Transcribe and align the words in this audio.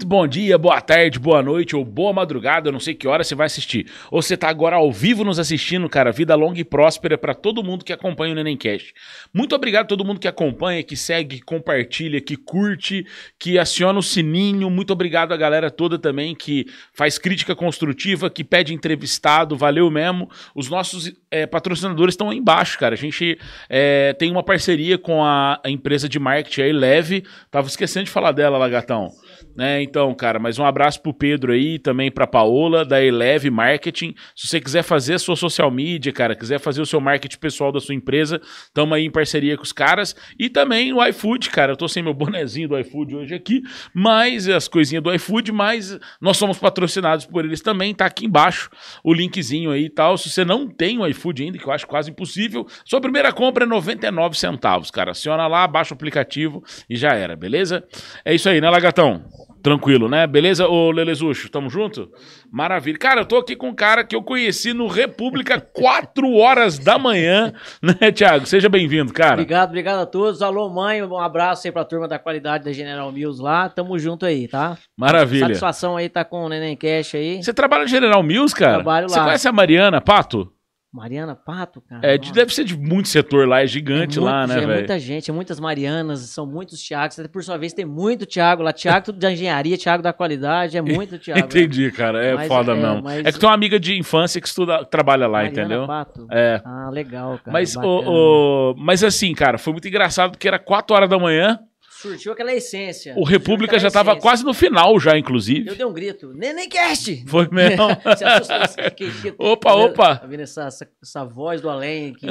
Muito 0.00 0.08
bom 0.08 0.26
dia, 0.26 0.56
boa 0.56 0.80
tarde, 0.80 1.18
boa 1.18 1.42
noite 1.42 1.76
ou 1.76 1.84
boa 1.84 2.10
madrugada, 2.10 2.68
eu 2.68 2.72
não 2.72 2.80
sei 2.80 2.94
que 2.94 3.06
hora 3.06 3.22
você 3.22 3.34
vai 3.34 3.44
assistir. 3.44 3.86
Ou 4.10 4.22
você 4.22 4.34
tá 4.34 4.48
agora 4.48 4.76
ao 4.76 4.90
vivo 4.90 5.24
nos 5.24 5.38
assistindo, 5.38 5.86
cara, 5.90 6.10
vida 6.10 6.34
longa 6.34 6.58
e 6.58 6.64
próspera 6.64 7.18
para 7.18 7.34
todo 7.34 7.62
mundo 7.62 7.84
que 7.84 7.92
acompanha 7.92 8.32
o 8.32 8.34
Nenemcast. 8.34 8.94
Muito 9.30 9.54
obrigado 9.54 9.84
a 9.84 9.88
todo 9.88 10.02
mundo 10.02 10.18
que 10.18 10.26
acompanha, 10.26 10.82
que 10.82 10.96
segue, 10.96 11.36
que 11.36 11.42
compartilha, 11.42 12.18
que 12.18 12.34
curte, 12.34 13.04
que 13.38 13.58
aciona 13.58 13.98
o 13.98 14.02
sininho. 14.02 14.70
Muito 14.70 14.90
obrigado 14.90 15.34
a 15.34 15.36
galera 15.36 15.70
toda 15.70 15.98
também 15.98 16.34
que 16.34 16.64
faz 16.94 17.18
crítica 17.18 17.54
construtiva, 17.54 18.30
que 18.30 18.42
pede 18.42 18.72
entrevistado, 18.72 19.54
valeu 19.54 19.90
mesmo. 19.90 20.30
Os 20.54 20.70
nossos 20.70 21.12
é, 21.30 21.46
patrocinadores 21.46 22.14
estão 22.14 22.30
aí 22.30 22.38
embaixo, 22.38 22.78
cara. 22.78 22.94
A 22.94 22.98
gente 22.98 23.38
é, 23.68 24.14
tem 24.14 24.30
uma 24.30 24.42
parceria 24.42 24.96
com 24.96 25.22
a, 25.22 25.60
a 25.62 25.68
empresa 25.68 26.08
de 26.08 26.18
marketing 26.18 26.62
aí, 26.62 26.72
Leve. 26.72 27.22
Tava 27.50 27.66
esquecendo 27.66 28.06
de 28.06 28.10
falar 28.10 28.32
dela, 28.32 28.56
Lagatão. 28.56 29.12
Né, 29.56 29.82
então, 29.82 30.14
cara, 30.14 30.38
mas 30.38 30.58
um 30.58 30.64
abraço 30.64 31.02
pro 31.02 31.12
Pedro 31.12 31.52
aí, 31.52 31.78
também 31.78 32.10
pra 32.10 32.26
Paola, 32.26 32.84
da 32.84 33.02
Eleve 33.02 33.50
Marketing. 33.50 34.14
Se 34.34 34.48
você 34.48 34.60
quiser 34.60 34.82
fazer 34.82 35.14
a 35.14 35.18
sua 35.18 35.36
social 35.36 35.70
media, 35.70 36.12
cara, 36.12 36.34
quiser 36.34 36.58
fazer 36.58 36.80
o 36.80 36.86
seu 36.86 37.00
marketing 37.00 37.38
pessoal 37.38 37.72
da 37.72 37.80
sua 37.80 37.94
empresa, 37.94 38.40
tamo 38.72 38.94
aí 38.94 39.04
em 39.04 39.10
parceria 39.10 39.56
com 39.56 39.62
os 39.62 39.72
caras. 39.72 40.14
E 40.38 40.48
também 40.48 40.92
o 40.92 41.04
iFood, 41.06 41.50
cara, 41.50 41.72
eu 41.72 41.76
tô 41.76 41.88
sem 41.88 42.02
meu 42.02 42.14
bonezinho 42.14 42.68
do 42.68 42.78
iFood 42.78 43.16
hoje 43.16 43.34
aqui, 43.34 43.62
mas 43.94 44.48
as 44.48 44.68
coisinhas 44.68 45.02
do 45.02 45.12
iFood, 45.14 45.52
mas 45.52 45.98
nós 46.20 46.36
somos 46.36 46.58
patrocinados 46.58 47.26
por 47.26 47.44
eles 47.44 47.60
também, 47.60 47.94
tá 47.94 48.06
aqui 48.06 48.26
embaixo 48.26 48.70
o 49.04 49.12
linkzinho 49.12 49.70
aí 49.70 49.84
e 49.84 49.90
tal. 49.90 50.16
Se 50.16 50.30
você 50.30 50.44
não 50.44 50.68
tem 50.68 50.98
o 50.98 51.06
iFood 51.06 51.42
ainda, 51.42 51.58
que 51.58 51.66
eu 51.66 51.72
acho 51.72 51.86
quase 51.86 52.10
impossível, 52.10 52.66
sua 52.84 53.00
primeira 53.00 53.32
compra 53.32 53.64
é 53.64 53.66
99 53.66 54.36
centavos, 54.36 54.90
cara. 54.90 55.12
Aciona 55.12 55.46
lá, 55.46 55.66
baixa 55.66 55.94
o 55.94 55.96
aplicativo 55.96 56.62
e 56.88 56.96
já 56.96 57.14
era, 57.14 57.36
beleza? 57.36 57.84
É 58.24 58.34
isso 58.34 58.48
aí, 58.48 58.60
né, 58.60 58.68
Lagatão? 58.68 59.29
Tranquilo, 59.62 60.08
né? 60.08 60.26
Beleza, 60.26 60.66
ô 60.66 60.90
Lelezucho? 60.90 61.50
Tamo 61.50 61.68
junto? 61.68 62.10
Maravilha. 62.50 62.98
Cara, 62.98 63.20
eu 63.20 63.26
tô 63.26 63.36
aqui 63.36 63.54
com 63.54 63.68
um 63.68 63.74
cara 63.74 64.02
que 64.04 64.16
eu 64.16 64.22
conheci 64.22 64.72
no 64.72 64.86
República 64.86 65.60
4 65.60 66.32
horas 66.34 66.78
da 66.78 66.98
manhã, 66.98 67.52
né, 67.82 68.10
Thiago? 68.10 68.46
Seja 68.46 68.68
bem-vindo, 68.68 69.12
cara. 69.12 69.34
Obrigado, 69.34 69.68
obrigado 69.68 70.00
a 70.00 70.06
todos. 70.06 70.40
Alô, 70.42 70.68
mãe, 70.70 71.02
um 71.02 71.18
abraço 71.18 71.66
aí 71.66 71.72
pra 71.72 71.84
turma 71.84 72.08
da 72.08 72.18
qualidade 72.18 72.64
da 72.64 72.72
General 72.72 73.10
Mills 73.12 73.42
lá. 73.42 73.68
Tamo 73.68 73.98
junto 73.98 74.24
aí, 74.26 74.48
tá? 74.48 74.78
Maravilha. 74.98 75.46
Satisfação 75.46 75.96
aí 75.96 76.08
tá 76.08 76.24
com 76.24 76.44
o 76.44 76.48
Neném 76.48 76.76
Cash 76.76 77.14
aí. 77.14 77.42
Você 77.42 77.52
trabalha 77.52 77.82
no 77.82 77.88
General 77.88 78.22
Mills, 78.22 78.54
cara? 78.54 78.74
Trabalho 78.74 79.08
Você 79.08 79.18
lá. 79.18 79.24
conhece 79.26 79.48
a 79.48 79.52
Mariana 79.52 80.00
Pato? 80.00 80.50
Mariana 80.92 81.36
Pato, 81.36 81.80
cara. 81.80 82.00
É, 82.04 82.18
de- 82.18 82.32
deve 82.32 82.52
ser 82.52 82.64
de 82.64 82.76
muito 82.76 83.08
setor 83.08 83.46
lá, 83.46 83.62
é 83.62 83.66
gigante 83.66 84.18
É 84.18 84.20
muito- 84.20 84.32
lá, 84.34 84.44
né, 84.46 84.56
É 84.56 84.60
velho? 84.60 84.72
muita 84.78 84.98
gente, 84.98 85.30
é 85.30 85.32
muitas 85.32 85.60
Marianas, 85.60 86.18
são 86.20 86.44
muitos 86.44 86.82
Thiagos. 86.82 87.16
Até 87.18 87.28
por 87.28 87.44
sua 87.44 87.56
vez 87.56 87.72
tem 87.72 87.84
muito 87.84 88.26
Thiago 88.26 88.62
lá. 88.62 88.72
Thiago 88.72 89.06
tudo 89.06 89.18
da 89.20 89.30
engenharia, 89.32 89.78
Thiago 89.78 90.02
da 90.02 90.12
qualidade, 90.12 90.76
é 90.76 90.82
muito 90.82 91.16
Thiago. 91.20 91.38
Entendi, 91.46 91.92
cara. 91.92 92.20
É 92.24 92.34
Mas, 92.34 92.48
foda 92.48 92.72
é, 92.72 92.74
mesmo. 92.74 93.02
mas- 93.04 93.24
É 93.24 93.30
que 93.32 93.38
tem 93.38 93.48
uma 93.48 93.54
amiga 93.54 93.78
de 93.78 93.96
infância 93.96 94.40
que 94.40 94.48
estuda, 94.48 94.84
trabalha 94.84 95.28
lá, 95.28 95.42
Mariana 95.44 95.60
entendeu? 95.64 95.86
Pato. 95.86 96.26
É. 96.30 96.60
Ah, 96.64 96.90
legal, 96.90 97.38
cara. 97.38 97.52
Mas, 97.52 97.76
o, 97.76 97.80
o- 97.82 98.74
mas 98.76 99.04
assim, 99.04 99.32
cara, 99.32 99.58
foi 99.58 99.72
muito 99.72 99.86
engraçado 99.86 100.32
porque 100.32 100.48
era 100.48 100.58
4 100.58 100.94
horas 100.96 101.08
da 101.08 101.18
manhã, 101.18 101.58
Surtiu 102.00 102.32
aquela 102.32 102.52
essência. 102.52 103.14
o 103.16 103.24
República 103.24 103.78
já 103.78 103.88
aquela 103.88 104.04
tava 104.04 104.10
essência. 104.12 104.22
quase 104.22 104.44
no 104.44 104.54
final 104.54 104.98
já, 104.98 105.18
inclusive. 105.18 105.68
Eu 105.68 105.76
dei 105.76 105.84
um 105.86 105.92
grito, 105.92 106.32
Neném 106.32 106.68
Cast! 106.68 107.24
Foi 107.26 107.48
mesmo. 107.52 107.84
Você 108.04 108.24
assustou, 108.24 109.36
Opa, 109.38 109.74
vendo- 109.74 109.84
opa. 109.92 110.16
Tá 110.16 110.26
vendo 110.26 110.40
essa, 110.40 110.62
essa, 110.64 110.88
essa 111.02 111.24
voz 111.24 111.60
do 111.60 111.68
além 111.68 112.10
aqui? 112.12 112.26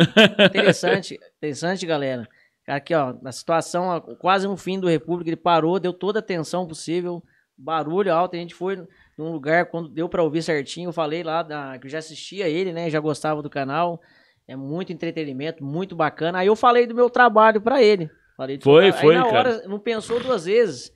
Interessante, 0.46 1.20
interessante, 1.38 1.86
galera. 1.86 2.28
Aqui, 2.68 2.94
ó, 2.94 3.14
na 3.22 3.32
situação, 3.32 4.00
quase 4.20 4.48
no 4.48 4.56
fim 4.56 4.80
do 4.80 4.88
República, 4.88 5.30
ele 5.30 5.36
parou, 5.38 5.80
deu 5.80 5.92
toda 5.92 6.20
a 6.20 6.22
atenção 6.22 6.68
possível, 6.68 7.24
barulho 7.58 8.14
alto, 8.14 8.36
a 8.36 8.40
gente 8.40 8.54
foi 8.54 8.78
num 9.18 9.32
lugar, 9.32 9.66
quando 9.66 9.90
deu 9.90 10.08
pra 10.08 10.22
ouvir 10.24 10.44
certinho, 10.44 10.90
eu 10.90 10.94
falei 10.94 11.24
lá 11.24 11.42
da, 11.42 11.78
que 11.80 11.88
eu 11.88 11.92
já 11.92 11.98
assistia 11.98 12.48
ele, 12.48 12.72
né, 12.72 12.90
já 12.90 13.00
gostava 13.00 13.42
do 13.42 13.50
canal, 13.50 14.00
é 14.48 14.56
muito 14.56 14.94
entretenimento, 14.94 15.64
muito 15.64 15.96
bacana. 15.96 16.40
Aí 16.40 16.48
eu 16.48 16.56
falei 16.56 16.86
do 16.88 16.94
meu 16.96 17.10
trabalho 17.10 17.60
pra 17.60 17.82
ele. 17.84 18.10
Falei 18.40 18.58
do 18.58 18.64
Foi, 18.64 18.90
foi, 18.94 19.16
Aí 19.18 19.22
na 19.22 19.30
cara. 19.30 19.50
hora, 19.50 19.68
não 19.68 19.78
pensou 19.78 20.18
duas 20.18 20.46
vezes. 20.46 20.94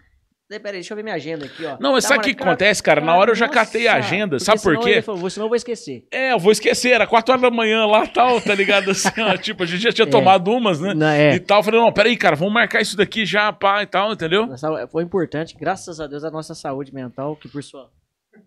Peraí, 0.48 0.74
deixa 0.74 0.94
eu 0.94 0.96
ver 0.96 1.04
minha 1.04 1.16
agenda 1.16 1.46
aqui, 1.46 1.66
ó. 1.66 1.78
Não, 1.80 1.92
mas 1.94 2.04
Tá, 2.06 2.10
sabe 2.10 2.20
o 2.20 2.24
que 2.24 2.34
cara, 2.36 2.52
acontece, 2.52 2.82
cara? 2.82 3.02
Na 3.02 3.16
hora 3.18 3.32
eu 3.32 3.36
já 3.36 3.48
nossa, 3.48 3.60
catei 3.60 3.88
a 3.88 3.96
agenda, 3.96 4.40
sabe 4.40 4.62
por 4.62 4.80
quê? 4.80 5.02
Falou, 5.02 5.30
senão 5.30 5.48
eu 5.48 5.50
vou 5.50 5.56
esquecer. 5.58 6.06
É, 6.12 6.32
eu 6.32 6.40
vou 6.40 6.52
esquecer, 6.54 6.92
era 6.92 7.06
4 7.08 7.34
horas 7.34 7.42
da 7.42 7.50
manhã 7.50 7.86
lá 7.86 8.06
tal, 8.08 8.40
tá 8.40 8.54
ligado? 8.56 8.92
Assim, 8.92 9.10
ó, 9.20 9.36
tipo, 9.36 9.64
a 9.64 9.66
gente 9.66 9.82
já 9.82 9.92
tinha 9.92 10.08
É. 10.08 10.10
tomado 10.10 10.52
umas, 10.52 10.80
né? 10.80 10.94
Não, 10.94 11.08
é. 11.08 11.36
E 11.36 11.40
tal. 11.40 11.60
Eu 11.60 11.64
falei, 11.64 11.80
não, 11.82 11.92
peraí, 11.92 12.16
cara, 12.16 12.36
vamos 12.36 12.54
marcar 12.54 12.82
isso 12.82 12.96
daqui 12.96 13.26
já, 13.26 13.52
pá, 13.52 13.82
e 13.82 13.88
tal, 13.88 14.14
entendeu? 14.14 14.48
Foi 14.90 15.04
importante, 15.04 15.58
graças 15.60 16.00
a 16.00 16.08
Deus, 16.08 16.24
a 16.24 16.32
nossa 16.32 16.54
saúde 16.56 16.94
mental, 16.94 17.36
que 17.36 17.50
por 17.50 17.62
sua. 17.64 17.90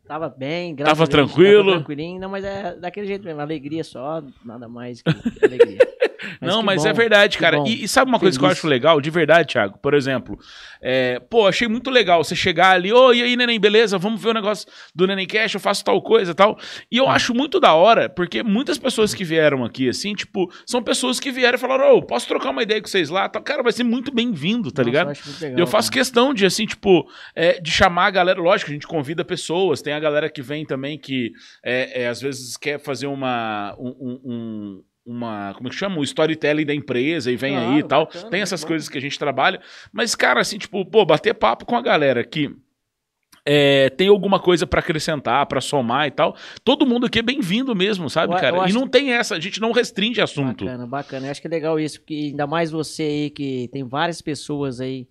Tava 0.06 0.28
bem, 0.28 0.74
graças 0.74 0.96
Tava 0.96 1.02
a 1.02 1.06
Deus, 1.06 1.32
tranquilo. 1.32 1.64
Tava 1.64 1.76
tranquilinho, 1.78 2.20
não, 2.20 2.28
mas 2.28 2.44
é 2.44 2.76
daquele 2.76 3.06
jeito 3.06 3.24
mesmo, 3.24 3.40
alegria 3.40 3.82
só, 3.82 4.22
nada 4.44 4.68
mais 4.68 5.02
que 5.02 5.10
alegria. 5.44 5.78
não, 6.40 6.60
que 6.60 6.66
mas 6.66 6.82
bom, 6.84 6.88
é 6.88 6.92
verdade, 6.92 7.38
cara. 7.38 7.58
E, 7.66 7.84
e 7.84 7.88
sabe 7.88 8.08
uma 8.10 8.18
coisa 8.18 8.38
que 8.38 8.44
eu 8.44 8.48
Feliz. 8.48 8.58
acho 8.58 8.68
legal, 8.68 9.00
de 9.00 9.10
verdade, 9.10 9.52
Thiago? 9.52 9.78
Por 9.78 9.94
exemplo, 9.94 10.38
é, 10.80 11.18
pô, 11.18 11.46
achei 11.46 11.66
muito 11.66 11.90
legal 11.90 12.22
você 12.22 12.36
chegar 12.36 12.70
ali, 12.70 12.92
ô, 12.92 13.12
e 13.12 13.22
aí, 13.22 13.36
neném, 13.36 13.58
beleza? 13.58 13.98
Vamos 13.98 14.22
ver 14.22 14.30
o 14.30 14.34
negócio 14.34 14.68
do 14.94 15.06
Neném 15.06 15.26
Cash, 15.26 15.54
eu 15.54 15.60
faço 15.60 15.84
tal 15.84 16.00
coisa 16.00 16.34
tal. 16.34 16.56
E 16.90 16.98
eu 16.98 17.08
acho 17.08 17.34
muito 17.34 17.58
da 17.58 17.74
hora, 17.74 18.08
porque 18.08 18.42
muitas 18.42 18.78
pessoas 18.78 19.12
que 19.12 19.24
vieram 19.24 19.64
aqui, 19.64 19.88
assim, 19.88 20.14
tipo, 20.14 20.50
são 20.64 20.82
pessoas 20.82 21.18
que 21.18 21.32
vieram 21.32 21.56
e 21.56 21.60
falaram, 21.60 21.96
ô, 21.96 22.02
posso 22.02 22.28
trocar 22.28 22.50
uma 22.50 22.62
ideia 22.62 22.80
com 22.80 22.86
vocês 22.86 23.10
lá? 23.10 23.28
Tal. 23.28 23.42
Cara, 23.42 23.62
vai 23.62 23.72
ser 23.72 23.84
muito 23.84 24.14
bem-vindo, 24.14 24.70
tá 24.70 24.82
Nossa, 24.82 24.88
ligado? 24.90 25.06
eu 25.08 25.12
acho 25.12 25.28
muito 25.28 25.42
legal, 25.42 25.58
Eu 25.58 25.66
faço 25.66 25.90
cara. 25.90 26.00
questão 26.00 26.32
de, 26.32 26.46
assim, 26.46 26.64
tipo, 26.64 27.08
é, 27.34 27.60
de 27.60 27.70
chamar 27.70 28.06
a 28.06 28.10
galera. 28.10 28.40
Lógico, 28.40 28.70
a 28.70 28.74
gente 28.74 28.86
convida 28.86 29.24
pessoas. 29.24 29.82
Tem 29.82 29.95
a 29.96 30.00
galera 30.00 30.30
que 30.30 30.42
vem 30.42 30.64
também 30.64 30.98
que, 30.98 31.32
é, 31.64 32.02
é, 32.02 32.08
às 32.08 32.20
vezes, 32.20 32.56
quer 32.56 32.78
fazer 32.78 33.06
uma. 33.06 33.74
um- 33.78 33.96
um- 34.00 34.20
um- 34.24 34.84
uma, 35.08 35.54
como 35.54 35.68
é 35.68 35.70
que 35.70 35.76
chama? 35.76 35.98
O 35.98 36.02
storytelling 36.02 36.66
da 36.66 36.74
empresa 36.74 37.30
e 37.30 37.36
vem 37.36 37.54
Claro, 37.54 37.70
aí 37.74 37.78
e 37.78 37.82
tal. 37.84 38.06
bacana, 38.06 38.28
Tem 38.30 38.40
essas 38.42 38.64
coisas 38.64 38.88
que 38.88 38.98
a 38.98 39.00
gente 39.00 39.16
trabalha. 39.16 39.60
Mas, 39.92 40.16
cara, 40.16 40.40
assim, 40.40 40.58
tipo, 40.58 40.84
pô, 40.84 41.04
bater 41.04 41.32
papo 41.32 41.64
com 41.64 41.76
a 41.76 41.80
galera 41.80 42.24
que 42.24 42.50
é, 43.48 43.88
tem 43.90 44.08
alguma 44.08 44.40
coisa 44.40 44.66
pra 44.66 44.80
acrescentar, 44.80 45.46
pra 45.46 45.60
somar 45.60 46.08
e 46.08 46.10
tal. 46.10 46.36
Todo 46.64 46.84
mundo 46.84 47.06
aqui 47.06 47.20
é 47.20 47.22
bem-vindo 47.22 47.76
mesmo, 47.76 48.10
sabe, 48.10 48.32
Eu- 48.32 48.36
eu 48.36 48.40
cara? 48.40 48.56
E 48.56 48.60
acho 48.62 48.74
não 48.74 48.88
tem 48.88 49.12
essa, 49.12 49.36
a 49.36 49.40
gente 49.40 49.60
não 49.60 49.70
restringe 49.70 50.20
assunto. 50.20 50.64
Bacana, 50.64 50.86
bacana. 50.88 51.26
Eu 51.28 51.30
acho 51.30 51.40
que 51.40 51.46
é 51.46 51.50
legal 51.50 51.78
isso, 51.78 52.00
porque 52.00 52.14
ainda 52.32 52.44
mais 52.48 52.72
você 52.72 53.04
aí, 53.04 53.30
que 53.30 53.68
tem 53.72 53.84
várias 53.84 54.20
pessoas 54.20 54.80
aí, 54.80 55.06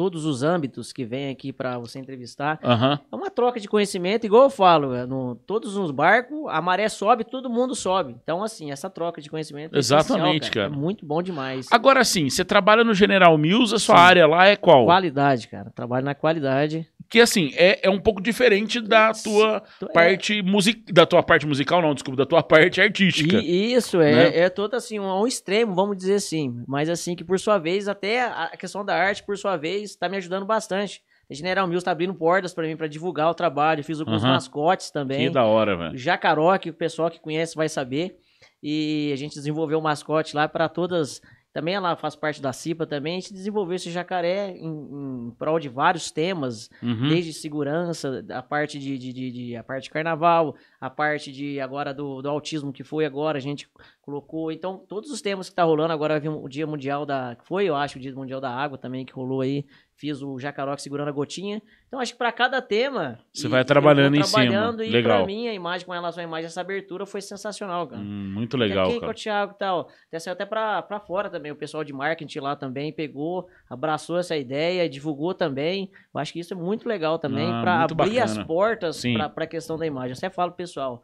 todos 0.00 0.24
os 0.24 0.42
âmbitos 0.42 0.94
que 0.94 1.04
vêm 1.04 1.28
aqui 1.28 1.52
pra 1.52 1.76
você 1.76 1.98
entrevistar. 1.98 2.58
Aham. 2.64 2.98
É 3.12 3.14
uma 3.14 3.28
troca 3.28 3.60
de 3.60 3.68
conhecimento, 3.68 4.24
igual 4.24 4.44
eu 4.44 4.50
falo, 4.50 4.94
é, 4.94 5.04
no, 5.04 5.34
todos 5.34 5.76
nos 5.76 5.90
barcos, 5.90 6.38
a 6.48 6.62
maré 6.62 6.88
sobe, 6.88 7.22
todo 7.22 7.50
mundo 7.50 7.74
sobe. 7.74 8.16
Então, 8.22 8.42
assim, 8.42 8.70
essa 8.70 8.88
troca 8.88 9.20
de 9.20 9.28
conhecimento 9.28 9.76
é 9.76 9.78
Exatamente, 9.78 10.44
essencial, 10.44 10.64
cara. 10.70 10.74
É 10.74 10.78
muito 10.78 11.04
bom 11.04 11.22
demais. 11.22 11.66
Agora 11.70 12.02
sim, 12.02 12.30
você 12.30 12.42
trabalha 12.42 12.82
no 12.82 12.94
General 12.94 13.36
Mills, 13.36 13.74
a 13.74 13.78
sua 13.78 13.96
Sim. 13.96 14.02
área 14.02 14.26
lá 14.26 14.46
é 14.46 14.56
qual? 14.56 14.86
Qualidade, 14.86 15.48
cara. 15.48 15.70
Trabalho 15.70 16.06
na 16.06 16.14
qualidade. 16.14 16.88
Que 17.10 17.20
assim, 17.20 17.50
é, 17.56 17.80
é 17.82 17.90
um 17.90 17.98
pouco 17.98 18.22
diferente 18.22 18.80
da 18.80 19.12
tua 19.12 19.62
é- 19.82 19.86
parte 19.92 20.40
musical. 20.42 20.84
Da 20.92 21.04
tua 21.04 21.22
parte 21.24 21.44
musical, 21.44 21.82
não, 21.82 21.92
desculpa, 21.92 22.16
da 22.16 22.24
tua 22.24 22.40
parte 22.40 22.80
artística. 22.80 23.36
E 23.38 23.74
isso, 23.74 24.00
é, 24.00 24.12
né? 24.14 24.38
é 24.38 24.48
todo 24.48 24.74
assim, 24.74 25.00
um, 25.00 25.20
um 25.20 25.26
extremo, 25.26 25.74
vamos 25.74 25.96
dizer 25.96 26.14
assim. 26.14 26.62
Mas 26.68 26.88
assim, 26.88 27.16
que 27.16 27.24
por 27.24 27.38
sua 27.40 27.58
vez, 27.58 27.88
até 27.88 28.22
a 28.22 28.52
questão 28.56 28.84
da 28.84 28.94
arte, 28.94 29.24
por 29.24 29.36
sua 29.36 29.56
vez, 29.56 29.96
tá 29.96 30.08
me 30.08 30.16
ajudando 30.18 30.46
bastante. 30.46 31.02
A 31.28 31.34
General 31.34 31.66
Mills 31.66 31.84
tá 31.84 31.90
abrindo 31.90 32.14
portas 32.14 32.54
pra 32.54 32.64
mim, 32.66 32.76
pra 32.76 32.86
divulgar 32.86 33.28
o 33.28 33.34
trabalho. 33.34 33.82
Fiz 33.82 33.98
alguns 33.98 34.22
Aham. 34.22 34.34
mascotes 34.34 34.90
também. 34.92 35.26
Que 35.26 35.30
da 35.30 35.44
hora, 35.44 35.76
velho. 35.76 35.98
Jacaró, 35.98 36.56
que 36.58 36.70
o 36.70 36.74
pessoal 36.74 37.10
que 37.10 37.18
conhece 37.20 37.56
vai 37.56 37.68
saber. 37.68 38.16
E 38.62 39.10
a 39.12 39.16
gente 39.16 39.34
desenvolveu 39.34 39.78
um 39.78 39.82
mascote 39.82 40.36
lá 40.36 40.48
para 40.48 40.68
todas. 40.68 41.20
Também 41.52 41.74
ela 41.74 41.96
faz 41.96 42.14
parte 42.14 42.40
da 42.40 42.52
CIPA 42.52 42.86
também. 42.86 43.16
A 43.16 43.20
gente 43.20 43.32
desenvolveu 43.32 43.74
esse 43.74 43.90
jacaré 43.90 44.50
em, 44.56 44.68
em 44.68 45.30
prol 45.38 45.58
de 45.58 45.68
vários 45.68 46.10
temas, 46.10 46.70
Uhum. 46.82 47.08
desde 47.08 47.32
segurança, 47.32 48.24
a 48.30 48.40
parte 48.42 48.78
de, 48.78 48.96
de, 48.96 49.12
de- 49.12 49.30
de- 49.32 49.56
a 49.56 49.64
parte 49.64 49.84
de 49.84 49.90
carnaval, 49.90 50.54
a 50.80 50.88
parte 50.88 51.32
de 51.32 51.58
agora 51.60 51.92
do, 51.92 52.22
do 52.22 52.28
autismo 52.28 52.72
que 52.72 52.84
foi 52.84 53.04
agora, 53.04 53.36
a 53.38 53.40
gente 53.40 53.68
colocou. 54.00 54.52
Então, 54.52 54.78
todos 54.88 55.10
os 55.10 55.20
temas 55.20 55.48
que 55.48 55.54
tá 55.56 55.64
rolando, 55.64 55.92
agora 55.92 56.14
vai 56.14 56.20
vir 56.20 56.28
o 56.28 56.48
Dia 56.48 56.66
Mundial 56.66 57.04
da. 57.04 57.36
Foi, 57.44 57.64
eu 57.64 57.74
acho, 57.74 57.98
o 57.98 58.00
Dia 58.00 58.14
Mundial 58.14 58.40
da 58.40 58.50
Água 58.50 58.78
também, 58.78 59.04
que 59.04 59.12
rolou 59.12 59.40
aí. 59.40 59.64
Fiz 60.00 60.22
o 60.22 60.38
jacaró 60.38 60.74
que 60.74 60.80
segurando 60.80 61.08
a 61.08 61.12
gotinha. 61.12 61.60
Então, 61.86 62.00
acho 62.00 62.12
que 62.12 62.18
para 62.18 62.32
cada 62.32 62.62
tema. 62.62 63.18
Você 63.34 63.46
vai 63.48 63.62
trabalhando 63.66 64.14
em 64.16 64.22
cima. 64.22 64.42
trabalhando, 64.44 64.82
E 64.82 64.88
Legal. 64.88 65.18
pra 65.18 65.26
mim, 65.26 65.46
a 65.46 65.52
imagem 65.52 65.86
com 65.86 65.92
relação 65.92 66.22
à 66.22 66.24
imagem, 66.24 66.46
essa 66.46 66.62
abertura 66.62 67.04
foi 67.04 67.20
sensacional, 67.20 67.86
cara. 67.86 68.00
Hum, 68.00 68.32
muito 68.32 68.56
legal, 68.56 68.86
aqui 68.86 68.94
com 68.94 69.00
cara. 69.00 69.12
o 69.12 69.14
Thiago 69.14 69.52
e 69.54 69.58
tal. 69.58 69.90
Até 70.08 70.18
saiu 70.18 70.32
até 70.32 70.46
pra, 70.46 70.80
pra 70.80 70.98
fora 71.00 71.28
também. 71.28 71.52
O 71.52 71.56
pessoal 71.56 71.84
de 71.84 71.92
marketing 71.92 72.38
lá 72.38 72.56
também 72.56 72.90
pegou, 72.90 73.46
abraçou 73.68 74.16
essa 74.18 74.34
ideia, 74.38 74.88
divulgou 74.88 75.34
também. 75.34 75.90
Eu 76.14 76.18
acho 76.18 76.32
que 76.32 76.40
isso 76.40 76.54
é 76.54 76.56
muito 76.56 76.88
legal 76.88 77.18
também 77.18 77.46
Ah, 77.52 77.80
muito 77.80 77.92
abrir 77.92 78.20
as 78.20 78.30
bacana. 78.30 78.46
portas 78.46 78.96
Sim. 78.96 79.12
pra, 79.12 79.28
pra 79.28 79.46
questão 79.46 79.76
da 79.76 79.86
imagem. 79.86 80.12
Eu 80.12 80.16
sempre 80.16 80.34
falo 80.36 80.52
pessoal 80.52 81.02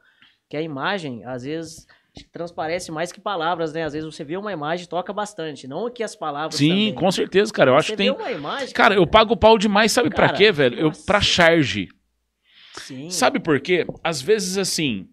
que 0.48 0.56
a 0.56 0.62
imagem, 0.62 1.22
às 1.26 1.42
vezes, 1.42 1.86
transparece 2.24 2.90
mais 2.90 3.12
que 3.12 3.20
palavras, 3.20 3.72
né? 3.72 3.84
Às 3.84 3.92
vezes 3.92 4.06
você 4.12 4.24
vê 4.24 4.36
uma 4.36 4.52
imagem 4.52 4.86
toca 4.86 5.12
bastante, 5.12 5.66
não 5.68 5.90
que 5.90 6.02
as 6.02 6.16
palavras 6.16 6.56
Sim, 6.56 6.68
também. 6.68 6.94
com 6.94 7.10
certeza, 7.10 7.52
cara. 7.52 7.70
Eu 7.70 7.76
acho 7.76 7.88
você 7.88 7.92
que 7.92 7.96
tem. 7.98 8.06
vê 8.14 8.16
uma 8.16 8.30
imagem, 8.32 8.72
Cara, 8.74 8.94
eu 8.94 9.06
pago 9.06 9.36
pau 9.36 9.58
demais, 9.58 9.92
sabe 9.92 10.08
pra 10.10 10.26
Cara, 10.26 10.38
quê, 10.38 10.50
velho? 10.52 10.78
Eu, 10.78 10.92
pra 11.06 11.20
charge. 11.20 11.88
Sim, 12.78 13.10
Sabe 13.10 13.40
por 13.40 13.60
quê? 13.60 13.86
Às 14.04 14.20
vezes, 14.20 14.58
assim, 14.58 15.06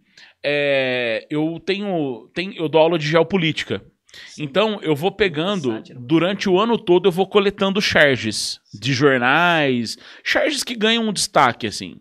é, 0.43 1.25
eu 1.29 1.59
tenho, 1.65 2.29
tenho. 2.33 2.53
Eu 2.55 2.67
dou 2.67 2.81
aula 2.81 2.99
de 2.99 3.07
geopolítica. 3.07 3.81
sim. 4.27 4.43
Então, 4.43 4.79
eu 4.81 4.95
vou 4.95 5.11
pegando, 5.11 5.81
durante 5.95 6.49
o 6.49 6.59
ano 6.59 6.77
todo, 6.77 7.07
eu 7.07 7.11
vou 7.11 7.25
coletando 7.27 7.81
charges 7.81 8.59
de 8.73 8.91
jornais, 8.93 9.97
charges 10.23 10.63
que 10.63 10.75
ganham 10.75 11.07
um 11.07 11.13
destaque, 11.13 11.65
assim. 11.67 11.95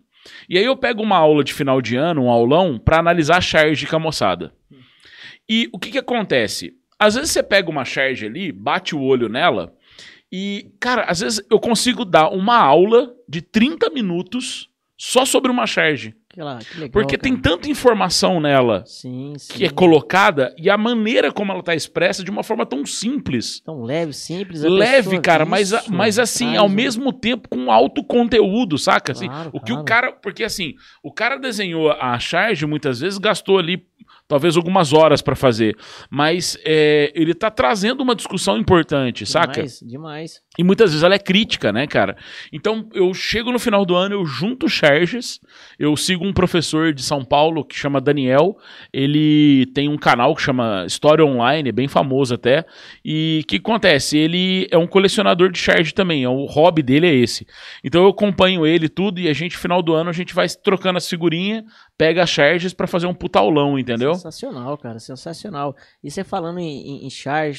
E 0.49 0.57
aí 0.57 0.63
eu 0.65 0.75
pego 0.77 1.01
uma 1.01 1.17
aula 1.17 1.43
de 1.43 1.53
final 1.53 1.81
de 1.81 1.95
ano, 1.97 2.23
um 2.23 2.29
aulão, 2.29 2.77
pra 2.77 2.99
analisar 2.99 3.37
a 3.37 3.41
charge 3.41 3.85
com 3.87 3.95
a 3.95 3.99
moçada. 3.99 4.53
E 5.49 5.69
o 5.73 5.79
que 5.79 5.91
que 5.91 5.97
acontece? 5.97 6.73
Às 6.97 7.15
vezes 7.15 7.31
você 7.31 7.43
pega 7.43 7.69
uma 7.69 7.83
charge 7.85 8.25
ali, 8.25 8.51
bate 8.51 8.95
o 8.95 9.01
olho 9.01 9.27
nela, 9.27 9.73
e, 10.31 10.71
cara, 10.79 11.03
às 11.03 11.19
vezes 11.19 11.45
eu 11.51 11.59
consigo 11.59 12.03
dar 12.05 12.29
uma 12.29 12.57
aula 12.57 13.13
de 13.27 13.41
30 13.41 13.89
minutos 13.89 14.69
só 14.97 15.25
sobre 15.25 15.51
uma 15.51 15.67
charge. 15.67 16.15
Que 16.29 16.41
lá- 16.41 16.57
legal, 16.75 16.89
Porque 16.89 17.15
tem 17.15 17.35
cara. 17.35 17.55
tanta 17.57 17.69
informação 17.69 18.39
nela 18.39 18.83
Sim, 18.87 19.33
sim. 19.37 19.53
que 19.53 19.65
é 19.65 19.69
colocada 19.69 20.55
e 20.57 20.67
a 20.67 20.75
maneira 20.77 21.31
como 21.31 21.51
ela 21.51 21.61
tá 21.61 21.75
expressa 21.75 22.23
de 22.23 22.31
uma 22.31 22.41
forma 22.41 22.65
tão 22.65 22.83
simples. 22.85 23.59
Tão 23.59 23.83
leve, 23.83 24.13
simples. 24.13 24.63
Leve, 24.63 25.19
cara, 25.21 25.45
mas, 25.45 25.71
Isso, 25.71 25.93
mas 25.93 26.17
assim, 26.17 26.45
traz 26.45 26.59
ao 26.59 26.69
mesmo 26.69 27.13
tempo 27.13 27.47
com 27.49 27.71
alto 27.71 28.03
conteúdo, 28.03 28.79
saca? 28.79 29.11
Assim, 29.11 29.27
Claro, 29.27 29.49
o 29.53 29.59
que 29.59 29.71
o 29.71 29.75
claro. 29.75 29.85
cara. 29.85 30.11
Porque 30.13 30.43
assim, 30.43 30.73
o 31.03 31.11
cara 31.11 31.37
desenhou 31.37 31.91
a 31.91 32.17
charge 32.17 32.65
muitas 32.65 32.99
vezes, 33.01 33.19
gastou 33.19 33.59
ali 33.59 33.85
talvez 34.27 34.55
algumas 34.57 34.93
horas 34.93 35.21
pra 35.21 35.35
fazer. 35.35 35.75
Mas 36.09 36.57
é, 36.65 37.11
ele 37.15 37.33
tá 37.33 37.49
trazendo 37.51 38.01
uma 38.01 38.15
discussão 38.15 38.57
importante, 38.57 39.25
saca? 39.25 39.53
Demais, 39.53 39.79
demais. 39.81 40.41
E 40.57 40.63
muitas 40.63 40.91
vezes 40.91 41.03
ela 41.03 41.15
é 41.15 41.19
crítica, 41.19 41.71
né, 41.71 41.87
cara? 41.87 42.15
Então 42.51 42.87
eu 42.93 43.11
chego 43.13 43.51
no 43.51 43.57
final 43.57 43.83
do 43.85 43.95
ano, 43.95 44.13
eu 44.13 44.25
junto 44.25 44.69
charges, 44.69 45.39
eu 45.79 45.95
sigo 45.97 46.23
um 46.25 46.31
professor 46.31 46.93
de 46.93 47.01
São 47.01 47.25
Paulo 47.25 47.65
que 47.65 47.75
chama 47.75 47.99
Daniel, 47.99 48.55
ele 48.91 49.65
tem 49.73 49.89
um 49.89 49.97
canal 49.97 50.35
que 50.35 50.41
chama 50.43 50.85
História 50.85 51.25
Online, 51.25 51.69
é 51.69 51.71
bem 51.71 51.87
famoso 51.87 52.35
até, 52.35 52.65
e 53.03 53.41
o 53.43 53.47
que 53.47 53.55
acontece? 53.55 54.15
Ele 54.15 54.67
é 54.69 54.77
um 54.77 54.85
colecionador 54.85 55.51
de 55.51 55.57
charge 55.57 55.91
também, 55.91 56.23
é 56.23 56.29
o 56.29 56.45
hobby 56.45 56.83
dele 56.83 57.07
é 57.07 57.13
esse. 57.15 57.47
Então 57.83 58.03
eu 58.03 58.09
acompanho 58.09 58.65
ele 58.65 58.87
tudo 58.87 59.19
e 59.19 59.27
a 59.27 59.33
gente, 59.33 59.57
final 59.57 59.81
do 59.81 59.93
ano, 59.93 60.11
a 60.11 60.13
gente 60.13 60.35
vai 60.35 60.47
trocando 60.47 60.97
as 60.97 61.09
figurinhas, 61.09 61.63
pega 61.97 62.21
as 62.21 62.29
charges 62.29 62.73
pra 62.73 62.85
fazer 62.85 63.07
um 63.07 63.13
putaulão, 63.13 63.79
entendeu? 63.79 64.13
Sensacional, 64.13 64.77
cara, 64.77 64.99
sensacional. 64.99 65.75
E 66.03 66.11
você 66.11 66.23
falando 66.23 66.59
em, 66.59 67.05
em, 67.05 67.07
em 67.07 67.09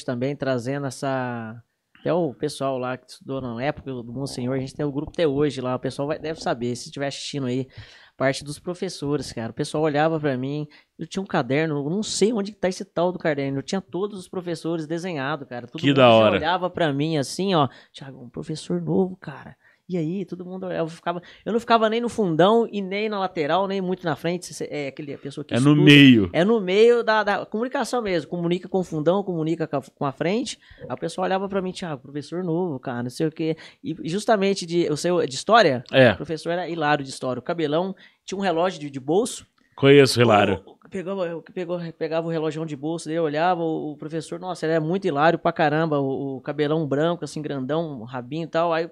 também, 0.05 0.35
trazendo 0.35 0.87
essa. 0.87 1.61
Até 2.05 2.13
o 2.13 2.35
pessoal 2.35 2.77
lá 2.77 2.95
que 2.95 3.09
estudou 3.09 3.41
na 3.41 3.63
época 3.63 3.91
do 3.91 4.13
Monsenhor, 4.13 4.55
a 4.55 4.59
gente 4.59 4.75
tem 4.75 4.85
o 4.85 4.91
grupo 4.91 5.11
até 5.11 5.25
hoje 5.25 5.59
lá, 5.59 5.73
o 5.73 5.79
pessoal 5.79 6.07
vai, 6.07 6.19
deve 6.19 6.39
saber, 6.39 6.75
se 6.75 6.85
estiver 6.85 7.07
assistindo 7.07 7.47
aí, 7.47 7.67
parte 8.15 8.43
dos 8.43 8.59
professores, 8.59 9.33
cara. 9.33 9.49
O 9.49 9.55
pessoal 9.55 9.81
olhava 9.83 10.19
pra 10.19 10.37
mim, 10.37 10.67
eu 10.99 11.07
tinha 11.07 11.23
um 11.23 11.25
caderno, 11.25 11.77
eu 11.77 11.89
não 11.89 12.03
sei 12.03 12.31
onde 12.31 12.51
que 12.51 12.59
tá 12.59 12.69
esse 12.69 12.85
tal 12.85 13.11
do 13.11 13.17
caderno, 13.17 13.57
eu 13.57 13.63
tinha 13.63 13.81
todos 13.81 14.19
os 14.19 14.29
professores 14.29 14.85
desenhados, 14.85 15.47
cara. 15.47 15.65
Todo 15.65 15.81
Que 15.81 15.91
da 15.95 16.07
hora. 16.11 16.35
olhava 16.35 16.69
pra 16.69 16.93
mim 16.93 17.17
assim, 17.17 17.55
ó, 17.55 17.67
Thiago, 17.91 18.23
um 18.23 18.29
professor 18.29 18.79
novo, 18.79 19.17
cara. 19.17 19.57
E 19.87 19.97
aí, 19.97 20.25
todo 20.25 20.43
mundo, 20.43 20.71
eu 20.71 20.87
ficava, 20.87 21.21
eu 21.45 21.53
não 21.53 21.59
ficava 21.59 21.87
nem 21.89 22.01
no 22.01 22.09
fundão 22.09 22.67
e 22.71 22.81
nem 22.81 23.07
na 23.07 23.19
lateral, 23.19 23.67
nem 23.67 23.79
muito 23.81 24.03
na 24.03 24.15
frente, 24.15 24.51
é 24.69 24.87
aquele 24.87 25.15
pessoa 25.17 25.45
que 25.45 25.53
É 25.53 25.59
no 25.59 25.69
estuda. 25.73 25.81
meio. 25.83 26.29
É 26.33 26.43
no 26.43 26.59
meio 26.59 27.03
da, 27.03 27.23
da 27.23 27.45
comunicação 27.45 28.01
mesmo. 28.01 28.27
Comunica 28.29 28.67
com 28.67 28.79
o 28.79 28.83
fundão, 28.83 29.23
comunica 29.23 29.67
com 29.67 29.77
a, 29.77 29.81
com 29.81 30.05
a 30.05 30.11
frente. 30.11 30.57
Aí 30.89 30.95
o 30.95 30.97
pessoal 30.97 31.25
olhava 31.25 31.47
pra 31.47 31.61
mim, 31.61 31.71
Thiago, 31.71 32.01
professor 32.01 32.43
novo, 32.43 32.79
cara, 32.79 33.03
não 33.03 33.09
sei 33.11 33.27
o 33.27 33.31
quê. 33.31 33.55
E 33.83 33.95
justamente 34.09 34.65
de, 34.65 34.89
o 34.91 34.97
seu, 34.97 35.23
de 35.27 35.35
história, 35.35 35.83
É, 35.91 36.13
o 36.13 36.15
professor 36.15 36.49
era 36.49 36.67
hilário 36.67 37.03
de 37.03 37.11
história. 37.11 37.39
O 37.39 37.43
cabelão 37.43 37.95
tinha 38.25 38.37
um 38.39 38.41
relógio 38.41 38.79
de, 38.79 38.89
de 38.89 38.99
bolso. 38.99 39.45
conheço, 39.75 40.19
Hilário. 40.19 40.63
O- 40.65 40.71
o- 40.71 40.75
Pegava, 40.89 41.43
pegou, 41.53 41.79
pegava 41.97 42.27
o 42.27 42.29
relógio 42.29 42.65
de 42.65 42.75
bolso 42.75 43.07
dele, 43.09 43.19
olhava, 43.19 43.61
o, 43.61 43.97
professor, 43.97 44.39
nossa, 44.39 44.65
ele 44.65 44.73
é 44.75 44.79
muito 44.79 45.05
hilário 45.05 45.37
pra 45.37 45.51
caramba. 45.51 45.99
O, 45.99 46.37
o 46.37 46.41
cabelão 46.41 46.87
branco, 46.87 47.25
assim, 47.25 47.41
grandão, 47.41 48.01
um 48.01 48.03
rabinho 48.03 48.45
e 48.45 48.47
tal. 48.47 48.71
Aí, 48.71 48.89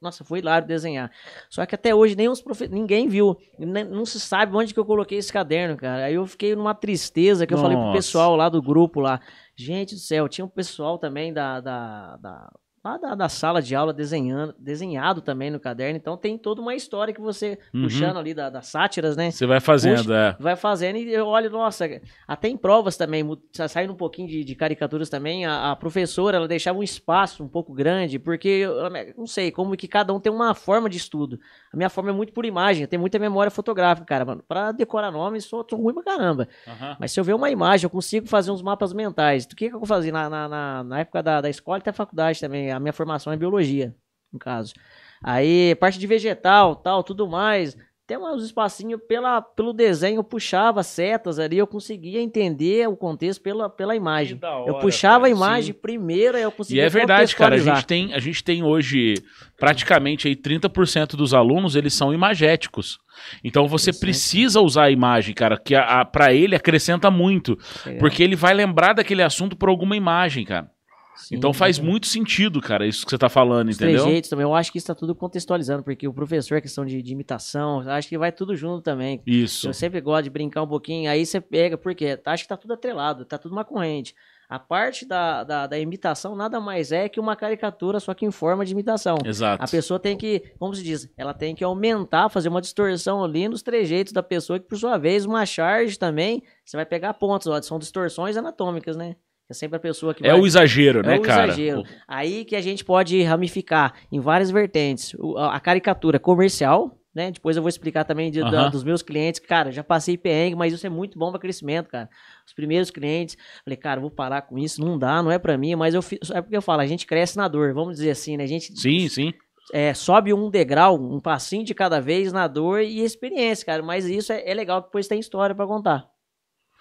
nossa, 0.00 0.24
foi 0.24 0.38
hilário 0.38 0.66
desenhar. 0.66 1.10
Só 1.50 1.64
que 1.66 1.74
até 1.74 1.94
hoje 1.94 2.16
nem 2.16 2.28
os 2.28 2.40
profe... 2.40 2.68
ninguém 2.68 3.08
viu. 3.08 3.36
Nem- 3.58 3.84
não 3.84 4.04
se 4.04 4.20
sabe 4.20 4.56
onde 4.56 4.72
que 4.72 4.80
eu 4.80 4.84
coloquei 4.84 5.18
esse 5.18 5.32
caderno, 5.32 5.76
cara. 5.76 6.04
Aí 6.04 6.14
eu 6.14 6.26
fiquei 6.26 6.54
numa 6.54 6.74
tristeza 6.74 7.46
que 7.46 7.54
eu 7.54 7.58
falei 7.58 7.76
pro 7.76 7.86
Nossa. 7.86 7.98
pessoal 7.98 8.36
lá 8.36 8.48
do 8.48 8.62
grupo 8.62 9.00
lá. 9.00 9.20
Gente 9.56 9.94
do 9.94 10.00
céu, 10.00 10.28
tinha 10.28 10.44
um 10.44 10.48
pessoal 10.48 10.98
também 10.98 11.32
da. 11.32 11.60
da, 11.60 12.16
da 12.16 12.52
lá 12.84 12.98
da, 12.98 13.14
da 13.14 13.28
sala 13.30 13.62
de 13.62 13.74
aula 13.74 13.92
desenhando, 13.94 14.54
desenhado 14.58 15.22
também 15.22 15.50
no 15.50 15.58
caderno. 15.58 15.96
Então 15.96 16.16
tem 16.16 16.36
toda 16.36 16.60
uma 16.60 16.74
história 16.74 17.14
que 17.14 17.20
você, 17.20 17.58
Uhum. 17.72 17.82
puxando 17.84 18.18
ali 18.18 18.34
da- 18.34 18.50
das 18.50 18.66
sátiras, 18.66 19.16
né? 19.16 19.30
Você 19.30 19.46
vai 19.46 19.58
fazendo, 19.60 20.12
é. 20.12 20.36
vai 20.38 20.54
fazendo 20.54 20.96
e 20.98 21.10
eu 21.12 21.26
olho, 21.26 21.48
nossa, 21.50 21.86
até 22.28 22.48
em 22.48 22.56
provas 22.56 22.96
também, 22.96 23.24
saindo 23.68 23.92
um 23.92 23.96
pouquinho 23.96 24.28
de, 24.28 24.44
de 24.44 24.54
caricaturas 24.54 25.08
também, 25.08 25.46
a, 25.46 25.70
a 25.72 25.76
professora, 25.76 26.36
ela 26.36 26.46
deixava 26.48 26.78
um 26.78 26.82
espaço 26.82 27.42
um 27.42 27.48
pouco 27.48 27.72
grande, 27.72 28.18
porque, 28.18 28.48
eu 28.48 28.74
eu 28.74 28.90
não 29.16 29.26
sei, 29.26 29.50
como 29.50 29.74
que 29.76 29.88
cada 29.88 30.12
um 30.12 30.20
tem 30.20 30.30
uma 30.32 30.54
forma 30.54 30.90
de 30.90 30.98
estudo. 30.98 31.40
A 31.74 31.76
minha 31.76 31.90
forma 31.90 32.10
é 32.10 32.12
muito 32.12 32.32
por 32.32 32.46
imagem, 32.46 32.82
eu 32.82 32.88
tenho 32.88 33.00
muita 33.00 33.18
memória 33.18 33.50
fotográfica, 33.50 34.06
cara, 34.06 34.24
mano, 34.24 34.44
pra 34.46 34.70
decorar 34.70 35.10
nomes, 35.10 35.44
sou, 35.44 35.66
sou 35.68 35.80
ruim 35.80 35.92
pra 35.92 36.04
caramba. 36.04 36.48
Aham. 36.66 36.96
Mas 37.00 37.10
se 37.10 37.18
eu 37.18 37.24
ver 37.24 37.34
uma 37.34 37.50
imagem, 37.50 37.84
eu 37.84 37.90
consigo 37.90 38.28
fazer 38.28 38.52
uns 38.52 38.62
mapas 38.62 38.92
mentais. 38.92 39.44
O 39.44 39.48
que, 39.48 39.68
que 39.68 39.74
eu 39.74 39.84
fazia 39.84 40.12
na, 40.12 40.30
na, 40.30 40.48
na, 40.48 40.84
na 40.84 41.00
época 41.00 41.20
da, 41.20 41.40
da 41.40 41.50
escola 41.50 41.78
e 41.78 41.80
até 41.80 41.92
faculdade 41.92 42.38
também? 42.40 42.70
A 42.70 42.78
minha 42.78 42.92
formação 42.92 43.32
é 43.32 43.36
biologia, 43.36 43.92
no 44.32 44.38
caso. 44.38 44.72
Aí, 45.20 45.74
parte 45.74 45.98
de 45.98 46.06
vegetal, 46.06 46.76
tal, 46.76 47.02
tudo 47.02 47.26
mais. 47.26 47.76
Tem 48.06 48.18
uns 48.18 48.44
espacinhos 48.44 49.00
pela, 49.08 49.40
pelo 49.40 49.72
desenho, 49.72 50.18
eu 50.18 50.24
puxava 50.24 50.82
setas 50.82 51.38
ali, 51.38 51.56
eu 51.56 51.66
conseguia 51.66 52.20
entender 52.20 52.86
o 52.86 52.94
contexto 52.94 53.40
pela, 53.40 53.70
pela 53.70 53.96
imagem. 53.96 54.36
Da 54.36 54.48
eu 54.48 54.74
hora, 54.74 54.80
puxava 54.80 55.20
cara, 55.20 55.26
a 55.28 55.30
imagem 55.30 55.72
sim. 55.72 55.80
primeiro, 55.80 56.36
aí 56.36 56.42
eu 56.42 56.50
E 56.50 56.52
conseguia 56.52 56.84
é 56.84 56.88
verdade, 56.90 57.34
cara. 57.34 57.54
A 57.54 57.58
gente 57.58 57.86
tem, 57.86 58.12
a 58.12 58.18
gente 58.18 58.44
tem 58.44 58.62
hoje 58.62 59.14
praticamente 59.58 60.28
aí 60.28 60.36
30% 60.36 61.16
dos 61.16 61.32
alunos, 61.32 61.76
eles 61.76 61.94
são 61.94 62.12
imagéticos. 62.12 62.98
Então 63.42 63.66
você 63.66 63.90
precisa 63.90 64.60
usar 64.60 64.84
a 64.84 64.90
imagem, 64.90 65.34
cara, 65.34 65.58
que 65.58 65.74
para 66.12 66.34
ele 66.34 66.54
acrescenta 66.54 67.10
muito, 67.10 67.56
Legal. 67.86 68.00
porque 68.00 68.22
ele 68.22 68.36
vai 68.36 68.52
lembrar 68.52 68.92
daquele 68.92 69.22
assunto 69.22 69.56
por 69.56 69.70
alguma 69.70 69.96
imagem, 69.96 70.44
cara. 70.44 70.68
Sim, 71.14 71.36
então 71.36 71.52
faz 71.52 71.78
muito 71.78 72.06
sentido, 72.06 72.60
cara, 72.60 72.86
isso 72.86 73.04
que 73.04 73.10
você 73.10 73.18
tá 73.18 73.28
falando, 73.28 73.68
Os 73.68 73.76
entendeu? 73.76 74.02
trejeitos 74.02 74.28
também, 74.30 74.42
eu 74.42 74.54
acho 74.54 74.72
que 74.72 74.78
isso 74.78 74.86
tá 74.86 74.94
tudo 74.94 75.14
contextualizando, 75.14 75.82
porque 75.82 76.06
o 76.08 76.12
professor, 76.12 76.60
questão 76.60 76.84
de, 76.84 77.00
de 77.00 77.12
imitação, 77.12 77.80
acho 77.88 78.08
que 78.08 78.18
vai 78.18 78.32
tudo 78.32 78.56
junto 78.56 78.82
também. 78.82 79.22
Isso. 79.26 79.68
Eu 79.68 79.74
sempre 79.74 80.00
gosto 80.00 80.24
de 80.24 80.30
brincar 80.30 80.62
um 80.62 80.68
pouquinho, 80.68 81.10
aí 81.10 81.24
você 81.24 81.40
pega, 81.40 81.78
porque 81.78 82.20
acho 82.24 82.42
que 82.42 82.48
tá 82.48 82.56
tudo 82.56 82.74
atrelado, 82.74 83.24
tá 83.24 83.38
tudo 83.38 83.52
uma 83.52 83.64
corrente. 83.64 84.14
A 84.48 84.58
parte 84.58 85.06
da, 85.06 85.42
da, 85.42 85.66
da 85.66 85.78
imitação 85.78 86.36
nada 86.36 86.60
mais 86.60 86.92
é 86.92 87.08
que 87.08 87.18
uma 87.18 87.34
caricatura, 87.34 87.98
só 87.98 88.12
que 88.12 88.26
em 88.26 88.30
forma 88.30 88.64
de 88.64 88.72
imitação. 88.72 89.16
Exato. 89.24 89.62
A 89.64 89.66
pessoa 89.66 89.98
tem 89.98 90.16
que, 90.16 90.52
como 90.58 90.74
se 90.74 90.82
diz, 90.82 91.08
ela 91.16 91.32
tem 91.32 91.54
que 91.54 91.64
aumentar, 91.64 92.28
fazer 92.28 92.50
uma 92.50 92.60
distorção 92.60 93.24
ali 93.24 93.48
nos 93.48 93.62
trejeitos 93.62 94.12
da 94.12 94.22
pessoa, 94.22 94.58
que 94.58 94.66
por 94.66 94.76
sua 94.76 94.98
vez, 94.98 95.24
uma 95.24 95.46
charge 95.46 95.98
também, 95.98 96.42
você 96.64 96.76
vai 96.76 96.84
pegar 96.84 97.14
pontos, 97.14 97.46
ó, 97.46 97.60
são 97.62 97.78
distorções 97.78 98.36
anatômicas, 98.36 98.96
né? 98.96 99.16
É 99.48 99.54
sempre 99.54 99.76
a 99.76 99.80
pessoa 99.80 100.14
que 100.14 100.26
É 100.26 100.30
vai... 100.32 100.40
o 100.40 100.46
exagero, 100.46 101.00
É 101.00 101.02
né, 101.02 101.16
o 101.18 101.22
cara? 101.22 101.48
exagero. 101.48 101.82
Aí 102.08 102.44
que 102.44 102.56
a 102.56 102.60
gente 102.60 102.84
pode 102.84 103.22
ramificar 103.22 103.94
em 104.10 104.18
várias 104.20 104.50
vertentes. 104.50 105.14
O- 105.18 105.36
a 105.36 105.60
caricatura 105.60 106.18
comercial, 106.18 106.98
né? 107.14 107.30
Depois 107.30 107.54
eu 107.56 107.62
vou 107.62 107.68
explicar 107.68 108.04
também 108.04 108.30
de- 108.30 108.40
da- 108.40 108.68
dos 108.68 108.82
meus 108.82 109.02
clientes. 109.02 109.38
Cara, 109.40 109.70
já 109.70 109.84
passei 109.84 110.16
perrengue, 110.16 110.56
mas 110.56 110.72
isso 110.72 110.86
é 110.86 110.90
muito 110.90 111.18
bom 111.18 111.30
para 111.30 111.38
crescimento, 111.40 111.88
cara. 111.90 112.08
Os 112.46 112.54
primeiros 112.54 112.90
clientes, 112.90 113.36
falei, 113.64 113.76
cara, 113.76 114.00
vou 114.00 114.10
parar 114.10 114.42
com 114.42 114.58
isso, 114.58 114.80
não 114.84 114.98
dá, 114.98 115.22
não 115.22 115.30
é 115.30 115.38
para 115.38 115.56
mim, 115.58 115.74
mas 115.76 115.94
eu 115.94 116.00
fiz, 116.02 116.18
é 116.30 116.40
porque 116.40 116.56
eu 116.56 116.62
falo, 116.62 116.80
a 116.80 116.86
gente 116.86 117.06
cresce 117.06 117.36
na 117.36 117.46
dor, 117.46 117.74
vamos 117.74 117.96
dizer 117.96 118.10
assim, 118.10 118.36
né? 118.38 118.44
A 118.44 118.48
gente 118.48 118.72
Sim, 118.78 119.08
sim. 119.08 119.32
é, 119.72 119.92
sobe 119.94 120.32
um 120.32 120.50
degrau, 120.50 120.96
um 120.96 121.20
passinho 121.20 121.64
de 121.64 121.74
cada 121.74 122.00
vez 122.00 122.32
na 122.32 122.48
dor 122.48 122.80
e 122.80 123.00
experiência, 123.00 123.66
cara. 123.66 123.82
Mas 123.82 124.06
isso 124.06 124.32
é, 124.32 124.42
é 124.50 124.54
legal, 124.54 124.80
depois 124.80 125.06
tem 125.06 125.20
história 125.20 125.54
para 125.54 125.66
contar. 125.66 126.06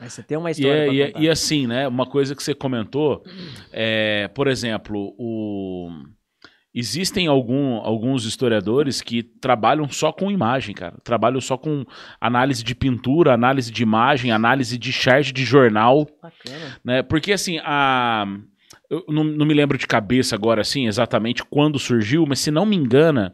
Você 0.10 0.24
tem 0.24 0.38
uma 0.38 0.50
E, 0.50 0.51
história 0.51 0.88
é- 0.88 0.93
e 0.93 1.01
é- 1.01 1.07
contar. 1.07 1.22
e 1.22 1.29
assim, 1.29 1.67
né? 1.67 1.88
Uma 1.88 2.05
coisa 2.05 2.36
que 2.36 2.43
você 2.43 2.53
comentou, 2.53 3.24
é, 3.72 4.27
por 4.33 4.48
exemplo, 4.48 5.13
o... 5.17 5.89
existem 6.74 7.27
algum, 7.27 7.75
alguns 7.77 8.25
historiadores 8.25 9.01
que 9.01 9.22
trabalham 9.24 9.88
só 9.89 10.12
com 10.12 10.31
imagem, 10.31 10.74
cara. 10.74 10.95
Trabalham 11.03 11.39
só 11.39 11.57
com 11.57 11.86
análise 12.19 12.63
de 12.63 12.74
pintura, 12.75 13.33
análise 13.33 13.72
de 13.72 13.83
imagem, 13.83 14.31
análise 14.31 14.77
de 14.77 14.91
charge 14.91 15.31
de 15.31 15.43
jornal, 15.43 16.07
Bacana. 16.22 16.77
né? 16.83 17.03
Porque 17.03 17.31
assim, 17.33 17.60
a. 17.63 18.25
Eu 18.89 19.05
não, 19.07 19.24
não 19.24 19.45
me 19.45 19.53
lembro 19.55 19.75
de 19.77 19.88
cabeça 19.88 20.36
agora, 20.36 20.62
assim, 20.62 20.88
exatamente 20.88 21.43
quando 21.45 21.79
surgiu, 21.79 22.25
mas 22.27 22.39
se 22.39 22.51
não 22.51 22.63
me 22.65 22.75
engana, 22.75 23.33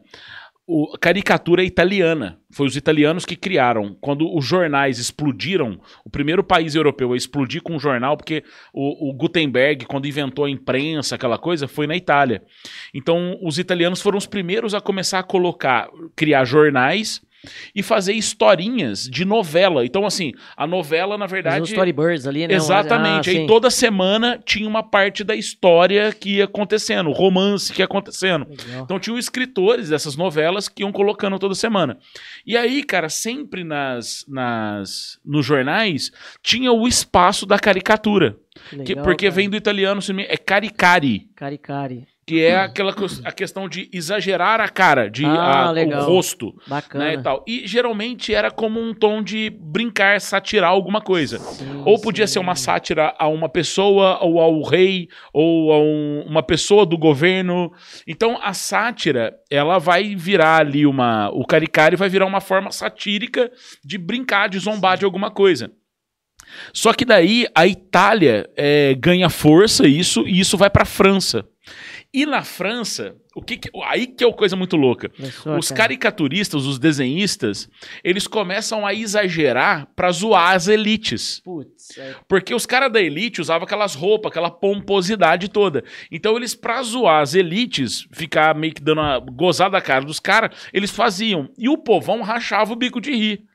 o, 0.70 0.96
caricatura 0.98 1.64
italiana. 1.64 2.38
Foi 2.52 2.66
os 2.66 2.76
italianos 2.76 3.24
que 3.24 3.34
criaram. 3.34 3.96
Quando 4.00 4.32
os 4.32 4.44
jornais 4.44 4.98
explodiram, 4.98 5.80
o 6.04 6.10
primeiro 6.10 6.44
país 6.44 6.76
europeu 6.76 7.12
a 7.12 7.16
explodir 7.16 7.60
com 7.62 7.74
um 7.74 7.80
jornal, 7.80 8.16
porque 8.16 8.44
o, 8.72 9.10
o 9.10 9.12
Gutenberg, 9.12 9.84
quando 9.86 10.06
inventou 10.06 10.44
a 10.44 10.50
imprensa, 10.50 11.16
aquela 11.16 11.38
coisa, 11.38 11.66
foi 11.66 11.86
na 11.86 11.96
Itália. 11.96 12.42
Então, 12.94 13.36
os 13.42 13.58
italianos 13.58 14.00
foram 14.00 14.18
os 14.18 14.26
primeiros 14.26 14.72
a 14.72 14.80
começar 14.80 15.18
a 15.18 15.24
colocar, 15.24 15.88
criar 16.14 16.44
jornais 16.44 17.20
e 17.74 17.82
fazer 17.82 18.12
historinhas 18.12 19.04
de 19.04 19.24
novela. 19.24 19.84
Então, 19.84 20.04
assim, 20.04 20.32
a 20.56 20.66
novela, 20.66 21.16
na 21.16 21.26
verdade. 21.26 21.62
Os 21.62 21.70
storyboards 21.70 22.26
ali, 22.26 22.46
né? 22.46 22.54
Exatamente. 22.54 23.30
Ah, 23.30 23.32
Aí 23.32 23.46
toda 23.46 23.70
semana 23.70 24.40
tinha 24.44 24.68
uma 24.68 24.82
parte 24.82 25.24
da 25.24 25.34
história 25.34 26.12
que 26.12 26.36
ia 26.36 26.44
acontecendo, 26.44 27.10
o 27.10 27.12
romance 27.12 27.72
que 27.72 27.80
ia 27.80 27.84
acontecendo. 27.84 28.46
Legal. 28.48 28.84
Então 28.84 28.98
tinham 28.98 29.18
escritores 29.18 29.88
dessas 29.88 30.16
novelas 30.16 30.68
que 30.68 30.82
iam 30.82 30.92
colocando 30.92 31.38
toda 31.38 31.54
semana. 31.54 31.98
E 32.46 32.56
aí, 32.56 32.82
cara, 32.82 33.08
sempre 33.08 33.64
nas, 33.64 34.24
nas 34.28 35.18
nos 35.24 35.44
jornais 35.44 36.10
tinha 36.42 36.72
o 36.72 36.86
espaço 36.86 37.46
da 37.46 37.58
caricatura. 37.58 38.36
Legal, 38.72 38.84
que, 38.84 38.96
porque 38.96 39.26
cara. 39.26 39.34
vem 39.34 39.48
do 39.48 39.56
italiano, 39.56 40.00
é 40.28 40.36
caricari. 40.36 41.28
Caricari 41.34 42.06
que 42.30 42.44
é 42.44 42.60
aquela 42.60 42.94
a 43.24 43.32
questão 43.32 43.68
de 43.68 43.90
exagerar 43.92 44.60
a 44.60 44.68
cara, 44.68 45.10
de 45.10 45.24
ah, 45.24 45.64
a, 45.64 45.72
o 45.72 46.04
rosto, 46.04 46.54
Bacana. 46.64 47.04
né, 47.06 47.14
e 47.14 47.18
tal. 47.20 47.44
E 47.44 47.66
geralmente 47.66 48.32
era 48.32 48.52
como 48.52 48.80
um 48.80 48.94
tom 48.94 49.20
de 49.20 49.50
brincar, 49.50 50.20
satirar 50.20 50.70
alguma 50.70 51.00
coisa. 51.00 51.40
Sim, 51.40 51.82
ou 51.84 52.00
podia 52.00 52.28
sim. 52.28 52.34
ser 52.34 52.38
uma 52.38 52.54
sátira 52.54 53.12
a 53.18 53.26
uma 53.26 53.48
pessoa, 53.48 54.20
ou 54.22 54.40
ao 54.40 54.62
rei, 54.62 55.08
ou 55.32 55.72
a 55.72 55.80
um, 55.80 56.24
uma 56.28 56.40
pessoa 56.40 56.86
do 56.86 56.96
governo. 56.96 57.72
Então 58.06 58.38
a 58.40 58.52
sátira, 58.52 59.34
ela 59.50 59.78
vai 59.78 60.14
virar 60.14 60.60
ali 60.60 60.86
uma, 60.86 61.30
o 61.30 61.44
caricário 61.44 61.98
vai 61.98 62.08
virar 62.08 62.26
uma 62.26 62.40
forma 62.40 62.70
satírica 62.70 63.50
de 63.84 63.98
brincar, 63.98 64.48
de 64.48 64.60
zombar 64.60 64.92
sim. 64.92 65.00
de 65.00 65.04
alguma 65.04 65.32
coisa. 65.32 65.68
Só 66.72 66.92
que 66.92 67.04
daí 67.04 67.46
a 67.54 67.66
Itália 67.66 68.48
é, 68.56 68.94
ganha 68.94 69.28
força 69.28 69.86
isso 69.86 70.26
e 70.28 70.38
isso 70.38 70.56
vai 70.56 70.70
para 70.70 70.82
a 70.82 70.86
França. 70.86 71.44
E 72.12 72.26
na 72.26 72.42
França, 72.42 73.14
o 73.36 73.40
que, 73.40 73.56
que 73.56 73.70
aí 73.84 74.08
que 74.08 74.24
é 74.24 74.26
uma 74.26 74.36
coisa 74.36 74.56
muito 74.56 74.76
louca. 74.76 75.12
os 75.56 75.70
caricaturistas, 75.70 76.66
os 76.66 76.76
desenhistas, 76.76 77.68
eles 78.02 78.26
começam 78.26 78.84
a 78.84 78.92
exagerar 78.92 79.86
para 79.94 80.10
zoar 80.10 80.54
as 80.56 80.66
elites. 80.66 81.40
Putz, 81.44 81.96
é... 81.96 82.16
Porque 82.26 82.52
os 82.52 82.66
caras 82.66 82.92
da 82.92 83.00
elite 83.00 83.40
usavam 83.40 83.64
aquelas 83.64 83.94
roupas, 83.94 84.32
aquela 84.32 84.50
pomposidade 84.50 85.48
toda. 85.48 85.84
Então 86.10 86.36
eles 86.36 86.52
para 86.52 86.82
zoar 86.82 87.22
as 87.22 87.34
elites, 87.34 88.08
ficar 88.10 88.56
meio 88.56 88.74
que 88.74 88.82
dando 88.82 89.00
uma 89.00 89.20
gozada 89.20 89.78
a 89.78 89.80
cara 89.80 90.04
dos 90.04 90.18
caras, 90.18 90.50
eles 90.72 90.90
faziam. 90.90 91.48
E 91.56 91.68
o 91.68 91.78
povão 91.78 92.22
rachava 92.22 92.72
o 92.72 92.76
bico 92.76 93.00
de 93.00 93.12
rir. 93.12 93.49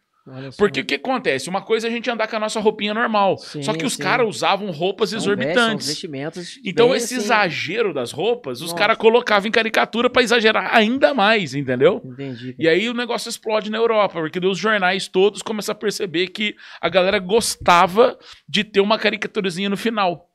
Porque 0.57 0.81
o 0.81 0.85
que 0.85 0.95
acontece? 0.95 1.49
Uma 1.49 1.61
coisa 1.61 1.85
é 1.85 1.89
a 1.89 1.93
gente 1.93 2.09
andar 2.09 2.27
com 2.27 2.35
a 2.35 2.39
nossa 2.39 2.59
roupinha 2.59 2.95
normal. 2.95 3.37
Sim, 3.37 3.61
só 3.61 3.73
que 3.73 3.85
os 3.85 3.95
caras 3.95 4.27
usavam 4.27 4.71
roupas 4.71 5.11
são 5.11 5.19
exorbitantes. 5.19 5.87
Vestimentos 5.87 6.59
então, 6.65 6.95
esse 6.95 7.13
assim... 7.13 7.23
exagero 7.23 7.93
das 7.93 8.11
roupas, 8.11 8.59
os 8.61 8.73
caras 8.73 8.97
colocavam 8.97 9.47
em 9.47 9.51
caricatura 9.51 10.09
para 10.09 10.23
exagerar 10.23 10.75
ainda 10.75 11.13
mais, 11.13 11.53
entendeu? 11.53 12.01
Entendi. 12.03 12.55
E 12.57 12.67
aí 12.67 12.89
o 12.89 12.93
negócio 12.93 13.29
explode 13.29 13.69
na 13.69 13.77
Europa, 13.77 14.19
porque 14.19 14.39
os 14.39 14.57
jornais 14.57 15.07
todos 15.07 15.43
começam 15.43 15.73
a 15.73 15.75
perceber 15.77 16.29
que 16.29 16.55
a 16.81 16.89
galera 16.89 17.19
gostava 17.19 18.17
de 18.49 18.63
ter 18.63 18.81
uma 18.81 18.97
caricaturazinha 18.97 19.69
no 19.69 19.77
final. 19.77 20.27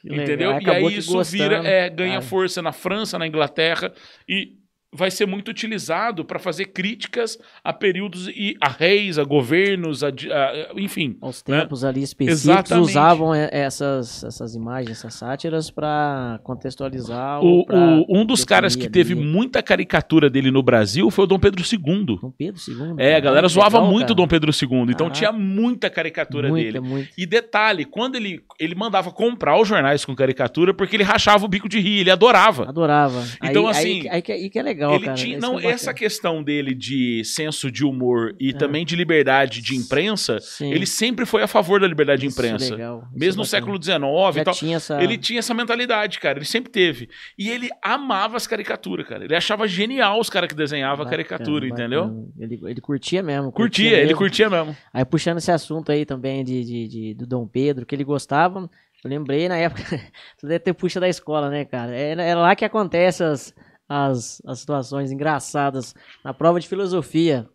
Que 0.00 0.14
entendeu? 0.14 0.54
Legal. 0.54 0.74
E 0.74 0.78
aí 0.78 0.96
isso 0.96 1.22
vira, 1.24 1.56
é, 1.56 1.90
ganha 1.90 2.14
cara. 2.14 2.22
força 2.22 2.62
na 2.62 2.72
França, 2.72 3.18
na 3.18 3.26
Inglaterra 3.26 3.92
e 4.26 4.54
vai 4.92 5.10
ser 5.10 5.26
muito 5.26 5.48
utilizado 5.50 6.24
para 6.24 6.38
fazer 6.38 6.66
críticas 6.66 7.38
a 7.62 7.72
períodos 7.72 8.28
e 8.28 8.56
a 8.60 8.68
reis, 8.68 9.18
a 9.18 9.24
governos, 9.24 10.02
a, 10.02 10.08
a 10.08 10.70
enfim. 10.76 11.16
Os 11.20 11.44
né? 11.46 11.60
tempos 11.60 11.82
né? 11.82 11.88
ali 11.88 12.02
específicos 12.02 12.44
Exatamente. 12.44 12.90
usavam 12.90 13.34
essas, 13.34 14.24
essas 14.24 14.54
imagens, 14.54 14.98
essas 14.98 15.14
sátiras 15.14 15.70
para 15.70 16.40
contextualizar. 16.42 17.42
O, 17.42 17.66
o, 17.68 18.20
um 18.20 18.24
dos 18.24 18.44
caras 18.44 18.74
que 18.74 18.84
ali. 18.84 18.92
teve 18.92 19.14
muita 19.14 19.62
caricatura 19.62 20.30
dele 20.30 20.50
no 20.50 20.62
Brasil 20.62 21.10
foi 21.10 21.24
o 21.24 21.26
Dom 21.26 21.38
Pedro 21.38 21.62
II. 21.62 22.18
Dom 22.20 22.32
Pedro 22.36 22.60
II? 22.66 22.94
É, 22.98 23.16
a 23.16 23.20
galera 23.20 23.48
zoava 23.48 23.78
legal, 23.78 23.92
muito 23.92 24.10
o 24.10 24.14
Dom 24.14 24.26
Pedro 24.26 24.50
II, 24.50 24.86
então 24.88 25.10
tinha 25.10 25.32
muita 25.32 25.90
caricatura 25.90 26.48
muita, 26.48 26.64
dele. 26.64 26.80
Muita. 26.80 27.10
E 27.18 27.26
detalhe, 27.26 27.84
quando 27.84 28.16
ele, 28.16 28.42
ele 28.58 28.74
mandava 28.74 29.10
comprar 29.10 29.60
os 29.60 29.68
jornais 29.68 30.04
com 30.04 30.14
caricatura, 30.14 30.72
porque 30.72 30.96
ele 30.96 31.04
rachava 31.04 31.44
o 31.44 31.48
bico 31.48 31.68
de 31.68 31.80
rir, 31.80 32.00
ele 32.00 32.10
adorava. 32.10 32.68
Adorava. 32.68 33.24
Então, 33.42 33.66
aí, 33.66 33.70
assim. 33.70 34.08
Aí, 34.08 34.22
aí, 34.26 34.32
aí 34.32 34.50
que 34.50 34.58
é 34.58 34.62
legal 34.62 34.75
legal, 34.76 34.94
ele 34.94 35.04
cara. 35.04 35.16
Tinha, 35.16 35.38
não, 35.38 35.58
essa 35.58 35.92
questão 35.92 36.42
dele 36.42 36.74
de 36.74 37.24
senso 37.24 37.70
de 37.70 37.84
humor 37.84 38.34
e 38.38 38.50
é. 38.50 38.52
também 38.52 38.84
de 38.84 38.94
liberdade 38.94 39.60
de 39.60 39.74
imprensa, 39.74 40.38
Sim. 40.40 40.72
ele 40.72 40.86
sempre 40.86 41.24
foi 41.24 41.42
a 41.42 41.46
favor 41.46 41.80
da 41.80 41.88
liberdade 41.88 42.20
de 42.20 42.26
imprensa. 42.26 42.64
Isso 42.64 42.74
legal. 42.74 42.98
Isso 43.10 43.18
Mesmo 43.18 43.42
no 43.42 43.46
século 43.46 43.82
XIX 43.82 43.96
e 44.36 44.44
tal. 44.44 44.54
Tinha 44.54 44.76
essa... 44.76 45.02
Ele 45.02 45.18
tinha 45.18 45.38
essa 45.38 45.54
mentalidade, 45.54 46.20
cara. 46.20 46.38
Ele 46.38 46.44
sempre 46.44 46.70
teve. 46.70 47.08
E 47.38 47.50
ele 47.50 47.68
amava 47.82 48.36
as 48.36 48.46
caricaturas, 48.46 49.06
cara. 49.06 49.24
Ele 49.24 49.34
achava 49.34 49.66
genial 49.66 50.20
os 50.20 50.30
caras 50.30 50.48
que 50.48 50.54
desenhavam 50.54 51.04
bacana, 51.04 51.10
caricatura, 51.10 51.68
bacana. 51.68 51.86
entendeu? 51.86 52.32
Ele, 52.38 52.60
ele 52.64 52.80
curtia 52.80 53.22
mesmo. 53.22 53.50
Curtia, 53.50 53.90
curtia 53.90 54.02
ele 54.02 54.14
curtia 54.14 54.50
mesmo. 54.50 54.76
Aí 54.92 55.04
puxando 55.04 55.38
esse 55.38 55.50
assunto 55.50 55.90
aí 55.90 56.04
também 56.04 56.44
de, 56.44 56.64
de, 56.64 56.88
de, 56.88 57.14
do 57.14 57.26
Dom 57.26 57.46
Pedro, 57.46 57.86
que 57.86 57.94
ele 57.94 58.04
gostava. 58.04 58.68
Eu 59.04 59.10
lembrei 59.10 59.48
na 59.48 59.56
época, 59.56 59.82
tu 60.38 60.46
deve 60.46 60.60
ter 60.60 60.72
puxa 60.72 60.98
da 60.98 61.08
escola, 61.08 61.48
né, 61.48 61.64
cara? 61.64 61.94
É, 61.94 62.12
é 62.12 62.34
lá 62.34 62.56
que 62.56 62.64
acontece 62.64 63.22
as, 63.22 63.54
as, 63.88 64.42
as 64.46 64.60
situações 64.60 65.10
engraçadas. 65.12 65.94
Na 66.24 66.34
prova 66.34 66.60
de 66.60 66.68
filosofia, 66.68 67.48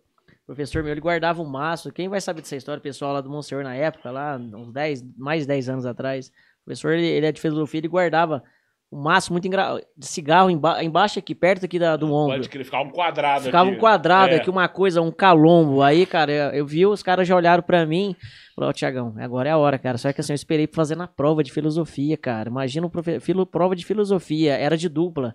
o 0.43 0.45
professor 0.47 0.83
meu, 0.83 0.91
ele 0.91 1.01
guardava 1.01 1.41
um 1.41 1.45
maço. 1.45 1.91
Quem 1.91 2.09
vai 2.09 2.21
saber 2.21 2.41
dessa 2.41 2.55
história, 2.55 2.79
o 2.79 2.83
pessoal 2.83 3.13
lá 3.13 3.21
do 3.21 3.29
Monsenhor 3.29 3.63
na 3.63 3.75
época, 3.75 4.11
lá, 4.11 4.37
uns 4.37 4.71
10, 4.71 5.17
mais 5.17 5.41
de 5.41 5.47
10 5.47 5.69
anos 5.69 5.85
atrás. 5.85 6.27
O 6.61 6.65
professor, 6.65 6.93
ele, 6.93 7.07
ele 7.07 7.25
é 7.25 7.31
de 7.31 7.41
filosofia, 7.41 7.79
ele 7.79 7.87
guardava 7.87 8.43
um 8.91 9.01
maço 9.01 9.31
muito 9.31 9.47
engra... 9.47 9.81
de 9.97 10.05
cigarro 10.05 10.49
emba... 10.49 10.83
embaixo 10.83 11.17
aqui, 11.17 11.33
perto 11.33 11.63
aqui 11.65 11.79
da, 11.79 11.95
do 11.95 12.11
ombro. 12.11 12.35
Pode 12.35 12.49
que 12.49 12.57
ele 12.57 12.65
ficava 12.65 12.83
um 12.83 12.91
quadrado 12.91 13.45
Ficava 13.45 13.69
aqui. 13.69 13.77
um 13.77 13.79
quadrado 13.79 14.33
é. 14.33 14.37
aqui, 14.37 14.49
uma 14.49 14.67
coisa, 14.67 15.01
um 15.01 15.11
calombo. 15.11 15.81
Aí, 15.81 16.05
cara, 16.05 16.31
eu, 16.31 16.51
eu 16.51 16.65
vi, 16.65 16.85
os 16.85 17.01
caras 17.01 17.25
já 17.25 17.35
olharam 17.35 17.63
para 17.63 17.85
mim. 17.85 18.15
Falaram, 18.53 18.69
ó, 18.69 18.73
Tiagão, 18.73 19.15
agora 19.17 19.47
é 19.47 19.51
a 19.53 19.57
hora, 19.57 19.79
cara. 19.79 19.97
Só 19.97 20.11
que 20.11 20.19
assim, 20.19 20.33
eu 20.33 20.35
esperei 20.35 20.67
pra 20.67 20.75
fazer 20.75 20.95
na 20.95 21.07
prova 21.07 21.41
de 21.41 21.53
filosofia, 21.53 22.17
cara. 22.17 22.49
Imagina 22.49 22.85
um 22.85 22.89
profe... 22.89 23.21
Filo... 23.21 23.45
prova 23.45 23.75
de 23.77 23.85
filosofia, 23.85 24.57
era 24.57 24.75
de 24.75 24.89
dupla. 24.89 25.33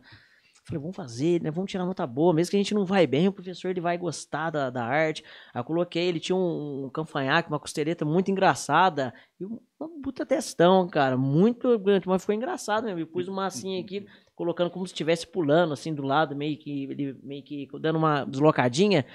Falei, 0.67 0.81
vamos 0.81 0.97
fazer, 0.97 1.41
né? 1.41 1.51
Vamos 1.51 1.71
tirar 1.71 1.85
nota 1.85 2.05
boa. 2.05 2.35
Mesmo 2.35 2.51
que 2.51 2.57
a 2.57 2.59
gente 2.59 2.75
não 2.75 2.85
vai 2.85 3.07
bem, 3.07 3.29
o 3.29 3.33
professor 3.33 3.69
ele 3.69 3.81
vai 3.81 3.97
gostar 3.97 4.51
da, 4.51 4.69
da 4.69 4.85
arte. 4.85 5.23
Aí 5.55 5.61
eu 5.61 5.65
coloquei, 5.65 6.09
ele 6.09 6.19
tinha 6.19 6.35
um, 6.35 6.87
um 6.87 6.91
canfanhaque, 6.91 7.49
uma 7.49 7.61
costeleta 7.61 8.05
muito 8.05 8.33
engraçada. 8.33 9.15
E 9.41 9.45
uma 9.45 9.89
puta 10.03 10.27
testão, 10.27 10.89
cara. 10.89 11.17
Muito 11.17 11.79
grande, 11.79 12.09
mas 12.09 12.23
ficou 12.23 12.35
engraçado 12.35 12.85
mesmo. 12.85 12.99
Eu 12.99 13.07
pus 13.07 13.29
uma 13.29 13.43
massinha 13.43 13.81
aqui, 13.81 14.05
colocando 14.35 14.69
como 14.69 14.85
se 14.85 14.93
estivesse 14.93 15.25
pulando, 15.25 15.73
assim, 15.73 15.95
do 15.95 16.03
lado, 16.03 16.35
meio 16.35 16.59
que, 16.59 16.83
ele, 16.91 17.17
meio 17.23 17.45
que 17.45 17.69
dando 17.81 17.97
uma 17.97 18.25
deslocadinha. 18.25 19.07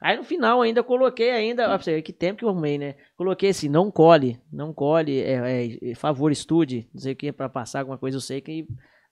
Aí 0.00 0.16
no 0.16 0.24
final 0.24 0.60
ainda 0.60 0.82
coloquei 0.82 1.30
ainda, 1.30 1.72
ó, 1.72 1.78
que 1.78 2.12
tempo 2.12 2.40
que 2.40 2.44
eu 2.44 2.48
arrumei, 2.48 2.78
né? 2.78 2.96
Coloquei 3.16 3.50
assim, 3.50 3.68
não 3.68 3.92
cole, 3.92 4.38
não 4.52 4.74
cole, 4.74 5.20
é, 5.20 5.68
é, 5.82 5.94
favor 5.94 6.32
estude, 6.32 6.86
não 6.92 7.00
sei 7.00 7.12
o 7.12 7.16
que, 7.16 7.32
pra 7.32 7.48
passar 7.48 7.78
alguma 7.78 7.96
coisa, 7.96 8.16
eu 8.16 8.20
sei 8.20 8.40
que 8.40 8.66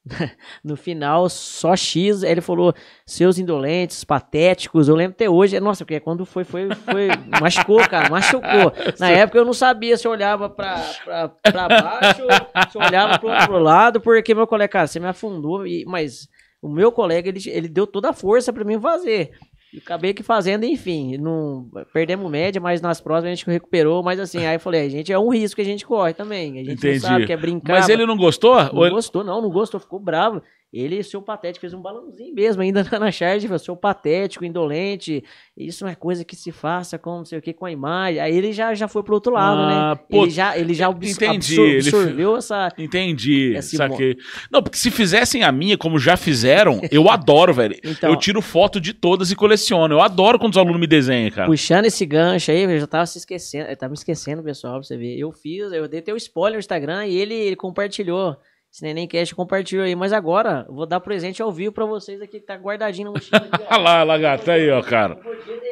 no 0.63 0.77
final, 0.77 1.29
só 1.29 1.75
X, 1.75 2.23
ele 2.23 2.41
falou, 2.41 2.75
seus 3.07 3.39
indolentes, 3.39 4.05
patéticos, 4.05 4.89
eu 4.89 4.95
lembro 4.95 5.15
até 5.15 5.29
hoje, 5.29 5.59
nossa, 5.61 5.85
porque 5.85 5.99
quando 6.01 6.27
foi, 6.27 6.45
foi, 6.45 6.69
foi, 6.75 7.09
machucou, 7.41 7.79
cara, 7.89 8.11
machucou. 8.11 8.73
Na 8.99 9.11
época 9.11 9.39
eu 9.39 9.45
não 9.45 9.55
sabia 9.55 9.97
se 9.97 10.07
eu 10.07 10.11
olhava 10.11 10.51
pra, 10.51 10.77
pra, 11.05 11.29
pra 11.29 11.69
baixo, 11.69 12.23
se 12.71 12.79
eu 12.79 12.83
olhava 12.83 13.19
pro 13.19 13.31
outro 13.31 13.59
lado, 13.59 14.01
porque 14.01 14.35
meu 14.35 14.47
colega, 14.47 14.69
cara, 14.69 14.87
você 14.87 15.01
me 15.01 15.07
afundou, 15.07 15.67
e, 15.67 15.85
mas 15.87 16.29
o 16.61 16.69
meu 16.69 16.93
colega, 16.93 17.29
ele, 17.29 17.41
ele 17.47 17.69
deu 17.69 17.87
toda 17.87 18.11
a 18.11 18.15
força 18.15 18.53
para 18.53 18.65
mim 18.65 18.81
fazer. 18.81 19.33
E 19.75 19.79
acabei 19.79 20.15
que 20.15 20.23
fazendo, 20.23 20.65
enfim, 20.65 21.19
não 21.19 21.69
perdemos 21.93 22.31
média, 22.31 22.61
mas 22.61 22.81
nas 22.81 23.01
próximas 23.01 23.33
a 23.33 23.35
gente 23.35 23.45
recuperou, 23.45 24.05
mas 24.05 24.21
assim, 24.21 24.47
aí 24.47 24.55
eu 24.55 24.61
falei, 24.61 24.87
a 24.87 24.89
gente 24.89 25.13
é 25.13 25.19
um 25.19 25.31
risco 25.31 25.57
que 25.57 25.63
a 25.63 25.65
gente 25.65 25.85
corre 25.85 26.15
também. 26.15 26.61
A 26.61 26.65
gente 26.65 26.75
Entendi. 26.75 27.01
não 27.01 27.09
sabe 27.09 27.27
que 27.27 27.33
é 27.33 27.37
brincar. 27.37 27.73
Mas 27.73 27.89
ele 27.89 28.07
não 28.07 28.17
gostou? 28.17 28.55
Não 28.73 28.91
gostou, 28.91 29.25
não, 29.25 29.43
não 29.43 29.51
gostou, 29.51 29.81
ficou 29.81 29.99
bravo. 29.99 30.41
Ele, 30.75 31.01
seu 31.05 31.23
patético, 31.23 31.61
fez 31.61 31.73
um 31.73 31.81
balãozinho 31.81 32.35
mesmo, 32.35 32.61
ainda 32.61 32.83
na 32.99 33.13
charge, 33.13 33.47
falou, 33.47 33.61
seu 33.61 33.77
patético, 33.77 34.45
indolente, 34.45 35.23
isso 35.57 35.85
não 35.85 35.91
é 35.91 35.95
coisa 35.95 36.25
que 36.25 36.35
se 36.35 36.51
faça 36.51 36.99
com 36.99 37.19
não 37.19 37.25
sei 37.25 37.39
o 37.39 37.43
que, 37.43 37.53
com 37.53 37.65
a 37.65 37.71
imagem. 37.71 38.21
Aí 38.21 38.37
ele 38.37 38.53
já, 38.53 38.75
já 38.75 38.89
foi 38.89 39.05
pro 39.05 39.15
outro 39.15 39.33
lado, 39.33 39.69
né? 39.69 39.75
ah, 39.75 39.95
né? 39.95 40.01
Pô, 40.11 40.25
ele 40.25 40.31
já, 40.31 40.59
ele 40.59 40.75
já 40.75 40.91
entendi, 40.91 41.77
absorveu 41.77 42.31
ele... 42.31 42.39
essa... 42.39 42.73
Entendi, 42.77 43.63
saquei. 43.63 44.17
Não, 44.51 44.61
porque 44.61 44.77
se 44.77 44.91
fizessem 44.91 45.45
a 45.45 45.53
minha, 45.53 45.79
como 45.79 45.97
já 45.97 46.17
fizeram, 46.17 46.81
eu 46.91 47.09
adoro, 47.09 47.55
velho. 47.55 47.77
Então, 47.95 48.11
eu 48.11 48.17
tiro 48.17 48.41
foto 48.41 48.81
de 48.81 48.93
todas 48.93 49.31
e 49.31 49.37
coleciono. 49.37 49.95
Eu 49.95 50.01
adoro 50.01 50.39
quando 50.39 50.53
os 50.53 50.59
alunos 50.59 50.81
me 50.81 50.87
desenham, 50.87 51.31
cara. 51.31 51.47
Puxando 51.47 51.85
esse 51.85 52.05
gancho 52.05 52.51
aí, 52.51 52.63
eu 52.63 52.81
já 52.81 52.87
tava 52.87 53.07
se 53.07 53.19
esquecendo, 53.19 53.71
eu 53.71 53.77
tava 53.77 53.91
me 53.91 53.97
esquecendo, 53.97 54.43
pessoal, 54.43 54.75
pra 54.75 54.83
você 54.83 54.97
ver. 54.97 55.17
Eu 55.17 55.31
fiz, 55.31 55.71
eu 55.73 55.87
dei 55.87 56.03
teu 56.03 56.17
spoiler 56.17 56.55
no 56.55 56.61
Instagram 56.61 57.07
e 57.07 57.17
ele, 57.17 57.35
ele 57.35 57.57
compartilhou. 57.57 58.37
Esse 58.75 58.83
Neném 58.83 59.07
Cash 59.07 59.33
compartilhou 59.33 59.85
aí. 59.85 59.95
Mas 59.95 60.13
agora, 60.13 60.67
vou 60.69 60.85
dar 60.85 60.99
presente 60.99 61.41
ao 61.41 61.53
vivo 61.53 61.71
pra 61.73 61.85
vocês 61.85 62.21
aqui, 62.21 62.41
que 62.41 62.47
tá 62.47 62.57
guardadinho 62.57 63.05
na 63.07 63.13
mochila. 63.13 63.49
Olha 63.71 63.79
lá, 63.81 64.03
lagarto, 64.03 64.51
aí, 64.51 64.69
ó, 64.69 64.83
cara. 64.83 65.15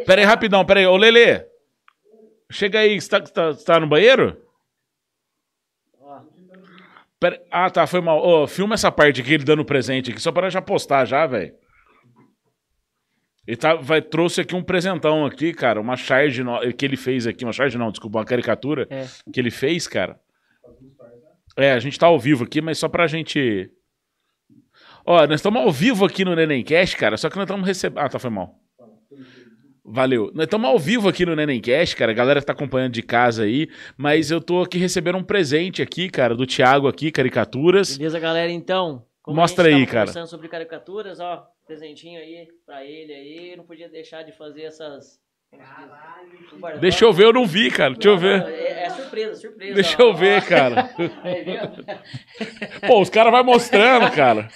Pera 0.06 0.20
aí, 0.20 0.24
rapidão, 0.24 0.64
pera 0.64 0.78
aí. 0.78 0.86
Ô, 0.86 0.96
Lelê. 0.96 1.44
Chega 2.48 2.78
aí, 2.78 3.00
você 3.00 3.08
tá, 3.08 3.20
tá, 3.20 3.54
tá 3.54 3.80
no 3.80 3.88
banheiro? 3.88 4.40
Pera- 7.18 7.42
Ah, 7.50 7.68
tá, 7.70 7.86
foi 7.88 8.00
mal. 8.00 8.24
Ô, 8.24 8.46
filma 8.46 8.74
essa 8.74 8.92
parte 8.92 9.20
aqui, 9.20 9.34
ele 9.34 9.44
dando 9.44 9.64
presente 9.64 10.10
aqui, 10.12 10.20
só 10.20 10.30
para 10.30 10.48
já 10.50 10.62
postar 10.62 11.04
já, 11.04 11.26
velho. 11.26 11.54
Ele 13.46 13.56
tá, 13.56 13.74
vai, 13.74 14.00
trouxe 14.00 14.40
aqui 14.42 14.54
um 14.54 14.62
presentão 14.62 15.26
aqui, 15.26 15.52
cara, 15.52 15.80
uma 15.80 15.96
charge 15.96 16.44
no- 16.44 16.60
que 16.72 16.84
ele 16.84 16.96
fez 16.96 17.26
aqui, 17.26 17.44
uma 17.44 17.52
charge 17.52 17.76
não, 17.76 17.90
desculpa, 17.90 18.18
uma 18.18 18.24
caricatura 18.24 18.86
É. 18.88 19.06
que 19.32 19.40
ele 19.40 19.50
fez, 19.50 19.88
cara. 19.88 20.20
É, 21.56 21.72
a 21.72 21.78
gente 21.78 21.98
tá 21.98 22.06
ao 22.06 22.18
vivo 22.18 22.44
aqui, 22.44 22.60
mas 22.60 22.78
só 22.78 22.88
pra 22.88 23.06
gente... 23.06 23.70
Ó, 25.04 25.26
nós 25.26 25.40
estamos 25.40 25.60
ao 25.60 25.72
vivo 25.72 26.04
aqui 26.04 26.24
no 26.24 26.34
Nenemcast, 26.34 26.96
cara, 26.96 27.16
só 27.16 27.28
que 27.28 27.36
nós 27.36 27.44
estamos 27.44 27.66
recebendo... 27.66 27.98
Ah, 27.98 28.08
tá, 28.08 28.18
foi 28.18 28.30
mal. 28.30 28.58
Valeu. 29.84 30.30
Nós 30.32 30.44
estamos 30.44 30.70
ao 30.70 30.78
vivo 30.78 31.08
aqui 31.08 31.26
no 31.26 31.34
Nenemcast, 31.34 31.96
cara. 31.96 32.12
A 32.12 32.14
galera 32.14 32.40
que 32.40 32.46
tá 32.46 32.52
acompanhando 32.52 32.92
de 32.92 33.02
casa 33.02 33.42
aí. 33.42 33.68
Mas 33.96 34.30
eu 34.30 34.40
tô 34.40 34.62
aqui 34.62 34.78
recebendo 34.78 35.18
um 35.18 35.24
presente 35.24 35.82
aqui, 35.82 36.08
cara, 36.08 36.36
do 36.36 36.46
Thiago 36.46 36.86
aqui, 36.86 37.10
caricaturas. 37.10 37.96
Beleza, 37.98 38.20
galera? 38.20 38.50
Então, 38.50 39.04
como 39.20 39.36
Mostra 39.40 39.66
a 39.66 39.70
gente 39.70 39.80
aí, 39.80 39.86
tava 39.86 39.92
cara. 39.92 40.06
conversando 40.06 40.30
sobre 40.30 40.48
caricaturas, 40.48 41.18
ó, 41.18 41.48
presentinho 41.66 42.20
aí 42.20 42.48
pra 42.64 42.84
ele 42.84 43.12
aí. 43.12 43.56
Não 43.56 43.64
podia 43.64 43.88
deixar 43.88 44.22
de 44.22 44.30
fazer 44.32 44.62
essas. 44.62 45.20
Caralho. 45.52 46.80
Deixa 46.80 47.04
eu 47.04 47.12
ver, 47.12 47.24
eu 47.24 47.32
não 47.32 47.46
vi, 47.46 47.70
cara. 47.70 47.92
Deixa 47.94 48.08
eu 48.08 48.18
ver. 48.18 48.42
É, 48.46 48.84
é 48.86 48.90
surpresa, 48.90 49.34
surpresa. 49.40 49.74
Deixa 49.74 49.96
ó, 50.02 50.06
eu 50.06 50.14
ver, 50.14 50.42
cara. 50.42 50.90
Pô, 52.86 53.00
os 53.00 53.10
caras 53.10 53.32
vão 53.32 53.44
mostrando, 53.44 54.10
cara. 54.12 54.48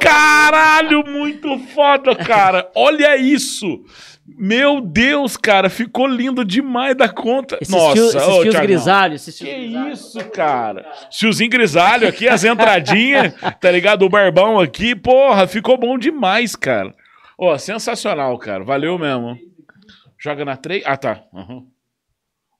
Caralho, 0.00 1.04
muito 1.06 1.58
foda, 1.74 2.14
cara. 2.14 2.70
Olha 2.74 3.16
isso. 3.16 3.84
Meu 4.26 4.80
Deus, 4.80 5.36
cara, 5.36 5.70
ficou 5.70 6.06
lindo 6.06 6.44
demais 6.44 6.96
da 6.96 7.08
conta. 7.08 7.58
Esses 7.60 7.72
Nossa, 7.72 7.92
fios, 7.92 8.14
esses 8.14 8.28
ô, 8.28 8.42
fios 8.42 8.56
grisalhos, 8.56 9.22
esses 9.22 9.38
fios 9.38 9.50
Que 9.50 9.60
grisalhos. 9.68 10.00
isso, 10.00 10.30
cara? 10.30 10.84
Tiozinho 11.10 11.50
grisalho 11.50 12.08
aqui, 12.08 12.28
as 12.28 12.42
entradinhas, 12.42 13.32
tá 13.60 13.70
ligado? 13.70 14.04
O 14.04 14.08
barbão 14.08 14.58
aqui, 14.58 14.96
porra, 14.96 15.46
ficou 15.46 15.78
bom 15.78 15.96
demais, 15.96 16.56
cara. 16.56 16.92
Ó, 17.38 17.56
sensacional, 17.56 18.36
cara. 18.38 18.64
Valeu 18.64 18.98
mesmo. 18.98 19.38
Joga 20.26 20.44
na 20.44 20.56
3. 20.56 20.82
Ah, 20.84 20.96
tá. 20.96 21.24
Uhum. 21.32 21.70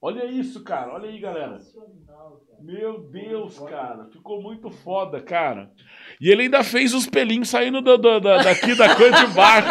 Olha 0.01 0.25
isso, 0.25 0.63
cara. 0.63 0.95
Olha 0.95 1.09
aí, 1.09 1.19
galera. 1.19 1.67
Meu 2.63 2.99
Deus, 3.13 3.59
cara. 3.61 4.07
Ficou 4.13 4.43
muito 4.43 4.71
foda, 4.71 5.21
cara. 5.21 5.69
E 6.21 6.31
ele 6.31 6.43
ainda 6.45 6.65
fez 6.65 6.95
os 6.95 7.07
pelinhos 7.07 7.49
saindo 7.51 7.81
do, 7.83 7.97
do- 7.99 8.19
da- 8.19 8.39
daqui 8.39 8.75
da 8.75 8.95
coisa 8.97 9.25
de 9.25 9.33
baixo. 9.35 9.69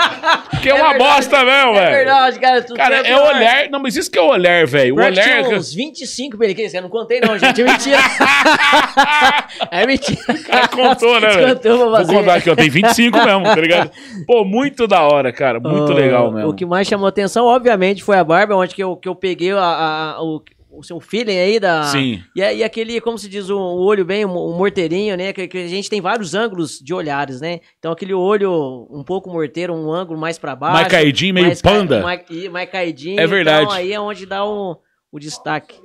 Que 0.62 0.70
é, 0.70 0.72
É 0.72 0.76
uma 0.76 0.90
verdade. 0.92 1.12
bosta 1.16 1.44
mesmo, 1.44 1.72
É 1.72 1.74
velho. 1.74 1.92
verdade, 1.98 2.40
cara. 2.40 2.62
tu 2.62 2.74
Cara, 2.76 2.96
é 2.98 3.04
pior. 3.04 3.36
olhar. 3.36 3.70
Não, 3.70 3.80
mas 3.82 3.96
isso 3.98 4.10
que 4.10 4.20
é 4.20 4.22
olhar, 4.22 4.66
velho. 4.68 4.96
O 4.96 5.00
olhar. 5.04 5.24
tinha 5.24 5.58
uns 5.58 5.74
25 5.74 6.38
peliquinhos, 6.38 6.74
eu 6.74 6.84
não 6.84 6.90
contei 6.90 7.20
não, 7.20 7.38
gente, 7.38 7.60
é 7.62 7.66
mentira. 7.66 7.98
é 9.72 9.88
mentira. 9.88 10.22
O 10.30 10.44
cara 10.44 10.68
contou, 10.68 11.20
né, 11.20 11.28
velho? 11.30 11.60
Vou 11.78 12.06
contar 12.06 12.36
aqui, 12.36 12.50
ó. 12.50 12.56
Tem 12.56 12.70
25 12.70 13.18
mesmo, 13.26 13.44
tá 13.44 13.56
ligado? 13.56 13.92
Pô, 14.28 14.46
muito 14.46 14.88
da 14.88 15.02
hora, 15.02 15.34
cara. 15.34 15.60
Muito 15.60 15.92
Ah, 15.92 15.96
legal 15.96 16.32
mesmo. 16.32 16.50
O 16.50 16.54
que 16.54 16.66
mais 16.66 16.88
chamou 16.88 17.08
atenção, 17.08 17.46
obviamente, 17.46 18.04
foi 18.04 18.18
a 18.18 18.24
barba, 18.24 18.56
onde 18.56 18.76
que 18.76 18.84
eu, 18.84 18.96
que 18.96 19.10
eu 19.10 19.16
peguei 19.16 19.52
a, 19.52 19.58
a- 19.60 20.22
o, 20.24 20.42
o 20.77 20.84
seu 20.84 21.00
feeling 21.00 21.38
aí 21.38 21.60
da. 21.60 21.84
Sim. 21.84 22.22
E, 22.36 22.41
a- 22.44 22.53
e 22.53 22.63
aquele, 22.63 23.00
como 23.01 23.17
se 23.17 23.27
diz, 23.29 23.50
o, 23.50 23.58
o 23.58 23.84
olho 23.84 24.03
bem, 24.05 24.25
um, 24.25 24.32
um 24.36 24.58
morteirinho, 24.58 25.15
né? 25.17 25.32
Que, 25.34 25.48
que 25.48 25.58
a 25.58 25.67
gente 25.67 25.89
tem 25.89 26.01
vários 26.01 26.34
ângulos 26.34 26.79
de 26.79 26.94
olhares, 26.94 27.41
né? 27.41 27.60
Então 27.79 27.91
aquele 27.91 28.13
olho 28.13 28.88
um 28.91 29.03
pouco 29.03 29.29
morteiro, 29.29 29.74
um 29.74 29.91
ângulo 29.91 30.20
mais 30.20 30.38
pra 30.38 30.55
baixo. 30.55 30.74
Mais 30.75 30.88
caidinho, 30.88 31.34
meio 31.34 31.48
mais 31.48 31.62
ca- 31.62 31.70
panda. 31.70 32.01
mais, 32.01 32.22
e 32.29 32.50
mais 32.50 32.70
caidinho. 32.70 33.20
É 33.20 33.25
verdade. 33.27 33.63
Então 33.65 33.75
aí 33.75 33.94
é 33.94 34.00
onde 34.00 34.25
dá 34.25 34.46
o, 34.46 34.77
o 35.12 35.20
destaque. 35.20 35.79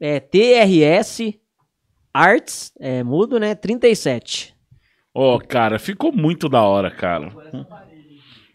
É 0.00 0.20
TRS 0.20 1.34
Arts, 2.12 2.72
é 2.78 3.02
mudo, 3.02 3.38
né? 3.40 3.54
37. 3.54 4.54
Ó, 5.14 5.38
cara, 5.38 5.78
ficou 5.78 6.12
muito 6.12 6.48
da 6.48 6.62
hora, 6.62 6.90
cara. 6.90 7.32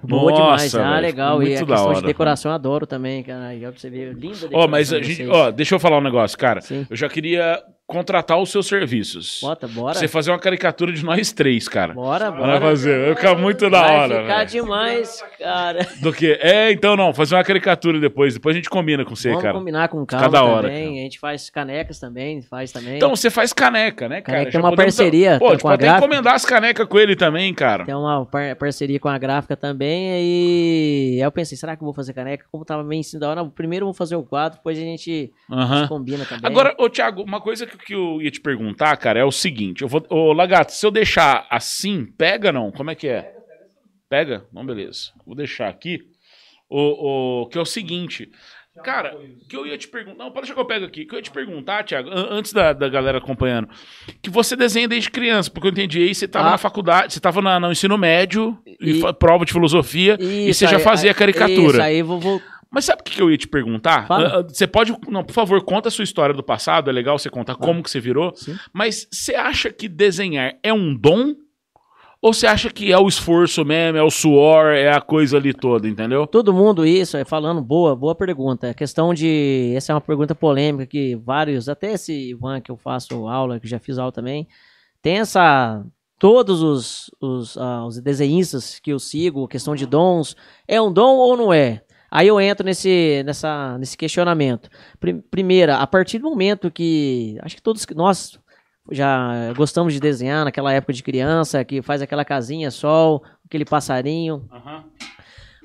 Boa 0.01 0.31
Nossa, 0.31 0.41
demais. 0.41 0.75
Ah, 0.75 0.89
velho, 0.91 1.01
legal. 1.01 1.43
E 1.43 1.55
a 1.55 1.65
questão 1.65 1.85
hora. 1.85 1.95
de 1.99 2.05
decoração 2.05 2.51
eu 2.51 2.55
adoro 2.55 2.87
também, 2.87 3.21
cara. 3.21 3.53
Ó, 3.53 3.59
pra 3.71 3.79
você 3.79 3.89
ver, 3.89 4.13
linda 4.13 4.49
Ó, 4.53 4.67
mas 4.67 4.93
a 4.93 5.01
gente, 5.01 5.27
ó, 5.27 5.51
deixa 5.51 5.75
eu 5.75 5.79
falar 5.79 5.97
um 5.97 6.01
negócio, 6.01 6.37
cara. 6.37 6.61
Sim. 6.61 6.87
Eu 6.89 6.95
já 6.95 7.09
queria 7.09 7.61
contratar 7.89 8.37
os 8.39 8.51
seus 8.51 8.67
serviços. 8.67 9.39
Bota, 9.41 9.67
bora. 9.67 9.91
Pra 9.93 9.99
você 9.99 10.07
fazer 10.07 10.29
uma 10.29 10.37
caricatura 10.37 10.93
de 10.93 11.03
nós 11.03 11.31
três, 11.31 11.67
cara. 11.67 11.91
Bora, 11.93 12.29
Vai 12.29 12.39
bora. 12.39 12.61
fazer, 12.61 13.05
vai 13.07 13.15
ficar 13.15 13.35
muito 13.35 13.67
da 13.67 13.81
Vai 13.81 13.95
hora. 13.97 14.21
ficar 14.21 14.37
velho. 14.37 14.49
demais, 14.49 15.23
cara. 15.39 15.87
Do 15.99 16.13
que? 16.13 16.33
É, 16.39 16.71
então 16.71 16.95
não, 16.95 17.11
fazer 17.13 17.33
uma 17.35 17.43
caricatura 17.43 17.99
depois. 17.99 18.35
Depois 18.35 18.55
a 18.55 18.57
gente 18.59 18.69
combina 18.69 19.03
com 19.03 19.15
você, 19.15 19.29
Vamos 19.29 19.43
cara. 19.43 19.57
combinar 19.57 19.87
com 19.89 20.05
calma 20.05 20.29
da 20.29 20.43
hora, 20.43 20.67
também. 20.67 20.85
cara. 20.85 20.99
A 20.99 21.01
gente 21.01 21.19
faz 21.19 21.49
canecas 21.49 21.99
também, 21.99 22.41
faz 22.43 22.71
também. 22.71 22.97
Então 22.97 23.09
você 23.15 23.29
faz 23.31 23.51
caneca, 23.51 24.07
né, 24.07 24.21
cara? 24.21 24.39
Caneca 24.39 24.57
é 24.57 24.59
uma 24.61 24.69
podemos- 24.69 24.95
parceria 24.95 25.39
Pô, 25.39 25.45
com 25.45 25.47
a 25.47 25.51
gente 25.53 25.59
a 25.59 25.63
pode 25.63 25.81
gráfica. 25.81 26.05
encomendar 26.05 26.33
as 26.35 26.45
canecas 26.45 26.87
com 26.87 26.99
ele 26.99 27.15
também, 27.15 27.51
cara. 27.55 27.85
Tem 27.85 27.95
uma 27.95 28.23
par- 28.25 28.55
parceria 28.55 28.99
com 28.99 29.09
a 29.09 29.17
gráfica 29.17 29.57
também. 29.57 30.09
E 30.09 31.15
aí 31.17 31.21
eu 31.25 31.31
pensei, 31.31 31.57
será 31.57 31.75
que 31.75 31.81
eu 31.81 31.85
vou 31.85 31.93
fazer 31.93 32.13
caneca? 32.13 32.45
Como 32.51 32.63
tava 32.63 32.83
meio 32.83 32.99
em 32.99 33.03
cima 33.03 33.21
da 33.21 33.29
hora, 33.29 33.45
primeiro 33.45 33.83
eu 33.83 33.87
vou 33.87 33.93
fazer 33.93 34.15
o 34.15 34.23
quadro, 34.23 34.57
depois 34.59 34.77
a 34.77 34.81
gente 34.81 35.31
Aham. 35.51 35.87
combina 35.87 36.23
também. 36.25 36.41
Agora, 36.43 36.75
ô 36.77 36.87
Thiago, 36.89 37.23
uma 37.23 37.41
coisa 37.41 37.65
que, 37.65 37.78
que 37.85 37.93
eu 37.95 38.21
ia 38.21 38.29
te 38.31 38.39
perguntar, 38.41 38.95
cara, 38.97 39.19
é 39.19 39.23
o 39.23 39.31
seguinte. 39.31 39.81
Eu 39.81 39.87
vou, 39.87 40.05
ô 40.09 40.33
Lagato, 40.33 40.71
se 40.73 40.85
eu 40.85 40.91
deixar 40.91 41.47
assim, 41.49 42.05
pega 42.17 42.51
não? 42.51 42.71
Como 42.71 42.91
é 42.91 42.95
que 42.95 43.07
é? 43.07 43.33
Pega? 44.09 44.45
Não, 44.53 44.65
beleza. 44.65 45.11
Vou 45.25 45.35
deixar 45.35 45.67
aqui. 45.69 45.99
O, 46.69 47.41
o, 47.43 47.45
que 47.47 47.57
é 47.57 47.61
o 47.61 47.65
seguinte. 47.65 48.29
Cara, 48.83 49.17
que 49.49 49.55
eu 49.57 49.67
ia 49.67 49.77
te 49.77 49.87
perguntar. 49.87 50.17
Não, 50.23 50.31
pode 50.31 50.41
deixar 50.41 50.53
que 50.53 50.59
eu 50.61 50.65
pego 50.65 50.85
aqui. 50.85 51.05
Que 51.05 51.13
eu 51.15 51.17
ia 51.19 51.23
te 51.23 51.31
perguntar, 51.31 51.83
Thiago, 51.83 52.09
an- 52.09 52.27
antes 52.29 52.53
da, 52.53 52.71
da 52.71 52.87
galera 52.87 53.17
acompanhando, 53.17 53.67
que 54.21 54.29
você 54.29 54.55
desenha 54.55 54.87
desde 54.87 55.09
criança, 55.11 55.49
porque 55.51 55.67
eu 55.67 55.71
entendi 55.71 56.01
aí, 56.01 56.15
você 56.15 56.27
tava 56.27 56.47
Ah. 56.47 56.51
na 56.51 56.57
faculdade, 56.57 57.11
você 57.13 57.19
tava 57.19 57.41
na- 57.41 57.59
no 57.59 57.71
ensino 57.71 57.97
médio, 57.97 58.57
e, 58.79 59.01
E- 59.01 59.13
prova 59.15 59.43
de 59.43 59.51
filosofia, 59.51 60.15
e 60.19 60.49
Isso, 60.49 60.59
você 60.59 60.67
já 60.67 60.79
fazia 60.79 61.09
aí- 61.11 61.15
caricatura. 61.15 61.71
Isso, 61.73 61.81
aí 61.81 62.01
vou, 62.01 62.19
vou 62.19 62.41
Mas 62.71 62.85
sabe 62.85 63.01
o 63.01 63.03
que 63.03 63.19
eu 63.19 63.31
ia 63.31 63.37
te 63.37 63.47
perguntar? 63.47 64.07
Fala. 64.07 64.27
Ah, 64.27 64.39
ah, 64.39 64.43
Você 64.47 64.67
pode. 64.67 64.95
Não, 65.07 65.23
por 65.23 65.33
favor, 65.33 65.63
conta 65.63 65.87
a 65.87 65.91
sua 65.91 66.03
história 66.03 66.35
do 66.35 66.43
passado. 66.43 66.89
É 66.89 66.93
legal 66.93 67.17
você 67.17 67.29
contar 67.29 67.55
como 67.55 67.81
que 67.81 67.89
você 67.89 67.99
virou. 67.99 68.33
Sim. 68.35 68.57
Mas 68.71 69.07
você 69.11 69.33
acha 69.35 69.71
que 69.71 69.87
desenhar 69.87 70.55
é 70.61 70.71
um 70.71 70.95
dom? 70.95 71.33
Ou 72.21 72.33
você 72.33 72.45
acha 72.45 72.69
que 72.69 72.91
é 72.91 72.97
o 72.97 73.07
esforço 73.07 73.63
mesmo, 73.63 73.97
é 73.97 74.03
o 74.03 74.11
suor, 74.11 74.73
é 74.73 74.91
a 74.91 74.99
coisa 74.99 75.37
ali 75.37 75.53
toda, 75.53 75.87
entendeu? 75.87 76.27
Todo 76.27 76.53
mundo 76.53 76.85
isso, 76.85 77.15
é 77.15 77.23
falando 77.23 77.61
boa, 77.61 77.95
boa 77.95 78.13
pergunta. 78.13 78.69
A 78.69 78.73
questão 78.73 79.13
de. 79.13 79.71
Essa 79.75 79.93
é 79.93 79.95
uma 79.95 80.01
pergunta 80.01 80.35
polêmica 80.35 80.85
que 80.85 81.15
vários, 81.15 81.69
até 81.69 81.93
esse 81.93 82.13
Ivan 82.31 82.59
que 82.59 82.69
eu 82.69 82.75
faço 82.77 83.25
aula, 83.27 83.59
que 83.59 83.67
já 83.67 83.79
fiz 83.79 83.97
aula 83.97 84.11
também, 84.11 84.47
tem 85.01 85.19
essa. 85.19 85.83
Todos 86.19 86.61
os, 86.61 87.09
os, 87.21 87.57
ah, 87.57 87.85
os 87.85 87.97
desenhistas 88.01 88.77
que 88.77 88.91
eu 88.91 88.99
sigo, 88.99 89.47
questão 89.47 89.73
de 89.73 89.85
dons, 89.85 90.35
é 90.67 90.81
um 90.81 90.91
dom 90.91 91.15
ou 91.15 91.37
não 91.37 91.53
é? 91.53 91.81
Aí 92.11 92.27
eu 92.27 92.39
entro 92.39 92.65
nesse, 92.65 93.21
nessa, 93.25 93.77
nesse 93.77 93.97
questionamento. 93.97 94.69
Pri- 94.99 95.21
Primeira, 95.29 95.77
a 95.77 95.87
partir 95.87 96.19
do 96.19 96.29
momento 96.29 96.71
que. 96.71 97.37
Acho 97.41 97.55
que 97.55 97.61
todos 97.61 97.85
nós 97.95 98.39
já 98.91 99.53
gostamos 99.55 99.93
de 99.93 99.99
desenhar 99.99 100.43
naquela 100.45 100.73
época 100.73 100.93
de 100.93 101.03
criança, 101.03 101.63
que 101.63 101.81
faz 101.81 102.01
aquela 102.01 102.25
casinha, 102.25 102.71
sol, 102.71 103.23
aquele 103.45 103.63
passarinho, 103.65 104.47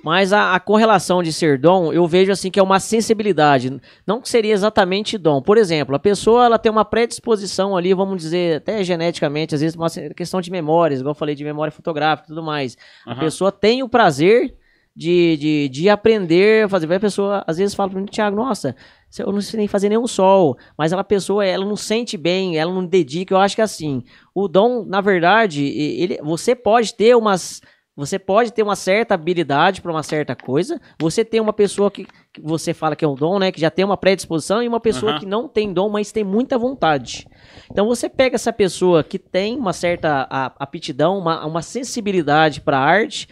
mas 0.03 0.35
a, 0.35 0.55
a 0.55 0.61
correlação 0.61 1.23
de 1.23 1.33
ser 1.33 1.57
dom, 1.59 1.91
eu 1.91 2.07
vejo 2.07 2.31
assim 2.31 2.51
que 2.51 2.61
é 2.61 2.63
uma 2.63 2.79
sensibilidade. 2.79 3.81
Não 4.07 4.21
que 4.21 4.29
seria 4.29 4.53
exatamente 4.53 5.17
dom. 5.17 5.41
Por 5.41 5.57
exemplo, 5.57 5.97
a 5.97 5.99
pessoa 5.99 6.45
ela 6.45 6.59
tem 6.59 6.71
uma 6.71 6.85
predisposição 6.85 7.75
ali, 7.75 7.95
vamos 7.95 8.21
dizer, 8.21 8.59
até 8.59 8.85
geneticamente, 8.85 9.55
às 9.55 9.63
vezes 9.63 9.75
uma 9.75 9.89
questão 10.15 10.43
de 10.43 10.51
memórias, 10.51 11.01
igual 11.01 11.13
eu 11.13 11.19
falei, 11.19 11.35
de 11.35 11.43
memória 11.43 11.73
fotográfica 11.73 12.27
e 12.27 12.35
tudo 12.35 12.43
mais. 12.43 12.77
A 13.07 13.13
Aham. 13.13 13.21
pessoa 13.21 13.51
tem 13.51 13.83
o 13.83 13.89
prazer 13.89 14.55
de, 14.95 15.37
de, 15.37 15.69
de 15.69 15.89
aprender 15.89 16.65
a 16.65 16.69
fazer. 16.69 16.93
A 16.93 17.01
pessoa 17.01 17.45
às 17.47 17.59
vezes 17.59 17.75
fala 17.75 17.91
pra 17.91 18.01
mim, 18.01 18.07
Thiago, 18.07 18.37
nossa, 18.37 18.77
eu 19.19 19.33
não 19.33 19.41
sei 19.41 19.59
nem 19.59 19.69
fazer 19.69 19.89
nenhum 19.89 20.07
sol. 20.07 20.57
Mas 20.79 20.93
ela 20.93 21.03
pessoa, 21.03 21.45
ela 21.45 21.65
não 21.65 21.77
sente 21.77 22.17
bem, 22.17 22.57
ela 22.57 22.73
não 22.73 22.85
dedica. 22.85 23.35
Eu 23.35 23.39
acho 23.39 23.57
que 23.57 23.63
assim, 23.63 24.03
o 24.35 24.47
dom, 24.49 24.85
na 24.85 25.01
verdade, 25.01 25.65
ele, 25.65 26.19
você 26.23 26.55
pode 26.55 26.95
ter 26.95 27.17
umas. 27.17 27.61
Você 27.97 28.19
pode 28.19 28.53
ter 28.53 28.65
uma 28.65 28.75
certa 28.75 29.15
habilidade 29.15 29.81
para 29.81 29.93
uma 29.93 30.03
certa 30.03 30.35
coisa. 30.35 30.81
Você 30.99 31.25
tem 31.25 31.41
uma 31.41 31.53
pessoa 31.53 31.93
que, 31.93 32.05
que 32.33 32.41
você 32.43 32.75
fala 32.75 32.97
que 32.97 33.05
é 33.05 33.09
um 33.09 33.15
dom, 33.15 33.39
né? 33.39 33.53
Que 33.53 33.61
já 33.61 33.71
tem 33.71 33.85
uma 33.85 33.97
predisposição, 33.97 34.61
e 34.61 34.67
uma 34.67 34.81
pessoa 34.81 35.13
Aham. 35.13 35.21
que 35.21 35.27
não 35.27 35.47
tem 35.49 35.73
dom, 35.73 35.89
mas 35.89 36.11
tem 36.11 36.25
muita 36.25 36.59
vontade. 36.59 37.25
Então 37.71 37.87
você 37.87 38.09
pega 38.09 38.35
essa 38.35 38.53
pessoa 38.53 39.05
que 39.05 39.17
tem 39.17 39.57
uma 39.57 39.73
certa 39.73 40.27
a- 40.29 40.53
aptidão, 40.59 41.17
uma, 41.19 41.47
uma 41.47 41.63
sensibilidade 41.63 42.61
para 42.63 42.81
arte. 42.81 43.29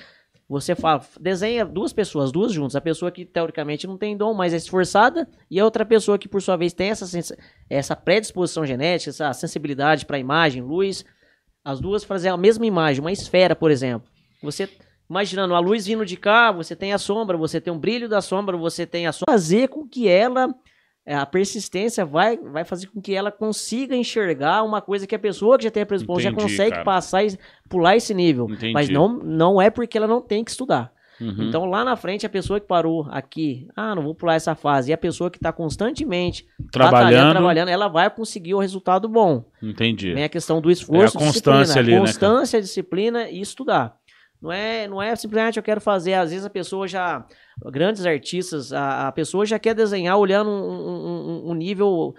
Você 0.48 0.74
fala, 0.74 1.02
desenha 1.20 1.64
duas 1.64 1.92
pessoas, 1.92 2.30
duas 2.30 2.52
juntas. 2.52 2.76
A 2.76 2.80
pessoa 2.80 3.10
que 3.10 3.24
teoricamente 3.24 3.86
não 3.86 3.96
tem 3.96 4.16
dom, 4.16 4.34
mas 4.34 4.52
é 4.52 4.56
esforçada, 4.56 5.28
e 5.50 5.58
a 5.58 5.64
outra 5.64 5.84
pessoa 5.84 6.18
que 6.18 6.28
por 6.28 6.42
sua 6.42 6.56
vez 6.56 6.72
tem 6.72 6.90
essa, 6.90 7.34
essa 7.70 7.96
predisposição 7.96 8.66
genética, 8.66 9.10
essa 9.10 9.32
sensibilidade 9.32 10.04
para 10.04 10.18
imagem, 10.18 10.62
luz. 10.62 11.04
as 11.64 11.80
duas 11.80 12.04
fazem 12.04 12.30
a 12.30 12.36
mesma 12.36 12.66
imagem, 12.66 13.00
uma 13.00 13.12
esfera, 13.12 13.56
por 13.56 13.70
exemplo. 13.70 14.08
Você 14.42 14.68
imaginando 15.08 15.54
a 15.54 15.58
luz 15.58 15.84
vindo 15.84 16.06
de 16.06 16.16
cá, 16.16 16.50
você 16.50 16.74
tem 16.74 16.94
a 16.94 16.98
sombra, 16.98 17.36
você 17.36 17.60
tem 17.60 17.70
o 17.70 17.78
brilho 17.78 18.08
da 18.08 18.22
sombra, 18.22 18.56
você 18.56 18.86
tem 18.86 19.06
a 19.06 19.12
sombra. 19.12 19.30
Fazer 19.30 19.68
com 19.68 19.86
que 19.86 20.08
ela, 20.08 20.48
a 21.06 21.26
persistência 21.26 22.04
vai, 22.04 22.36
vai 22.36 22.64
fazer 22.64 22.86
com 22.86 23.00
que 23.00 23.14
ela 23.14 23.32
consiga 23.32 23.96
enxergar 23.96 24.62
uma 24.62 24.80
coisa 24.80 25.06
que 25.06 25.14
a 25.14 25.18
pessoa 25.18 25.58
que 25.58 25.64
já 25.64 25.70
tem 25.70 25.82
a 25.82 25.86
predisposição 25.86 26.30
já 26.30 26.36
consegue 26.36 26.70
cara. 26.70 26.84
passar 26.84 27.24
e 27.24 27.36
pular 27.68 27.96
esse 27.96 28.14
nível. 28.14 28.48
Entendi. 28.48 28.72
Mas 28.72 28.88
não, 28.88 29.08
não 29.08 29.60
é 29.60 29.68
porque 29.68 29.98
ela 29.98 30.06
não 30.06 30.20
tem 30.20 30.44
que 30.44 30.50
estudar. 30.50 30.92
Uhum. 31.20 31.48
Então 31.48 31.64
lá 31.66 31.84
na 31.84 31.94
frente 31.96 32.26
a 32.26 32.28
pessoa 32.28 32.58
que 32.58 32.66
parou 32.66 33.06
aqui, 33.10 33.68
ah, 33.76 33.94
não 33.94 34.02
vou 34.02 34.14
pular 34.14 34.34
essa 34.34 34.54
fase, 34.54 34.90
e 34.90 34.94
a 34.94 34.98
pessoa 34.98 35.30
que 35.30 35.38
está 35.38 35.52
constantemente 35.52 36.46
trabalhando, 36.70 37.32
trabalhando, 37.32 37.68
ela 37.68 37.88
vai 37.88 38.10
conseguir 38.10 38.54
o 38.54 38.58
resultado 38.58 39.08
bom. 39.08 39.44
Entendi. 39.62 40.12
Vem 40.14 40.24
a 40.24 40.28
questão 40.28 40.60
do 40.60 40.70
esforço, 40.70 41.18
é 41.18 41.22
a 41.22 41.24
constância 41.24 41.80
ali, 41.80 41.92
né, 41.92 41.98
constância, 41.98 42.58
né, 42.58 42.62
disciplina 42.62 43.28
e 43.28 43.40
estudar. 43.40 43.96
Não 44.42 44.50
é, 44.50 44.88
não 44.88 45.00
é 45.00 45.14
simplesmente 45.14 45.56
eu 45.56 45.62
quero 45.62 45.80
fazer. 45.80 46.14
Às 46.14 46.30
vezes 46.30 46.44
a 46.44 46.50
pessoa 46.50 46.88
já. 46.88 47.24
Grandes 47.66 48.04
artistas, 48.04 48.72
a, 48.72 49.08
a 49.08 49.12
pessoa 49.12 49.46
já 49.46 49.58
quer 49.58 49.74
desenhar 49.74 50.18
olhando 50.18 50.50
um, 50.50 51.46
um, 51.46 51.50
um 51.50 51.54
nível 51.54 52.14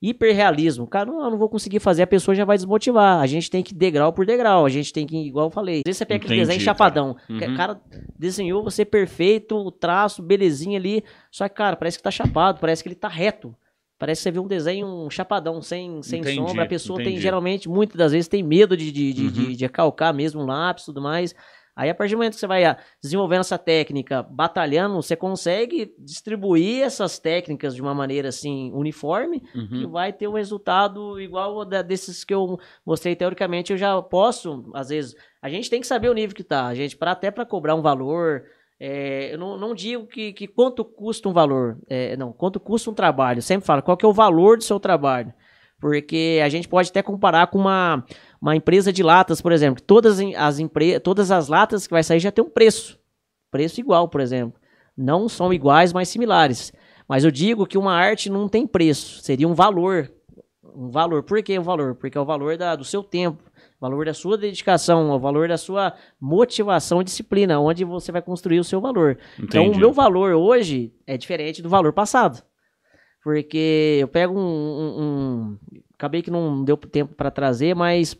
hiperrealismo. 0.00 0.86
Cara, 0.86 1.06
não, 1.06 1.24
eu 1.24 1.30
não 1.30 1.38
vou 1.38 1.48
conseguir 1.48 1.80
fazer, 1.80 2.02
a 2.02 2.06
pessoa 2.06 2.34
já 2.34 2.44
vai 2.44 2.56
desmotivar. 2.56 3.20
A 3.20 3.26
gente 3.26 3.50
tem 3.50 3.62
que 3.62 3.74
degrau 3.74 4.12
por 4.12 4.26
degrau, 4.26 4.64
a 4.64 4.68
gente 4.68 4.92
tem 4.92 5.06
que, 5.06 5.16
igual 5.16 5.46
eu 5.46 5.50
falei. 5.50 5.78
Às 5.78 5.82
vezes 5.86 5.98
você 5.98 6.06
pega 6.06 6.24
aquele 6.24 6.40
desenho 6.40 6.60
chapadão. 6.60 7.16
Uhum. 7.28 7.36
O 7.36 7.56
cara 7.56 7.80
desenhou 8.18 8.62
você 8.62 8.84
perfeito, 8.84 9.56
o 9.56 9.70
traço, 9.70 10.22
belezinha 10.22 10.78
ali. 10.78 11.04
Só 11.30 11.48
que, 11.48 11.54
cara, 11.54 11.76
parece 11.76 11.96
que 11.96 12.02
tá 12.02 12.10
chapado, 12.10 12.58
parece 12.60 12.82
que 12.82 12.88
ele 12.88 12.96
tá 12.96 13.08
reto. 13.08 13.54
Parece 13.98 14.20
que 14.20 14.22
você 14.24 14.30
vê 14.30 14.38
um 14.38 14.46
desenho, 14.46 14.86
um 14.86 15.10
chapadão, 15.10 15.60
sem, 15.60 16.00
sem 16.02 16.20
entendi, 16.20 16.36
sombra. 16.36 16.62
A 16.62 16.68
pessoa 16.68 17.00
entendi. 17.00 17.16
tem, 17.16 17.20
geralmente, 17.20 17.68
muitas 17.68 17.96
das 17.96 18.12
vezes, 18.12 18.28
tem 18.28 18.44
medo 18.44 18.76
de, 18.76 18.92
de, 18.92 19.12
de, 19.12 19.24
uhum. 19.24 19.30
de, 19.30 19.56
de 19.56 19.68
calcar 19.68 20.14
mesmo 20.14 20.40
um 20.40 20.46
lápis 20.46 20.84
e 20.84 20.86
tudo 20.86 21.02
mais. 21.02 21.34
Aí, 21.78 21.88
a 21.88 21.94
partir 21.94 22.14
do 22.14 22.18
momento 22.18 22.34
que 22.34 22.40
você 22.40 22.46
vai 22.48 22.64
ah, 22.64 22.76
desenvolvendo 23.00 23.42
essa 23.42 23.56
técnica, 23.56 24.20
batalhando, 24.20 24.96
você 24.96 25.14
consegue 25.14 25.94
distribuir 25.96 26.82
essas 26.82 27.20
técnicas 27.20 27.72
de 27.72 27.80
uma 27.80 27.94
maneira 27.94 28.30
assim 28.30 28.72
uniforme 28.74 29.44
uhum. 29.54 29.82
e 29.82 29.86
vai 29.86 30.12
ter 30.12 30.26
um 30.26 30.32
resultado 30.32 31.20
igual 31.20 31.64
da, 31.64 31.80
desses 31.80 32.24
que 32.24 32.34
eu 32.34 32.58
mostrei 32.84 33.14
teoricamente. 33.14 33.70
Eu 33.70 33.78
já 33.78 34.02
posso, 34.02 34.68
às 34.74 34.88
vezes, 34.88 35.14
a 35.40 35.48
gente 35.48 35.70
tem 35.70 35.80
que 35.80 35.86
saber 35.86 36.08
o 36.08 36.14
nível 36.14 36.34
que 36.34 36.42
tá, 36.42 36.66
a 36.66 36.74
gente, 36.74 36.96
para 36.96 37.12
até 37.12 37.30
para 37.30 37.46
cobrar 37.46 37.76
um 37.76 37.80
valor. 37.80 38.42
É, 38.80 39.32
eu 39.32 39.38
não, 39.38 39.56
não 39.56 39.72
digo 39.72 40.04
que, 40.08 40.32
que, 40.32 40.48
quanto 40.48 40.84
custa 40.84 41.28
um 41.28 41.32
valor, 41.32 41.78
é, 41.88 42.16
não, 42.16 42.32
quanto 42.32 42.58
custa 42.58 42.90
um 42.90 42.94
trabalho. 42.94 43.38
Eu 43.38 43.42
sempre 43.42 43.64
falo 43.64 43.82
qual 43.82 43.96
que 43.96 44.04
é 44.04 44.08
o 44.08 44.12
valor 44.12 44.56
do 44.56 44.64
seu 44.64 44.80
trabalho. 44.80 45.32
Porque 45.80 46.40
a 46.42 46.48
gente 46.48 46.66
pode 46.66 46.90
até 46.90 47.02
comparar 47.02 47.46
com 47.46 47.58
uma, 47.58 48.04
uma 48.40 48.56
empresa 48.56 48.92
de 48.92 49.02
latas, 49.02 49.40
por 49.40 49.52
exemplo. 49.52 49.82
Todas 49.82 50.18
as, 50.36 50.58
empre... 50.58 50.98
todas 51.00 51.30
as 51.30 51.48
latas 51.48 51.86
que 51.86 51.92
vai 51.92 52.02
sair 52.02 52.20
já 52.20 52.30
tem 52.30 52.44
um 52.44 52.50
preço. 52.50 52.98
Preço 53.50 53.80
igual, 53.80 54.08
por 54.08 54.20
exemplo. 54.20 54.58
Não 54.96 55.28
são 55.28 55.52
iguais, 55.52 55.92
mas 55.92 56.08
similares. 56.08 56.72
Mas 57.08 57.24
eu 57.24 57.30
digo 57.30 57.66
que 57.66 57.78
uma 57.78 57.94
arte 57.94 58.30
não 58.30 58.48
tem 58.48 58.66
preço. 58.66 59.22
Seria 59.22 59.48
um 59.48 59.54
valor. 59.54 60.10
Um 60.62 60.90
valor. 60.90 61.22
Por 61.22 61.42
que 61.42 61.58
um 61.58 61.62
valor? 61.62 61.94
Porque 61.94 62.18
é 62.18 62.20
o 62.20 62.24
valor 62.24 62.56
da, 62.56 62.76
do 62.76 62.84
seu 62.84 63.02
tempo. 63.02 63.42
O 63.80 63.80
valor 63.80 64.04
da 64.04 64.12
sua 64.12 64.36
dedicação, 64.36 65.10
o 65.10 65.18
valor 65.18 65.48
da 65.48 65.56
sua 65.56 65.94
motivação 66.20 67.00
e 67.00 67.04
disciplina, 67.04 67.60
onde 67.60 67.84
você 67.84 68.12
vai 68.12 68.20
construir 68.20 68.58
o 68.58 68.64
seu 68.64 68.80
valor. 68.80 69.18
Entendi. 69.34 69.46
Então, 69.46 69.70
o 69.70 69.76
meu 69.76 69.92
valor 69.92 70.34
hoje 70.34 70.92
é 71.06 71.16
diferente 71.16 71.62
do 71.62 71.68
valor 71.68 71.92
passado. 71.92 72.42
Porque 73.22 73.98
eu 74.00 74.08
pego 74.08 74.38
um, 74.38 74.42
um, 74.42 75.02
um 75.02 75.58
acabei 75.94 76.22
que 76.22 76.30
não 76.30 76.64
deu 76.64 76.76
tempo 76.76 77.14
para 77.14 77.30
trazer, 77.30 77.74
mas 77.74 78.16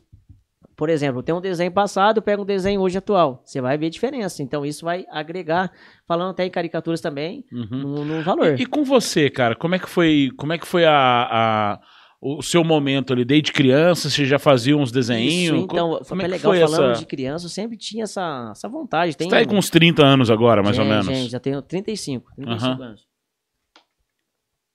por 0.78 0.88
exemplo, 0.88 1.24
tem 1.24 1.34
um 1.34 1.40
desenho 1.40 1.72
passado, 1.72 2.18
eu 2.18 2.22
pego 2.22 2.42
um 2.42 2.46
desenho 2.46 2.80
hoje 2.80 2.96
atual. 2.96 3.42
Você 3.44 3.60
vai 3.60 3.76
ver 3.76 3.86
a 3.86 3.90
diferença. 3.90 4.44
Então, 4.44 4.64
isso 4.64 4.84
vai 4.84 5.04
agregar, 5.10 5.72
falando 6.06 6.30
até 6.30 6.46
em 6.46 6.50
caricaturas 6.50 7.00
também, 7.00 7.44
uhum. 7.52 7.66
no, 7.68 8.04
no, 8.04 8.22
valor. 8.22 8.56
E, 8.56 8.62
e, 8.62 8.66
com 8.66 8.84
você, 8.84 9.28
cara, 9.28 9.56
como 9.56 9.74
é 9.74 9.80
que 9.80 9.88
foi, 9.88 10.30
como 10.36 10.52
é 10.52 10.58
que 10.58 10.68
foi 10.68 10.84
a, 10.84 10.92
a 10.94 11.80
o 12.20 12.42
seu 12.42 12.62
momento 12.62 13.12
ali, 13.12 13.24
desde 13.24 13.52
criança, 13.52 14.08
você 14.08 14.24
já 14.24 14.38
fazia 14.38 14.76
uns 14.76 14.92
desenhos? 14.92 15.58
então, 15.64 16.00
foi 16.04 16.18
é 16.22 16.28
legal, 16.28 16.52
foi 16.52 16.60
falando 16.60 16.92
essa... 16.92 17.00
de 17.00 17.06
criança, 17.06 17.46
eu 17.46 17.50
sempre 17.50 17.76
tinha 17.76 18.04
essa, 18.04 18.50
essa 18.52 18.68
vontade. 18.68 19.16
Tem... 19.16 19.28
Você 19.28 19.34
tá 19.34 19.38
aí 19.38 19.46
com 19.46 19.56
uns 19.56 19.70
30 19.70 20.04
anos 20.04 20.30
agora, 20.30 20.62
mais 20.62 20.76
gente, 20.76 20.84
ou 20.84 20.90
menos? 20.90 21.06
Gente, 21.06 21.30
já 21.30 21.40
tenho 21.40 21.60
35, 21.60 22.30
35 22.36 22.66
uhum. 22.66 22.82
anos. 22.84 23.07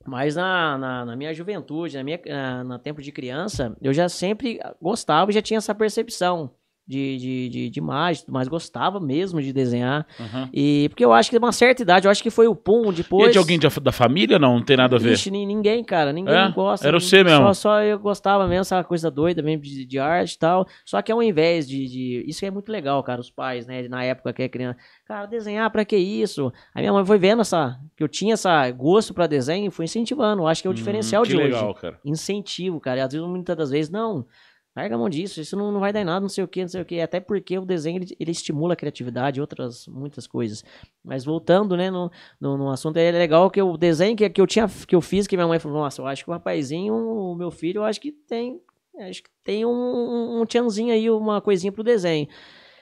Mas 0.06 0.36
na, 0.36 0.78
na, 0.78 1.06
na, 1.06 1.16
minha 1.16 1.34
juventude, 1.34 1.98
na 1.98 2.04
minha 2.04 2.20
na, 2.26 2.64
na 2.64 2.80
tempo 2.80 3.02
de 3.02 3.12
criança, 3.12 3.76
eu 3.82 3.94
já 3.94 4.10
sempre 4.10 4.60
gostava 4.82 5.32
e 5.32 5.34
já 5.34 5.42
tinha 5.42 5.58
essa 5.58 5.74
percepção 5.74 6.52
de, 6.86 7.18
de, 7.18 7.50
de, 7.50 7.70
de 7.70 7.80
imagem, 7.80 8.26
mas 8.28 8.48
gostava 8.48 9.00
mesmo 9.00 9.42
de 9.42 9.54
desenhar. 9.54 10.06
Uhum. 10.20 10.50
E 10.54 10.90
porque 10.90 11.04
eu 11.04 11.14
acho 11.14 11.30
que 11.30 11.38
uma 11.38 11.52
certa 11.52 11.82
idade, 11.82 12.08
eu 12.08 12.12
acho 12.12 12.22
que 12.22 12.30
foi 12.30 12.48
o 12.48 12.56
pum 12.56 12.92
depois. 12.92 13.28
E 13.28 13.30
é 13.30 13.32
de 13.32 13.38
alguém 13.38 13.58
de, 13.58 13.68
da 13.80 13.92
família 13.92 14.38
não? 14.38 14.56
Não 14.56 14.64
tem 14.64 14.76
nada 14.76 14.98
a 14.98 15.00
ver? 15.00 15.14
Ixi, 15.14 15.32
ninguém, 15.32 15.84
cara, 15.84 16.12
ninguém 16.12 16.36
é? 16.36 16.52
gosta. 16.52 16.88
Era 16.88 17.00
você 17.00 17.24
mesmo. 17.24 17.46
Só, 17.48 17.54
só 17.54 17.82
eu 17.82 17.98
gostava 17.98 18.48
mesmo, 18.48 18.62
essa 18.62 18.84
coisa 18.84 19.10
doida 19.10 19.42
mesmo 19.42 19.64
de, 19.64 19.86
de 19.86 20.00
arte 20.00 20.34
e 20.34 20.40
tal. 20.40 20.68
Só 20.86 21.02
que 21.02 21.12
ao 21.12 21.24
invés 21.24 21.68
de, 21.68 21.88
de. 21.88 22.26
Isso 22.28 22.46
é 22.46 22.52
muito 22.52 22.72
legal, 22.72 23.02
cara, 23.04 23.22
os 23.22 23.30
pais, 23.30 23.66
né? 23.66 23.88
Na 23.88 24.04
época 24.04 24.34
que 24.34 24.44
é 24.44 24.50
criança. 24.50 24.78
Cara, 25.06 25.26
desenhar 25.26 25.70
pra 25.72 25.86
que 25.86 25.96
isso? 25.96 26.52
Aí 26.76 26.82
minha 26.82 26.94
mãe 26.94 27.06
foi 27.06 27.18
vendo 27.18 27.42
essa. 27.42 27.80
Que 27.96 28.04
eu 28.04 28.08
tinha 28.10 28.34
essa 28.34 28.70
gosto 28.72 29.14
pra 29.14 29.26
desenho 29.26 29.68
e 29.68 29.72
foi 29.72 29.86
incentivando. 29.86 30.42
Eu 30.42 30.48
acho 30.48 30.62
que 30.62 30.68
é 30.68 30.70
o 30.70 30.74
hum, 30.74 30.76
diferencial 30.76 31.24
de 31.24 31.38
legal, 31.38 31.72
hoje. 31.72 31.82
Cara. 31.82 32.00
Incentivo, 32.04 32.80
cara. 32.80 33.00
E 33.00 33.02
às 33.02 33.14
vezes, 33.14 33.28
muitas 33.28 33.56
das 33.56 33.70
vezes, 33.70 33.90
não. 33.90 34.26
Larga 34.76 34.96
a 34.96 34.98
mão 34.98 35.08
disso, 35.08 35.40
isso 35.40 35.56
não, 35.56 35.72
não 35.72 35.80
vai 35.80 35.94
dar 35.94 36.02
em 36.02 36.04
nada, 36.04 36.22
não 36.22 36.30
sei 36.30 36.44
o 36.44 36.48
que, 36.48 36.62
não 36.62 36.68
sei 36.68 36.82
o 36.82 36.86
que. 36.86 37.00
Até 37.00 37.20
porque 37.20 37.60
o 37.60 37.66
desenho 37.66 37.98
ele, 37.98 38.16
ele 38.20 38.32
estimula 38.32 38.74
a 38.74 38.76
criatividade 38.76 39.40
outras 39.40 39.88
muitas 39.88 40.26
coisas. 40.26 40.64
Mas 41.04 41.24
voltando, 41.24 41.78
né, 41.78 41.92
no, 41.92 42.12
no, 42.42 42.58
no, 42.58 42.70
assunto, 42.72 42.98
é 42.98 43.12
legal 43.12 43.52
que 43.52 43.62
o 43.62 43.78
desenho 43.78 44.16
que, 44.16 44.28
que 44.28 44.42
eu 44.42 44.48
tinha, 44.48 44.68
que 44.88 44.96
eu 44.96 45.02
fiz, 45.02 45.28
que 45.28 45.38
minha 45.38 45.48
mãe 45.48 45.60
falou, 45.60 45.80
nossa, 45.84 46.02
eu 46.02 46.08
acho 46.08 46.24
que 46.24 46.30
o 46.30 46.34
rapazinho, 46.34 46.96
o 46.96 47.36
meu 47.36 47.52
filho, 47.52 47.80
eu 47.80 47.84
acho 47.84 48.02
que 48.02 48.12
tem. 48.12 48.60
Acho 49.00 49.24
que 49.24 49.30
tem 49.44 49.66
um, 49.66 49.70
um, 49.70 50.42
um 50.42 50.46
tchanzinho 50.46 50.94
aí, 50.94 51.10
uma 51.10 51.42
coisinha 51.42 51.72
pro 51.72 51.84
desenho. 51.84 52.28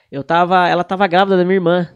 Eu 0.09 0.23
tava. 0.23 0.67
Ela 0.67 0.83
tava 0.83 1.07
grávida 1.07 1.37
da 1.37 1.43
minha 1.43 1.55
irmã. 1.55 1.89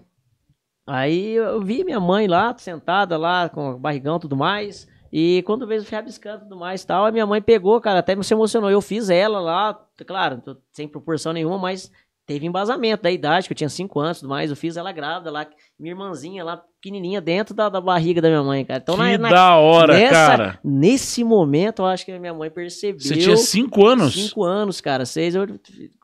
Aí 0.88 1.34
eu 1.34 1.62
vi 1.62 1.84
minha 1.84 2.00
mãe 2.00 2.28
lá, 2.28 2.56
sentada 2.58 3.18
lá, 3.18 3.50
com 3.50 3.72
o 3.72 3.80
barrigão 3.80 4.18
e 4.18 4.20
tudo 4.20 4.36
mais. 4.36 4.88
E 5.18 5.44
quando 5.44 5.66
veio 5.66 5.82
o 5.82 5.86
rabiscando 5.90 6.40
e 6.40 6.42
tudo 6.42 6.58
mais 6.58 6.84
tal, 6.84 7.06
a 7.06 7.12
minha 7.12 7.26
mãe 7.26 7.42
pegou, 7.42 7.80
cara, 7.80 8.00
até 8.00 8.22
se 8.22 8.34
emocionou. 8.34 8.70
Eu 8.70 8.82
fiz 8.82 9.10
ela 9.10 9.40
lá, 9.40 9.88
claro, 10.06 10.42
sem 10.74 10.90
proporção 10.90 11.32
nenhuma, 11.32 11.58
mas 11.58 11.90
teve 12.26 12.46
embasamento 12.46 13.04
da 13.04 13.12
idade, 13.12 13.48
que 13.48 13.54
eu 13.54 13.58
tinha 13.58 13.70
5 13.70 14.00
anos 14.00 14.18
e 14.18 14.20
tudo 14.22 14.30
mais. 14.30 14.50
Eu 14.50 14.56
fiz 14.56 14.78
ela 14.78 14.92
grávida 14.92 15.30
lá, 15.30 15.46
minha 15.80 15.94
irmãzinha 15.94 16.44
lá, 16.44 16.58
pequenininha, 16.82 17.22
dentro 17.22 17.54
da, 17.54 17.70
da 17.70 17.80
barriga 17.80 18.22
da 18.22 18.30
minha 18.30 18.44
mãe, 18.44 18.66
cara. 18.66 18.80
Então, 18.82 18.96
que 18.96 19.18
na, 19.18 19.30
da 19.30 19.56
hora, 19.58 19.94
nessa, 19.94 20.14
cara. 20.14 20.60
Nesse 20.64 21.24
momento, 21.24 21.82
eu 21.82 21.86
acho 21.86 22.06
que 22.06 22.12
a 22.12 22.20
minha 22.20 22.34
mãe 22.34 22.50
percebeu. 22.50 23.00
Você 23.00 23.16
tinha 23.16 23.38
5 23.38 23.86
anos? 23.86 24.14
5 24.14 24.44
anos, 24.44 24.82
cara. 24.82 25.06
6, 25.06 25.36
eu 25.36 25.48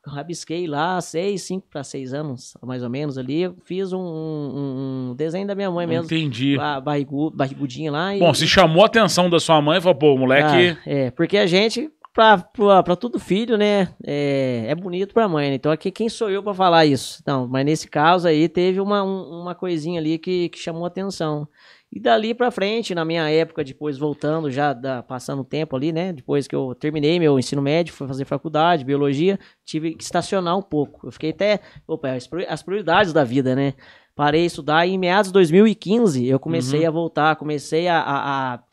rabisquei 0.06 0.68
lá, 0.68 1.00
6, 1.00 1.42
5 1.42 1.68
para 1.70 1.84
6 1.84 2.14
anos, 2.14 2.54
mais 2.62 2.84
ou 2.84 2.90
menos 2.90 3.18
ali. 3.18 3.42
Eu 3.42 3.56
fiz 3.64 3.92
um, 3.92 4.00
um, 4.00 5.10
um, 5.12 5.16
desenho 5.16 5.48
da 5.48 5.56
minha 5.56 5.72
mãe 5.72 5.88
mesmo. 5.88 6.06
Entendi. 6.06 6.58
Barrigu, 6.84 7.32
barrigudinha 7.32 7.92
lá. 7.92 8.12
Bom, 8.18 8.32
e, 8.32 8.36
se 8.36 8.48
chamou 8.48 8.84
a 8.84 8.88
atenção 8.88 9.30
da 9.30 9.40
sua 9.40 9.62
mãe, 9.62 9.82
falou, 9.82 9.98
pô, 9.98 10.18
moleque... 10.18 10.78
Ah, 10.78 10.90
é, 10.90 11.12
porque 11.12 11.38
a 11.38 11.46
gente 11.46 11.90
pra, 12.14 12.38
pra, 12.38 12.84
pra 12.84 12.96
todo 12.96 13.20
filho, 13.20 13.58
né? 13.58 13.94
É, 14.06 14.66
é 14.68 14.76
bonito 14.76 15.14
pra 15.14 15.28
mãe, 15.28 15.50
né? 15.50 15.56
Então 15.56 15.72
aqui 15.72 15.92
quem 15.92 16.10
sou 16.10 16.30
eu 16.30 16.44
pra 16.44 16.54
falar 16.54 16.86
isso? 16.86 17.22
Não, 17.26 17.48
mas 17.48 17.66
nesse 17.66 17.88
caso 17.88 18.28
aí 18.28 18.48
teve 18.50 18.80
uma, 18.80 19.04
um, 19.04 19.42
uma 19.42 19.56
coisinha 19.56 20.00
ali 20.00 20.18
que, 20.18 20.50
que 20.50 20.60
chamou 20.60 20.86
atenção. 20.86 21.48
E 21.94 22.00
dali 22.00 22.34
pra 22.34 22.52
frente, 22.52 22.96
na 22.96 23.04
minha 23.04 23.30
época, 23.30 23.66
depois 23.66 23.98
voltando, 23.98 24.50
já 24.50 24.72
da, 24.72 25.04
passando 25.04 25.42
o 25.42 25.46
tempo 25.46 25.76
ali, 25.76 25.92
né? 25.92 26.14
Depois 26.14 26.48
que 26.48 26.56
eu 26.56 26.74
terminei 26.74 27.20
meu 27.20 27.38
ensino 27.38 27.62
médio, 27.62 27.94
fui 27.94 28.08
fazer 28.08 28.24
faculdade, 28.24 28.86
biologia, 28.86 29.38
tive 29.66 29.96
que 29.96 30.04
estacionar 30.04 30.58
um 30.58 30.62
pouco. 30.62 31.06
Eu 31.08 31.12
fiquei 31.12 31.32
até. 31.32 31.60
Opa, 31.86 32.18
as 32.48 32.64
prioridades 32.64 33.12
da 33.12 33.26
vida, 33.26 33.56
né? 33.56 33.74
Parei 34.16 34.42
de 34.42 34.48
estudar 34.48 34.86
e 34.86 34.92
em 34.92 34.98
meados 34.98 35.28
de 35.28 35.34
2015 35.34 36.28
eu 36.28 36.40
comecei 36.40 36.82
uhum. 36.82 36.88
a 36.88 36.92
voltar, 36.92 37.36
comecei 37.36 37.88
a, 37.88 38.00
a, 38.00 38.54
a, 38.54 38.64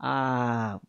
a 0.00 0.80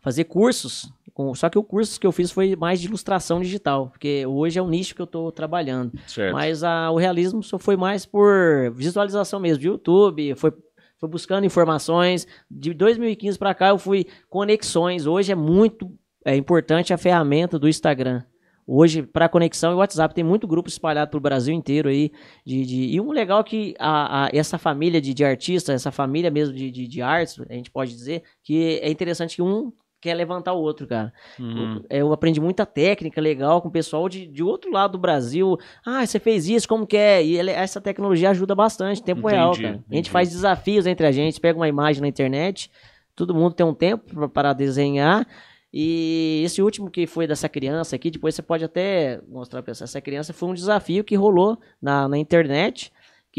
fazer 0.00 0.24
cursos 0.24 0.92
com, 1.16 1.34
só 1.34 1.48
que 1.48 1.58
o 1.58 1.64
curso 1.64 1.98
que 1.98 2.06
eu 2.06 2.12
fiz 2.12 2.30
foi 2.30 2.54
mais 2.54 2.78
de 2.78 2.88
ilustração 2.88 3.40
digital, 3.40 3.88
porque 3.88 4.26
hoje 4.26 4.58
é 4.58 4.62
o 4.62 4.68
nicho 4.68 4.94
que 4.94 5.00
eu 5.00 5.06
estou 5.06 5.32
trabalhando. 5.32 5.98
Certo. 6.06 6.34
Mas 6.34 6.62
a, 6.62 6.90
o 6.90 6.98
realismo 6.98 7.42
só 7.42 7.58
foi 7.58 7.74
mais 7.74 8.04
por 8.04 8.70
visualização 8.74 9.40
mesmo, 9.40 9.58
de 9.58 9.66
YouTube, 9.66 10.34
foi, 10.34 10.52
foi 11.00 11.08
buscando 11.08 11.46
informações. 11.46 12.26
De 12.50 12.74
2015 12.74 13.38
para 13.38 13.54
cá 13.54 13.68
eu 13.68 13.78
fui 13.78 14.04
conexões. 14.28 15.06
Hoje 15.06 15.32
é 15.32 15.34
muito 15.34 15.90
é 16.22 16.36
importante 16.36 16.92
a 16.92 16.98
ferramenta 16.98 17.58
do 17.58 17.66
Instagram. 17.66 18.22
Hoje, 18.66 19.02
para 19.02 19.26
conexão 19.26 19.72
e 19.72 19.76
WhatsApp, 19.76 20.14
tem 20.14 20.24
muito 20.24 20.46
grupo 20.46 20.68
espalhado 20.68 21.10
pelo 21.10 21.22
Brasil 21.22 21.54
inteiro 21.54 21.88
aí. 21.88 22.12
De, 22.44 22.66
de, 22.66 22.94
e 22.94 23.00
um 23.00 23.10
legal 23.10 23.42
que 23.42 23.74
a, 23.78 24.26
a 24.26 24.28
essa 24.34 24.58
família 24.58 25.00
de, 25.00 25.14
de 25.14 25.24
artistas, 25.24 25.76
essa 25.76 25.90
família 25.90 26.30
mesmo 26.30 26.54
de, 26.54 26.70
de, 26.70 26.86
de 26.86 27.00
artes, 27.00 27.40
a 27.48 27.54
gente 27.54 27.70
pode 27.70 27.92
dizer, 27.92 28.22
que 28.42 28.78
é 28.82 28.90
interessante 28.90 29.36
que 29.36 29.42
um 29.42 29.72
quer 30.06 30.14
levantar 30.14 30.52
o 30.52 30.60
outro, 30.60 30.86
cara. 30.86 31.12
Uhum. 31.38 31.82
Eu, 31.90 31.98
eu 32.08 32.12
aprendi 32.12 32.40
muita 32.40 32.64
técnica 32.64 33.20
legal 33.20 33.60
com 33.60 33.68
o 33.68 33.70
pessoal 33.70 34.08
de, 34.08 34.26
de 34.26 34.42
outro 34.42 34.70
lado 34.70 34.92
do 34.92 34.98
Brasil. 34.98 35.58
Ah, 35.84 36.06
você 36.06 36.18
fez 36.18 36.48
isso, 36.48 36.68
como 36.68 36.86
que 36.86 36.96
é? 36.96 37.24
E 37.24 37.36
ele- 37.36 37.50
essa 37.50 37.80
tecnologia 37.80 38.30
ajuda 38.30 38.54
bastante, 38.54 39.02
tempo 39.02 39.26
real, 39.26 39.50
Entendi, 39.50 39.62
cara. 39.62 39.74
A 39.74 39.78
entendi. 39.78 39.96
gente 39.96 40.10
faz 40.10 40.30
desafios 40.30 40.86
entre 40.86 41.06
a 41.06 41.12
gente, 41.12 41.40
pega 41.40 41.58
uma 41.58 41.68
imagem 41.68 42.00
na 42.00 42.08
internet, 42.08 42.70
todo 43.14 43.34
mundo 43.34 43.54
tem 43.54 43.66
um 43.66 43.74
tempo 43.74 44.28
para 44.28 44.52
desenhar. 44.52 45.26
E 45.72 46.42
esse 46.44 46.62
último 46.62 46.90
que 46.90 47.06
foi 47.06 47.26
dessa 47.26 47.48
criança 47.48 47.96
aqui, 47.96 48.10
depois 48.10 48.34
você 48.34 48.42
pode 48.42 48.64
até 48.64 49.20
mostrar 49.28 49.62
essa 49.66 49.84
essa 49.84 50.00
criança, 50.00 50.32
foi 50.32 50.48
um 50.48 50.54
desafio 50.54 51.04
que 51.04 51.14
rolou 51.16 51.58
na, 51.82 52.08
na 52.08 52.16
internet, 52.16 52.90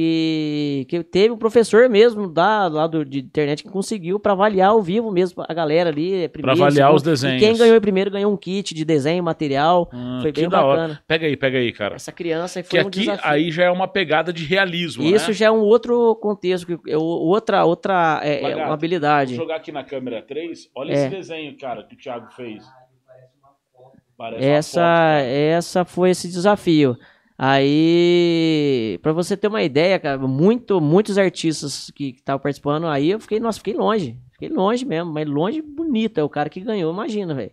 que, 0.02 0.86
que 0.88 1.04
teve 1.04 1.34
um 1.34 1.38
professor 1.40 1.90
mesmo 1.90 2.28
da, 2.32 2.68
lá 2.68 2.86
do, 2.86 3.04
de 3.04 3.18
internet 3.18 3.64
que 3.64 3.70
conseguiu 3.70 4.20
para 4.20 4.34
avaliar 4.34 4.70
ao 4.70 4.80
vivo 4.80 5.12
mesmo 5.12 5.44
a 5.48 5.52
galera 5.56 5.90
ali. 5.90 6.30
Pra 6.30 6.52
avaliar 6.52 6.94
os 6.94 7.02
desenhos. 7.02 7.42
E 7.42 7.46
quem 7.48 7.58
ganhou 7.58 7.82
primeiro 7.82 8.12
ganhou 8.12 8.32
um 8.32 8.38
kit 8.38 8.76
de 8.76 8.86
desenho, 8.86 9.24
material. 9.24 9.90
Ah, 9.92 10.20
foi 10.22 10.32
que 10.32 10.42
bem 10.42 10.50
da 10.52 10.64
hora. 10.64 10.82
bacana. 10.82 11.04
Pega 11.08 11.26
aí, 11.26 11.36
pega 11.36 11.58
aí, 11.58 11.72
cara. 11.74 11.96
Essa 11.96 12.12
criança 12.12 12.62
Que 12.62 12.70
foi 12.70 12.84
um 12.84 12.88
aqui 12.90 13.00
desafio. 13.00 13.22
aí 13.32 13.50
já 13.50 13.64
é 13.64 13.72
uma 13.72 13.88
pegada 13.88 14.32
de 14.32 14.44
realismo, 14.46 15.02
Isso 15.04 15.30
né? 15.30 15.34
já 15.34 15.48
é 15.48 15.52
um 15.52 15.62
outro 15.62 16.16
contexto, 16.18 16.68
que- 16.78 16.92
é 16.92 16.96
outra, 16.96 17.66
outra 17.66 18.20
é, 18.22 18.34
é 18.38 18.42
Lagarto, 18.42 18.58
uma 18.60 18.66
Vou 18.66 18.74
habilidade. 18.76 19.34
jogar 19.36 19.56
aqui 19.56 19.72
na 19.72 19.84
câmera 19.84 20.22
3. 20.22 20.70
Olha 20.76 20.92
É. 20.92 20.96
esse 20.96 21.10
desenho, 21.10 21.58
cara, 21.58 21.82
que 21.84 21.96
o 21.96 21.98
Thiago 21.98 22.28
fez. 22.36 22.64
Parece 24.16 24.44
uma 24.46 24.52
Essa, 24.52 24.80
foto, 24.82 25.26
essa 25.28 25.86
foi 25.86 26.10
esse 26.12 26.28
desafio. 26.28 26.96
Aí, 27.38 28.98
pra 29.04 29.14
você 29.14 29.38
ter 29.38 29.48
uma 29.48 29.62
ideia, 29.62 30.00
cara, 30.00 30.18
muito, 30.18 30.82
muitos 30.82 31.20
artistas 31.20 31.92
que 31.94 32.16
estavam 32.16 32.42
participando, 32.42 32.88
aí 32.88 33.12
eu 33.12 33.20
fiquei, 33.20 33.40
nossa, 33.40 33.60
fiquei 33.60 33.76
longe. 33.76 34.18
Fiquei 34.32 34.50
longe 34.50 34.86
mesmo, 34.86 35.12
mas 35.12 35.28
longe 35.28 35.62
bonito. 35.62 36.20
É 36.20 36.24
o 36.24 36.30
cara 36.30 36.50
que 36.50 36.60
ganhou, 36.60 36.94
imagina, 36.94 37.34
velho. 37.34 37.52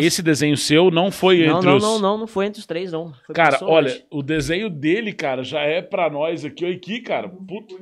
Esse 0.00 0.22
desenho 0.22 0.56
seu 0.56 0.90
não 0.90 1.10
foi 1.10 1.46
Não, 1.46 1.56
entre 1.56 1.68
não, 1.68 1.76
os... 1.76 1.82
não, 1.82 1.98
não, 1.98 2.18
não 2.18 2.26
foi 2.26 2.46
entre 2.46 2.60
os 2.60 2.66
três, 2.66 2.92
não. 2.92 3.12
Foi 3.26 3.34
Cara, 3.34 3.58
olha, 3.62 4.02
o 4.10 4.22
desenho 4.22 4.70
dele, 4.70 5.12
cara, 5.12 5.42
já 5.42 5.60
é 5.60 5.82
pra 5.82 6.08
nós 6.08 6.46
aqui, 6.46 6.64
aqui, 6.64 7.00
cara. 7.00 7.28
Puto, 7.28 7.78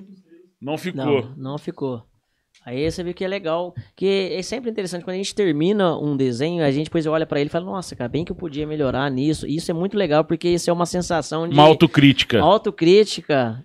não 0.60 0.76
ficou. 0.76 1.04
Não, 1.04 1.34
não 1.36 1.58
ficou. 1.58 2.02
Aí 2.66 2.90
você 2.90 3.05
vê 3.05 3.14
que 3.14 3.24
é 3.24 3.29
legal, 3.29 3.72
que 3.94 4.33
é 4.33 4.42
sempre 4.42 4.68
interessante 4.68 5.05
quando 5.05 5.14
a 5.14 5.18
gente 5.18 5.33
termina 5.33 5.96
um 5.96 6.16
desenho, 6.16 6.64
a 6.64 6.70
gente 6.72 6.87
depois 6.87 7.07
olha 7.07 7.24
pra 7.24 7.38
ele 7.38 7.46
e 7.46 7.50
fala, 7.50 7.64
nossa, 7.64 7.94
cara, 7.94 8.09
bem 8.09 8.24
que 8.24 8.33
eu 8.33 8.37
podia 8.37 8.66
melhorar 8.66 9.09
nisso. 9.09 9.46
Isso 9.46 9.70
é 9.70 9.74
muito 9.74 9.96
legal 9.96 10.24
porque 10.24 10.48
isso 10.48 10.68
é 10.68 10.72
uma 10.72 10.85
sensação 10.85 11.46
de 11.46 11.55
Uma 11.55 11.62
autocrítica. 11.62 12.40
autocrítica 12.42 13.64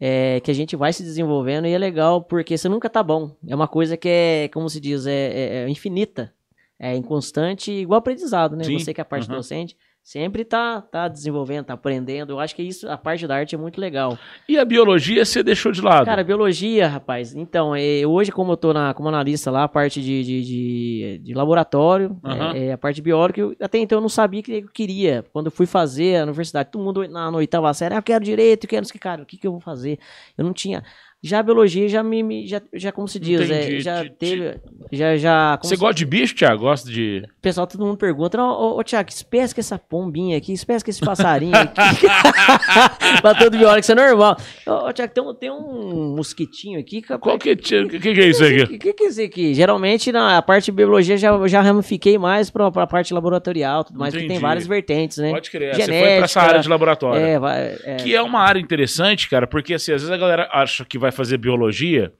é, 0.00 0.40
que 0.40 0.50
a 0.50 0.54
gente 0.54 0.74
vai 0.76 0.94
se 0.94 1.02
desenvolvendo 1.02 1.66
e 1.66 1.72
é 1.72 1.78
legal 1.78 2.22
porque 2.22 2.56
você 2.56 2.70
nunca 2.70 2.88
tá 2.88 3.02
bom. 3.02 3.36
É 3.46 3.54
uma 3.54 3.68
coisa 3.68 3.98
que 3.98 4.08
é, 4.08 4.48
como 4.48 4.68
se 4.70 4.80
diz, 4.80 5.06
é, 5.06 5.12
é- 5.12 5.56
é 5.64 5.68
infinita, 5.68 6.32
é 6.78 6.96
inconstante, 6.96 7.70
igual 7.70 7.98
aprendizado, 7.98 8.56
né? 8.56 8.64
Sim, 8.64 8.78
Você 8.78 8.94
que 8.94 9.00
é 9.00 9.02
a 9.02 9.04
parte 9.04 9.28
aham. 9.28 9.36
docente 9.36 9.76
sempre 10.08 10.42
tá, 10.42 10.80
tá 10.80 11.06
desenvolvendo, 11.06 11.66
tá 11.66 11.74
aprendendo. 11.74 12.32
Eu 12.32 12.40
acho 12.40 12.56
que 12.56 12.62
isso, 12.62 12.88
a 12.88 12.96
parte 12.96 13.26
da 13.26 13.36
arte 13.36 13.54
é 13.54 13.58
muito 13.58 13.78
legal. 13.78 14.18
E 14.48 14.56
a 14.56 14.64
biologia 14.64 15.22
você 15.22 15.42
deixou 15.42 15.70
de 15.70 15.82
lado? 15.82 16.06
Cara, 16.06 16.24
biologia, 16.24 16.88
rapaz. 16.88 17.34
Então, 17.34 17.76
é, 17.76 18.06
hoje, 18.06 18.32
como 18.32 18.52
eu 18.52 18.56
tô 18.56 18.72
na, 18.72 18.94
como 18.94 19.10
analista 19.10 19.50
lá, 19.50 19.64
a 19.64 19.68
parte 19.68 20.00
de, 20.00 20.24
de, 20.24 20.42
de, 20.42 21.18
de 21.22 21.34
laboratório, 21.34 22.18
Aham. 22.24 22.54
é, 22.54 22.68
é, 22.68 22.72
a 22.72 22.78
parte 22.78 23.02
bióloga, 23.02 23.38
eu, 23.38 23.54
até 23.60 23.76
então 23.76 23.98
eu 23.98 24.00
não 24.00 24.08
sabia 24.08 24.40
o 24.40 24.42
que 24.42 24.52
eu 24.52 24.68
queria. 24.68 25.26
Quando 25.30 25.46
eu 25.46 25.52
fui 25.52 25.66
fazer 25.66 26.16
a 26.16 26.22
universidade, 26.22 26.70
todo 26.70 26.82
mundo 26.82 27.06
na, 27.06 27.30
na 27.30 27.36
oitava 27.36 27.72
série, 27.74 27.94
ah, 27.94 27.98
eu 27.98 28.02
quero 28.02 28.24
direito, 28.24 28.64
eu 28.64 28.70
quero 28.70 28.84
isso 28.84 28.92
que, 28.92 28.98
cara, 28.98 29.22
o 29.22 29.26
que, 29.26 29.36
que 29.36 29.46
eu 29.46 29.52
vou 29.52 29.60
fazer? 29.60 29.98
Eu 30.38 30.44
não 30.44 30.54
tinha. 30.54 30.82
Já 31.20 31.40
a 31.40 31.42
biologia 31.42 31.88
já 31.88 32.00
me, 32.00 32.22
me- 32.22 32.46
já, 32.46 32.62
já 32.72 32.92
como 32.92 33.08
se 33.08 33.18
diz, 33.18 33.50
é, 33.50 33.80
já 33.80 34.04
Te- 34.04 34.10
te- 34.10 34.16
teve, 34.18 34.60
já, 34.92 35.16
já, 35.16 35.58
Você 35.60 35.74
se- 35.74 35.80
gosta 35.80 35.94
de 35.94 36.06
bicho, 36.06 36.32
Thiago? 36.36 36.60
Gosta 36.62 36.88
de... 36.88 37.24
o 37.26 37.40
pessoal, 37.42 37.66
todo 37.66 37.84
mundo 37.84 37.96
pergunta, 37.98 38.38
não, 38.38 38.50
ô, 38.50 38.78
ô 38.78 38.84
Tiago, 38.84 39.08
que 39.08 39.12
espécie 39.14 39.52
que 39.52 39.58
essa 39.58 39.76
pombinha 39.76 40.36
aqui, 40.36 40.46
que 40.46 40.52
espécie 40.52 40.84
que 40.84 40.90
esse 40.90 41.00
passarinho 41.00 41.50
aqui? 41.58 42.06
pra 43.20 43.34
todo 43.34 43.58
biólogo, 43.58 43.80
isso 43.80 43.90
é 43.90 43.94
normal. 43.94 44.36
Ô, 44.66 44.88
ô 44.88 44.92
Tiago, 44.92 45.12
tem 45.12 45.24
um, 45.24 45.34
tem 45.34 45.50
um 45.50 46.14
mosquitinho 46.16 46.78
aqui, 46.78 47.02
que- 47.02 47.18
Qual 47.18 47.36
que, 47.36 47.56
que, 47.56 47.88
que 47.88 47.98
que 47.98 48.08
é 48.20 48.26
isso 48.28 48.44
o 48.44 48.46
aqui? 48.46 48.66
que, 48.66 48.78
que, 48.78 48.92
que 48.92 49.04
é 49.04 49.08
isso 49.08 49.22
aqui? 49.22 49.54
Geralmente, 49.54 50.12
na 50.12 50.40
parte 50.40 50.66
de 50.66 50.72
biologia, 50.72 51.16
já, 51.16 51.48
já 51.48 51.60
ramifiquei 51.60 52.16
mais 52.16 52.48
pra, 52.48 52.70
pra 52.70 52.86
parte 52.86 53.12
laboratorial, 53.12 53.82
tudo 53.84 53.98
mais, 53.98 54.14
porque 54.14 54.24
Entendi. 54.24 54.40
tem 54.40 54.48
várias 54.48 54.66
vertentes, 54.68 55.18
né? 55.18 55.30
Pode 55.32 55.50
crer. 55.50 55.74
Você 55.74 55.82
foi 55.82 55.86
pra 55.88 55.96
Genética, 56.00 56.24
essa 56.26 56.40
área 56.42 56.60
de 56.60 56.68
laboratório. 56.68 57.20
É, 57.20 57.38
vai, 57.40 57.76
é, 57.82 57.96
Que 57.96 58.14
é 58.14 58.22
uma 58.22 58.40
área 58.40 58.60
interessante, 58.60 59.28
cara, 59.28 59.48
porque 59.48 59.74
assim, 59.74 59.92
às 59.92 60.02
vezes 60.02 60.10
a 60.10 60.16
galera 60.16 60.48
acha 60.52 60.84
que 60.84 60.96
vai 60.96 61.07
fazer 61.12 61.38
biologia 61.38 62.12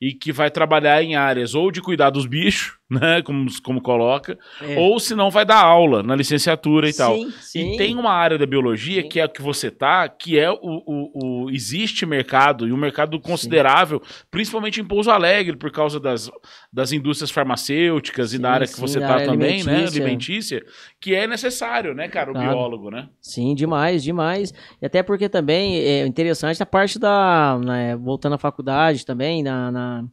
e 0.00 0.12
que 0.12 0.32
vai 0.32 0.50
trabalhar 0.50 1.02
em 1.02 1.16
áreas 1.16 1.54
ou 1.54 1.70
de 1.70 1.80
cuidar 1.80 2.10
dos 2.10 2.26
bichos, 2.26 2.78
né, 2.90 3.22
como, 3.22 3.46
como 3.62 3.80
coloca, 3.80 4.38
é. 4.60 4.78
ou 4.78 4.98
se 5.00 5.14
não 5.14 5.30
vai 5.30 5.44
dar 5.44 5.62
aula 5.64 6.02
na 6.02 6.14
licenciatura 6.14 6.88
e 6.88 6.92
tal. 6.92 7.14
Sim, 7.16 7.30
sim. 7.40 7.72
E 7.74 7.76
tem 7.76 7.94
uma 7.96 8.10
área 8.12 8.36
da 8.38 8.44
biologia, 8.46 9.02
Sim. 9.02 9.08
que 9.08 9.18
é 9.20 9.22
a 9.24 9.28
que 9.28 9.40
você 9.42 9.70
tá, 9.70 10.08
que 10.08 10.38
é 10.38 10.50
o, 10.50 10.56
o, 10.62 11.44
o- 11.46 11.50
Existe 11.50 12.04
mercado, 12.04 12.68
e 12.68 12.72
um 12.72 12.76
mercado 12.76 13.18
considerável, 13.20 14.02
principalmente 14.30 14.80
em 14.80 14.84
Pouso 14.84 15.10
Alegre, 15.10 15.56
por 15.56 15.70
causa 15.70 15.98
das, 15.98 16.30
das 16.72 16.92
indústrias 16.92 17.30
farmacêuticas 17.30 18.32
e 18.32 18.36
Sim, 18.36 18.42
da 18.42 18.50
área 18.50 18.66
que 18.66 18.74
sim, 18.74 18.80
você 18.80 19.00
tá 19.00 19.20
também, 19.24 19.64
né? 19.64 19.72
alimentícia. 19.76 20.02
Alimentícia, 20.02 20.64
que 21.00 21.14
é 21.14 21.26
necessário, 21.26 21.94
né, 21.94 22.08
cara, 22.08 22.30
o 22.30 22.34
Claro. 22.34 22.48
biólogo, 22.50 22.90
né? 22.90 23.08
Sim, 23.20 23.54
demais, 23.54 24.02
demais. 24.02 24.52
E 24.80 24.86
até 24.86 25.02
porque 25.02 25.28
também 25.28 25.76
é 25.78 26.06
interessante 26.06 26.62
a 26.62 26.66
parte 26.66 26.98
da. 26.98 27.58
né, 27.64 27.96
voltando 27.96 28.34
à 28.34 28.38
faculdade 28.38 29.04
também, 29.06 29.42
na, 29.42 29.70
na- 29.70 30.04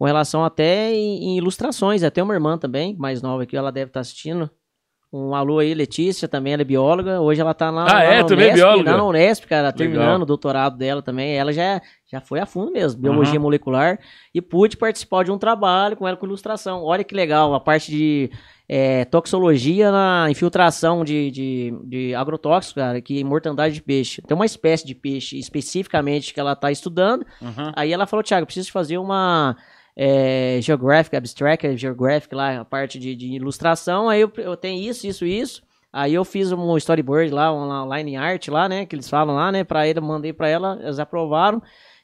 com 0.00 0.06
relação 0.06 0.42
até 0.42 0.94
em, 0.94 1.24
em 1.24 1.36
ilustrações. 1.36 2.02
Até 2.02 2.22
uma 2.22 2.32
irmã 2.32 2.56
também, 2.56 2.96
mais 2.96 3.20
nova 3.20 3.42
aqui, 3.42 3.54
ela 3.54 3.70
deve 3.70 3.90
estar 3.90 4.00
assistindo. 4.00 4.48
Um 5.12 5.34
alô 5.34 5.58
aí, 5.58 5.74
Letícia, 5.74 6.26
também 6.26 6.54
ela 6.54 6.62
é 6.62 6.64
bióloga. 6.64 7.20
Hoje 7.20 7.38
ela 7.38 7.52
tá 7.52 7.68
lá, 7.68 7.82
Ah, 7.82 7.92
lá 7.92 8.04
é? 8.04 8.22
na 8.22 8.24
Também 8.24 8.46
é 8.46 8.48
Unesp, 8.48 8.64
bióloga? 8.64 8.90
lá 8.92 8.96
na 8.96 9.04
Unesp, 9.04 9.44
cara, 9.46 9.62
Legal. 9.64 9.72
terminando 9.76 10.22
o 10.22 10.24
doutorado 10.24 10.78
dela 10.78 11.02
também. 11.02 11.36
Ela 11.36 11.52
já, 11.52 11.82
já 12.10 12.18
foi 12.18 12.40
a 12.40 12.46
fundo 12.46 12.72
mesmo, 12.72 12.98
biologia 12.98 13.38
molecular. 13.38 13.98
E 14.34 14.40
pude 14.40 14.78
participar 14.78 15.22
de 15.24 15.30
um 15.30 15.36
trabalho 15.36 15.98
com 15.98 16.08
ela 16.08 16.16
com 16.16 16.24
ilustração. 16.24 16.82
Olha 16.82 17.04
que 17.04 17.14
legal, 17.14 17.52
a 17.52 17.60
parte 17.60 17.90
de 17.90 18.30
é, 18.66 19.04
toxologia 19.04 19.92
na 19.92 20.28
infiltração 20.30 21.04
de, 21.04 21.30
de, 21.30 21.74
de 21.84 22.14
agrotóxicos, 22.14 22.82
cara, 22.82 23.02
que 23.02 23.20
é 23.20 23.24
mortandade 23.24 23.74
de 23.74 23.82
peixe. 23.82 24.22
Tem 24.22 24.34
uma 24.34 24.46
espécie 24.46 24.86
de 24.86 24.94
peixe 24.94 25.38
especificamente 25.38 26.32
que 26.32 26.40
ela 26.40 26.56
tá 26.56 26.72
estudando. 26.72 27.26
Uhum. 27.42 27.70
Aí 27.76 27.92
ela 27.92 28.06
falou, 28.06 28.22
Thiago, 28.24 28.44
eu 28.44 28.46
preciso 28.46 28.72
fazer 28.72 28.96
uma 28.96 29.56
é, 29.96 30.58
Geographic, 30.62 31.14
Abstract, 31.16 31.66
é, 31.66 31.76
Geographic 31.76 32.34
lá, 32.34 32.60
a 32.60 32.64
parte 32.64 32.98
de, 32.98 33.14
de 33.14 33.26
ilustração. 33.28 34.08
Aí 34.08 34.20
eu, 34.20 34.32
eu 34.38 34.56
tenho 34.56 34.82
isso, 34.88 35.06
isso, 35.06 35.24
isso. 35.26 35.62
Aí 35.92 36.14
eu 36.14 36.24
fiz 36.24 36.52
um 36.52 36.76
storyboard 36.76 37.30
lá, 37.32 37.52
uma 37.52 37.96
line 37.98 38.16
art 38.16 38.46
lá, 38.48 38.68
né, 38.68 38.86
que 38.86 38.94
eles 38.94 39.08
falam 39.08 39.34
lá, 39.34 39.50
né, 39.50 39.64
pra 39.64 39.88
ele, 39.88 40.00
mandei 40.00 40.32
pra 40.32 40.48
ela, 40.48 40.78
eles 40.82 40.98
aprovaram. 41.00 41.60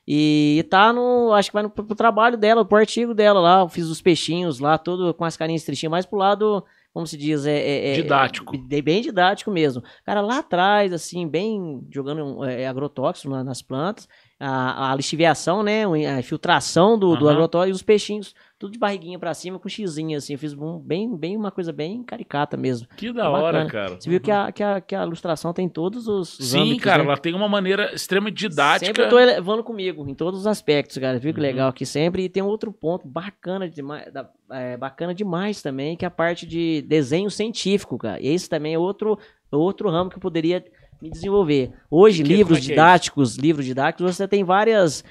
E 0.08 0.64
tá 0.70 0.92
no, 0.92 1.32
acho 1.32 1.50
que 1.50 1.54
vai 1.54 1.62
no, 1.64 1.70
pro 1.70 1.94
trabalho 1.94 2.36
dela, 2.36 2.64
pro 2.64 2.78
artigo 2.78 3.12
dela 3.14 3.40
lá, 3.40 3.60
eu 3.60 3.68
fiz 3.68 3.86
os 3.88 4.00
peixinhos 4.00 4.60
lá, 4.60 4.76
todo 4.78 5.12
com 5.14 5.24
as 5.24 5.36
carinhas 5.36 5.64
tristinhas, 5.64 5.90
mais 5.90 6.06
pro 6.06 6.18
lado, 6.18 6.64
como 6.92 7.06
se 7.06 7.16
diz, 7.16 7.44
é... 7.46 7.56
é- 7.56 7.88
é- 7.92 7.94
Didático. 7.94 8.54
é 8.70 8.82
bem 8.82 9.02
didático 9.02 9.50
mesmo. 9.50 9.82
Cara, 10.04 10.20
lá 10.20 10.38
atrás, 10.38 10.92
assim, 10.92 11.26
bem 11.26 11.84
jogando 11.90 12.44
é, 12.44 12.66
agrotóxico 12.68 13.30
na- 13.30 13.42
nas 13.44 13.62
plantas, 13.62 14.08
a, 14.38 14.92
a 14.92 14.94
lixiviação, 14.94 15.62
né, 15.62 15.84
a 15.86 16.18
infiltração 16.18 16.98
do, 16.98 17.16
do 17.16 17.24
Aham. 17.26 17.32
agrotóxico 17.32 17.70
e 17.70 17.76
os 17.76 17.82
peixinhos, 17.82 18.34
tudo 18.58 18.72
de 18.72 18.78
barriguinha 18.78 19.18
pra 19.18 19.32
cima 19.32 19.58
com 19.58 19.68
xizinho, 19.68 20.16
assim, 20.18 20.34
eu 20.34 20.38
fiz 20.38 20.52
um, 20.52 20.78
bem, 20.78 21.14
bem, 21.16 21.36
uma 21.36 21.50
coisa 21.50 21.72
bem 21.72 22.02
caricata 22.02 22.56
mesmo. 22.56 22.86
Que 22.96 23.12
da 23.12 23.30
hora, 23.30 23.64
Bacana. 23.64 23.70
cara. 23.70 24.00
Você 24.00 24.10
viu 24.10 24.20
que 24.20 24.30
a, 24.30 24.52
que, 24.52 24.62
a, 24.62 24.80
que 24.80 24.94
a 24.94 25.02
ilustração 25.04 25.52
tem 25.54 25.68
todos 25.68 26.06
os, 26.06 26.38
os 26.38 26.48
Sim, 26.50 26.60
âmbitos, 26.62 26.84
cara, 26.84 27.02
né? 27.02 27.08
ela 27.08 27.16
tem 27.16 27.34
uma 27.34 27.48
maneira 27.48 27.94
extremamente 27.94 28.36
didática. 28.48 28.86
Sempre 28.86 29.04
eu 29.04 29.08
tô 29.08 29.16
levando 29.16 29.64
comigo, 29.64 30.06
em 30.08 30.14
todos 30.14 30.40
os 30.40 30.46
aspectos, 30.46 30.98
cara. 30.98 31.18
Viu 31.18 31.32
que 31.32 31.40
Uhum. 31.40 31.46
legal 31.46 31.68
aqui 31.70 31.86
sempre. 31.86 32.24
E 32.24 32.28
tem 32.28 32.42
um 32.42 32.46
outro 32.46 32.70
ponto 32.72 33.06
bacana 33.08 33.68
demais, 33.68 34.12
da- 34.12 34.28
é, 34.50 34.76
bacana 34.76 35.14
demais 35.14 35.62
também, 35.62 35.96
que 35.96 36.04
é 36.04 36.08
a 36.08 36.10
parte 36.10 36.46
de 36.46 36.82
desenho 36.82 37.30
científico, 37.30 37.96
cara. 37.98 38.20
E 38.20 38.28
esse 38.28 38.48
também 38.48 38.74
é 38.74 38.78
outro, 38.78 39.18
outro 39.50 39.90
ramo 39.90 40.10
que 40.10 40.16
eu 40.16 40.20
poderia 40.20 40.62
me 41.00 41.10
desenvolver. 41.10 41.72
Hoje, 41.90 42.22
Que- 42.22 42.28
livros 42.28 42.58
é 42.58 42.60
que 42.60 42.66
é 42.66 42.70
didáticos, 42.70 43.36
livros 43.36 43.64
didáticos, 43.66 44.16
você 44.16 44.26
tem 44.28 44.44
várias 44.44 45.04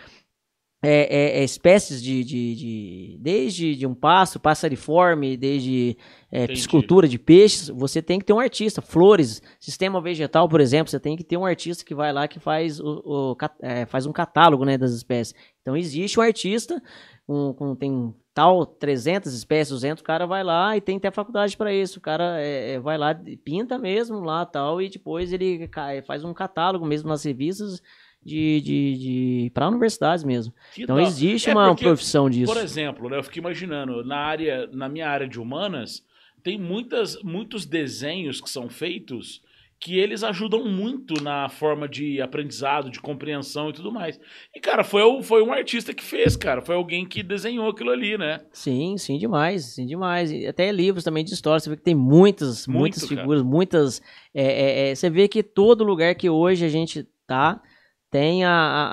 é, 0.84 1.38
é, 1.38 1.39
é, 1.39 1.43
espécies 1.43 2.02
de, 2.02 2.24
de, 2.24 2.56
de- 2.56 3.17
Desde 3.19 3.76
de 3.76 3.88
um 3.88 3.95
passo, 3.95 4.39
passariforme, 4.39 5.36
desde 5.36 5.98
é, 6.32 6.45
piscicultura 6.45 7.08
de 7.08 7.17
peixes, 7.17 7.69
você 7.69 8.02
tem 8.04 8.19
que 8.19 8.26
ter 8.26 8.34
um 8.34 8.39
artista. 8.39 8.82
Flores, 8.84 9.41
sistema 9.60 10.00
vegetal, 10.00 10.48
por 10.48 10.62
exemplo, 10.62 10.91
você 10.91 11.00
tem 11.00 11.15
que 11.15 11.24
ter 11.24 11.38
um 11.38 11.45
artista 11.45 11.84
que 11.84 11.95
vai 11.95 12.13
lá 12.13 12.28
que 12.28 12.39
faz, 12.39 12.80
o, 12.80 13.02
o 13.04 13.38
é, 13.62 13.86
faz 13.88 14.06
um 14.06 14.12
catálogo 14.12 14.63
né, 14.63 14.78
das 14.78 14.91
espécies. 14.91 15.34
Então 15.62 15.76
existe 15.76 16.19
um 16.19 16.24
artista, 16.24 16.80
um, 17.28 17.52
com, 17.54 17.76
tem 17.76 18.13
tal 18.36 18.65
300 18.65 19.34
espécies, 19.34 19.71
200, 19.74 20.02
o 20.02 20.04
cara 20.06 20.28
vai 20.28 20.43
lá 20.43 20.76
e 20.76 20.82
tem 20.82 20.98
até 20.98 21.10
faculdade 21.10 21.56
para 21.56 21.74
isso. 21.74 21.98
O 22.00 22.02
cara 22.02 22.39
é, 22.39 22.74
é, 22.74 22.80
vai 22.80 22.98
lá, 22.98 23.15
pinta 23.43 23.80
mesmo 23.80 24.19
lá 24.19 24.45
tal, 24.45 24.82
e 24.82 24.89
depois 24.89 25.32
ele 25.32 25.67
ca- 25.69 26.04
faz 26.06 26.24
um 26.26 26.34
catálogo 26.34 26.86
mesmo 26.86 27.08
nas 27.08 27.24
revistas 27.24 27.82
de, 28.21 28.60
de, 28.62 28.98
de 28.98 29.52
para 29.54 29.69
universidades 29.69 30.24
mesmo. 30.26 30.54
Que 30.74 30.84
Então 30.84 31.00
existe 31.00 31.50
É 31.50 31.54
uma 31.54 31.69
porque, 31.69 31.86
profissão 31.86 32.30
disso. 32.30 32.54
Por 32.54 32.62
exemplo, 32.62 33.10
né, 33.10 33.17
eu 33.17 33.24
fico 33.24 33.38
imaginando, 33.39 34.04
na 34.04 34.17
área, 34.17 34.67
na 34.74 34.89
minha 34.89 35.08
área 35.10 35.28
de 35.28 35.39
humanas, 35.39 36.04
tem 36.43 36.60
muitas, 36.60 37.21
muitos 37.24 37.65
desenhos 37.65 38.41
que 38.41 38.50
são 38.50 38.67
feitos 38.67 39.41
que 39.80 40.00
eles 40.00 40.24
ajudam 40.24 40.66
muito 40.66 41.22
na 41.22 41.48
forma 41.50 41.88
de 41.88 42.22
aprendizado, 42.22 42.90
de 42.90 43.00
compreensão 43.00 43.70
e 43.70 43.74
tudo 43.74 43.92
mais. 43.92 44.20
E, 44.56 44.60
cara, 44.60 44.84
foi, 44.84 45.22
foi 45.22 45.44
um 45.44 45.52
artista 45.54 45.94
que 45.94 46.04
fez, 46.04 46.36
cara. 46.36 46.62
Foi 46.62 46.76
alguém 46.76 47.06
que 47.06 47.22
desenhou 47.22 47.70
aquilo 47.70 47.92
ali, 47.92 48.18
né? 48.18 48.42
Sim, 48.52 48.98
sim, 48.98 49.18
demais, 49.18 49.76
sim, 49.76 49.86
demais. 49.86 50.32
E 50.32 50.48
até 50.48 50.72
livros 50.72 51.04
também 51.04 51.24
de 51.24 51.34
história, 51.34 51.60
você 51.60 51.70
vê 51.70 51.76
que 51.76 51.84
tem 51.84 51.94
muitas, 51.96 52.66
Muito, 52.66 52.80
muitas 52.80 53.04
cara. 53.04 53.22
figuras, 53.22 53.44
muitas. 53.44 54.02
é, 54.34 54.44
é, 54.44 54.90
é, 54.92 54.96
você 54.96 55.10
vê 55.10 55.28
que 55.28 55.44
todo 55.44 55.84
lugar 55.84 56.16
que 56.16 56.30
hoje 56.30 56.66
a 56.66 56.70
gente 56.70 57.08
tá 57.28 57.62
tem 58.10 58.46
a, 58.46 58.50
a, 58.52 58.86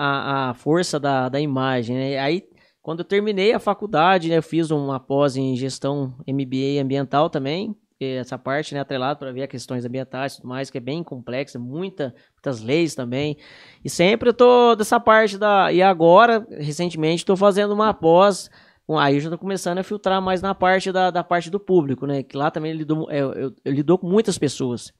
a- 0.47 0.51
a 0.51 0.55
força 0.55 0.99
da, 0.99 1.29
da 1.29 1.41
imagem, 1.41 1.97
né? 1.97 2.19
Aí, 2.19 2.43
quando 2.83 2.99
eu 3.01 3.05
terminei 3.05 3.53
a 3.53 3.61
faculdade, 3.61 4.29
né, 4.29 4.39
eu 4.39 4.43
fiz 4.43 4.71
uma 4.73 4.99
pós 4.99 5.37
em 5.37 5.55
gestão 5.57 6.13
MBA 6.27 6.83
ambiental 6.83 7.31
também, 7.31 7.77
essa 8.05 8.39
parte, 8.39 8.75
né, 8.75 8.81
atrelado 8.81 9.19
para 9.19 9.33
ver 9.33 9.43
as 9.43 9.49
questões 9.49 9.85
ambientais 9.85 10.35
e 10.35 10.37
tudo 10.37 10.49
mais, 10.49 10.71
que 10.71 10.79
é 10.79 10.81
bem 10.81 11.03
complexa, 11.03 11.59
muita, 11.59 12.15
muitas 12.35 12.61
leis 12.61 12.95
também. 12.95 13.37
E 13.85 13.91
sempre 13.91 14.29
eu 14.31 14.35
tô 14.35 14.75
dessa 14.75 15.01
parte 15.01 15.39
da. 15.39 15.73
E 15.73 15.83
agora, 15.83 16.47
recentemente, 16.51 17.23
estou 17.23 17.37
fazendo 17.37 17.73
uma 17.73 17.93
pós. 17.95 18.51
Aí 18.99 19.15
eu 19.15 19.21
já 19.21 19.31
tô 19.31 19.39
começando 19.39 19.79
a 19.79 19.83
filtrar 19.83 20.21
mais 20.21 20.43
na 20.43 20.55
parte 20.55 20.93
da, 20.93 21.11
da 21.11 21.25
parte 21.25 21.49
do 21.51 21.59
público, 21.59 22.07
né? 22.07 22.23
Que 22.23 22.37
lá 22.37 22.51
também 22.51 22.73
eu 22.73 22.77
lido, 22.79 23.11
eu, 23.11 23.33
eu, 23.33 23.55
eu 23.65 23.73
lido 23.73 23.97
com 23.97 24.07
muitas 24.07 24.37
pessoas, 24.39 24.93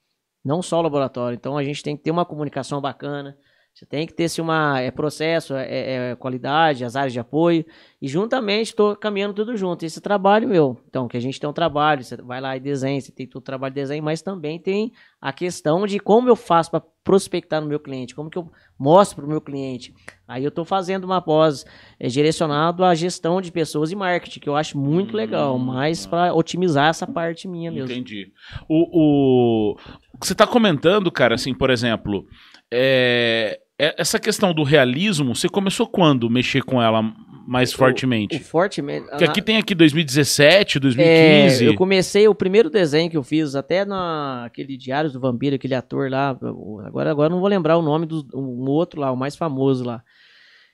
não 0.43 0.61
só 0.61 0.79
o 0.79 0.81
laboratório. 0.81 1.35
Então 1.35 1.57
a 1.57 1.63
gente 1.63 1.83
tem 1.83 1.95
que 1.95 2.03
ter 2.03 2.11
uma 2.11 2.25
comunicação 2.25 2.81
bacana. 2.81 3.37
Você 3.73 3.87
tem 3.87 4.05
que 4.05 4.13
ter 4.13 4.29
se 4.29 4.39
uma 4.39 4.79
é 4.79 4.91
processo, 4.91 5.55
é, 5.55 6.11
é 6.11 6.15
qualidade, 6.15 6.85
as 6.85 6.95
áreas 6.95 7.11
de 7.11 7.19
apoio 7.19 7.65
e 7.99 8.07
juntamente 8.07 8.67
estou 8.67 8.95
caminhando 8.95 9.33
tudo 9.33 9.57
junto. 9.57 9.83
Esse 9.83 9.99
trabalho 9.99 10.47
meu, 10.47 10.79
então 10.87 11.07
que 11.07 11.17
a 11.17 11.19
gente 11.19 11.39
tem 11.39 11.49
um 11.49 11.53
trabalho, 11.53 12.03
você 12.03 12.15
vai 12.17 12.39
lá 12.39 12.55
e 12.55 12.59
desenha, 12.59 13.01
você 13.01 13.11
tem 13.11 13.25
todo 13.25 13.41
o 13.41 13.45
trabalho 13.45 13.73
de 13.73 13.81
desenho, 13.81 14.03
mas 14.03 14.21
também 14.21 14.59
tem 14.59 14.91
a 15.19 15.33
questão 15.33 15.87
de 15.87 15.99
como 15.99 16.29
eu 16.29 16.35
faço 16.35 16.69
para 16.69 16.83
prospectar 17.03 17.61
no 17.61 17.67
meu 17.67 17.79
cliente, 17.79 18.13
como 18.13 18.29
que 18.29 18.37
eu 18.37 18.49
mostro 18.77 19.15
para 19.15 19.25
o 19.25 19.29
meu 19.29 19.41
cliente. 19.41 19.91
Aí 20.27 20.43
eu 20.43 20.49
estou 20.49 20.63
fazendo 20.63 21.05
uma 21.05 21.19
pós 21.19 21.65
é, 21.99 22.07
direcionado 22.07 22.83
à 22.85 22.93
gestão 22.93 23.41
de 23.41 23.51
pessoas 23.51 23.91
e 23.91 23.95
marketing, 23.95 24.39
que 24.39 24.49
eu 24.49 24.55
acho 24.55 24.77
muito 24.77 25.13
Hum, 25.13 25.17
legal, 25.17 25.57
mas 25.57 26.05
para 26.05 26.31
otimizar 26.33 26.89
essa 26.89 27.07
parte 27.07 27.47
minha 27.47 27.71
mesmo. 27.71 27.91
Entendi. 27.91 28.31
O, 28.69 28.87
o, 28.91 29.75
o 30.13 30.17
que 30.19 30.27
você 30.27 30.33
está 30.33 30.45
comentando, 30.45 31.11
cara, 31.11 31.33
assim, 31.35 31.55
por 31.55 31.71
exemplo, 31.71 32.25
é, 32.73 33.59
é- 33.79 33.95
essa 33.97 34.19
questão 34.19 34.53
do 34.53 34.63
realismo, 34.63 35.33
você 35.35 35.47
começou 35.47 35.87
quando 35.87 36.29
mexer 36.29 36.61
com 36.63 36.81
ela 36.81 37.01
mais 37.47 37.71
fortemente? 37.73 38.37
O 38.37 38.39
fortemente. 38.39 39.07
Porque 39.09 39.23
aqui 39.25 39.41
tem 39.41 39.57
aqui 39.57 39.75
2017, 39.75 40.77
É, 40.77 40.81
2015. 40.81 41.65
eu 41.65 41.75
comecei 41.75 42.25
o 42.27 42.33
primeiro 42.35 42.69
desenho 42.69 43.09
que 43.11 43.17
eu 43.17 43.23
fiz, 43.23 43.53
até 43.55 43.83
naquele 43.85 44.77
Diários 44.77 45.11
do 45.13 45.19
Vampiro, 45.19 45.55
aquele 45.55 45.75
ator 45.75 46.09
lá. 46.09 46.37
o- 46.41 46.79
Agora, 46.85 47.11
agora 47.11 47.27
eu 47.27 47.31
não 47.31 47.39
vou 47.41 47.49
lembrar 47.49 47.77
o 47.77 47.81
nome 47.81 48.05
do 48.05 48.25
um 48.33 48.69
outro 48.69 49.01
lá, 49.01 49.11
o 49.11 49.17
mais 49.17 49.35
famoso 49.35 49.83
lá. 49.83 50.01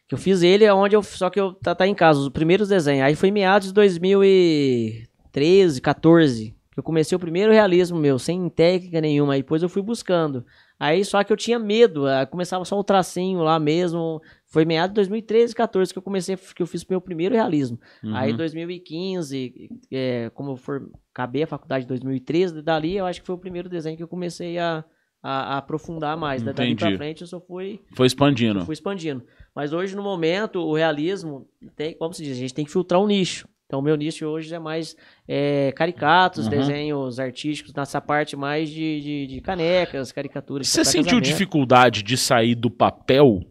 Que 0.08 0.14
eu 0.16 0.20
fiz 0.20 0.42
ele 0.44 0.68
onde 0.72 0.96
eu. 0.96 1.04
Só 1.04 1.30
que 1.30 1.40
eu 1.40 1.54
tá, 1.54 1.76
tá 1.76 1.88
em 1.88 1.94
casa, 1.94 2.20
os 2.20 2.30
primeiros 2.30 2.70
desenhos. 2.70 3.06
Aí 3.06 3.16
foi 3.16 3.30
em 3.30 3.32
meados 3.32 3.68
de 3.70 3.74
2013, 3.76 5.82
14. 5.82 6.56
Que 6.72 6.80
eu 6.80 6.84
comecei 6.84 7.16
o 7.16 7.20
primeiro 7.20 7.52
realismo 7.52 7.98
meu, 8.00 8.18
sem 8.20 8.48
técnica 8.50 9.02
nenhuma. 9.02 9.34
Aí 9.34 9.42
depois 9.42 9.62
eu 9.64 9.70
fui 9.70 9.82
buscando. 9.82 10.46
Aí 10.80 11.04
só 11.04 11.22
que 11.26 11.34
eu 11.34 11.36
tinha 11.36 11.60
medo, 11.60 12.08
ah, 12.08 12.26
começava 12.26 12.64
só 12.64 12.80
o 12.80 12.84
tracinho 12.84 13.42
lá 13.42 13.60
mesmo. 13.60 14.22
Foi 14.48 14.64
meados 14.64 14.92
de 14.92 14.96
2013, 14.96 15.54
14 15.54 15.92
que 15.92 16.00
eu 16.00 16.04
comecei, 16.04 16.38
que 16.38 16.62
eu 16.64 16.68
fiz 16.68 16.84
o 16.84 16.88
meu 16.90 17.02
primeiro 17.02 17.36
realismo. 17.36 17.78
Uhum. 18.04 18.16
Aí 18.16 18.32
2015, 18.34 19.70
é, 19.92 20.30
como 20.34 20.52
eu 20.52 20.56
for, 20.56 20.90
acabei 21.14 21.44
a 21.44 21.48
faculdade 21.48 21.86
em 21.86 21.88
2013, 21.88 22.62
dali 22.62 22.96
eu 22.98 23.06
acho 23.06 23.20
que 23.22 23.28
foi 23.28 23.36
o 23.36 23.40
primeiro 23.40 23.70
desenho 23.70 23.98
que 23.98 24.04
eu 24.04 24.08
comecei 24.08 24.58
a, 24.58 24.84
a- 25.22 25.56
a 25.56 25.58
aprofundar 25.58 26.16
mais. 26.18 26.42
Da- 26.42 26.52
Dali 26.52 26.76
pra 26.76 26.88
Entendi. 26.88 26.98
frente 26.98 27.22
eu 27.22 27.28
só 27.28 27.40
fui, 27.42 27.82
Foi 27.96 28.08
expandindo. 28.08 28.66
fui 28.66 28.74
expandindo. 28.74 29.24
Mas 29.56 29.74
hoje, 29.74 29.96
no 29.96 30.02
momento, 30.04 30.60
o 30.62 30.74
realismo, 30.76 31.48
tem, 31.76 31.94
como 31.98 32.14
se 32.14 32.24
diz, 32.24 32.38
a 32.38 32.40
gente 32.40 32.54
tem 32.54 32.66
que 32.66 32.72
filtrar 32.72 33.02
um 33.02 33.08
nicho. 33.08 33.48
Então, 33.70 33.82
o 33.82 33.84
meu 33.84 33.96
nicho 33.96 34.26
hoje 34.26 34.52
é 34.52 34.58
mais 34.58 34.96
é, 35.28 35.72
caricatos, 35.76 36.46
Uhum. 36.46 36.50
desenhos 36.50 37.20
artísticos, 37.20 37.72
nessa 37.72 38.02
parte 38.02 38.36
mais 38.36 38.68
de, 38.68 39.00
de, 39.00 39.28
de 39.28 39.42
canecas, 39.42 40.12
caricaturas. 40.12 40.68
Você 40.68 40.84
sentiu 40.84 41.04
casamento. 41.04 41.24
dificuldade 41.26 42.02
de 42.02 42.18
sair 42.18 42.56
do 42.56 42.72
papel 42.72 43.42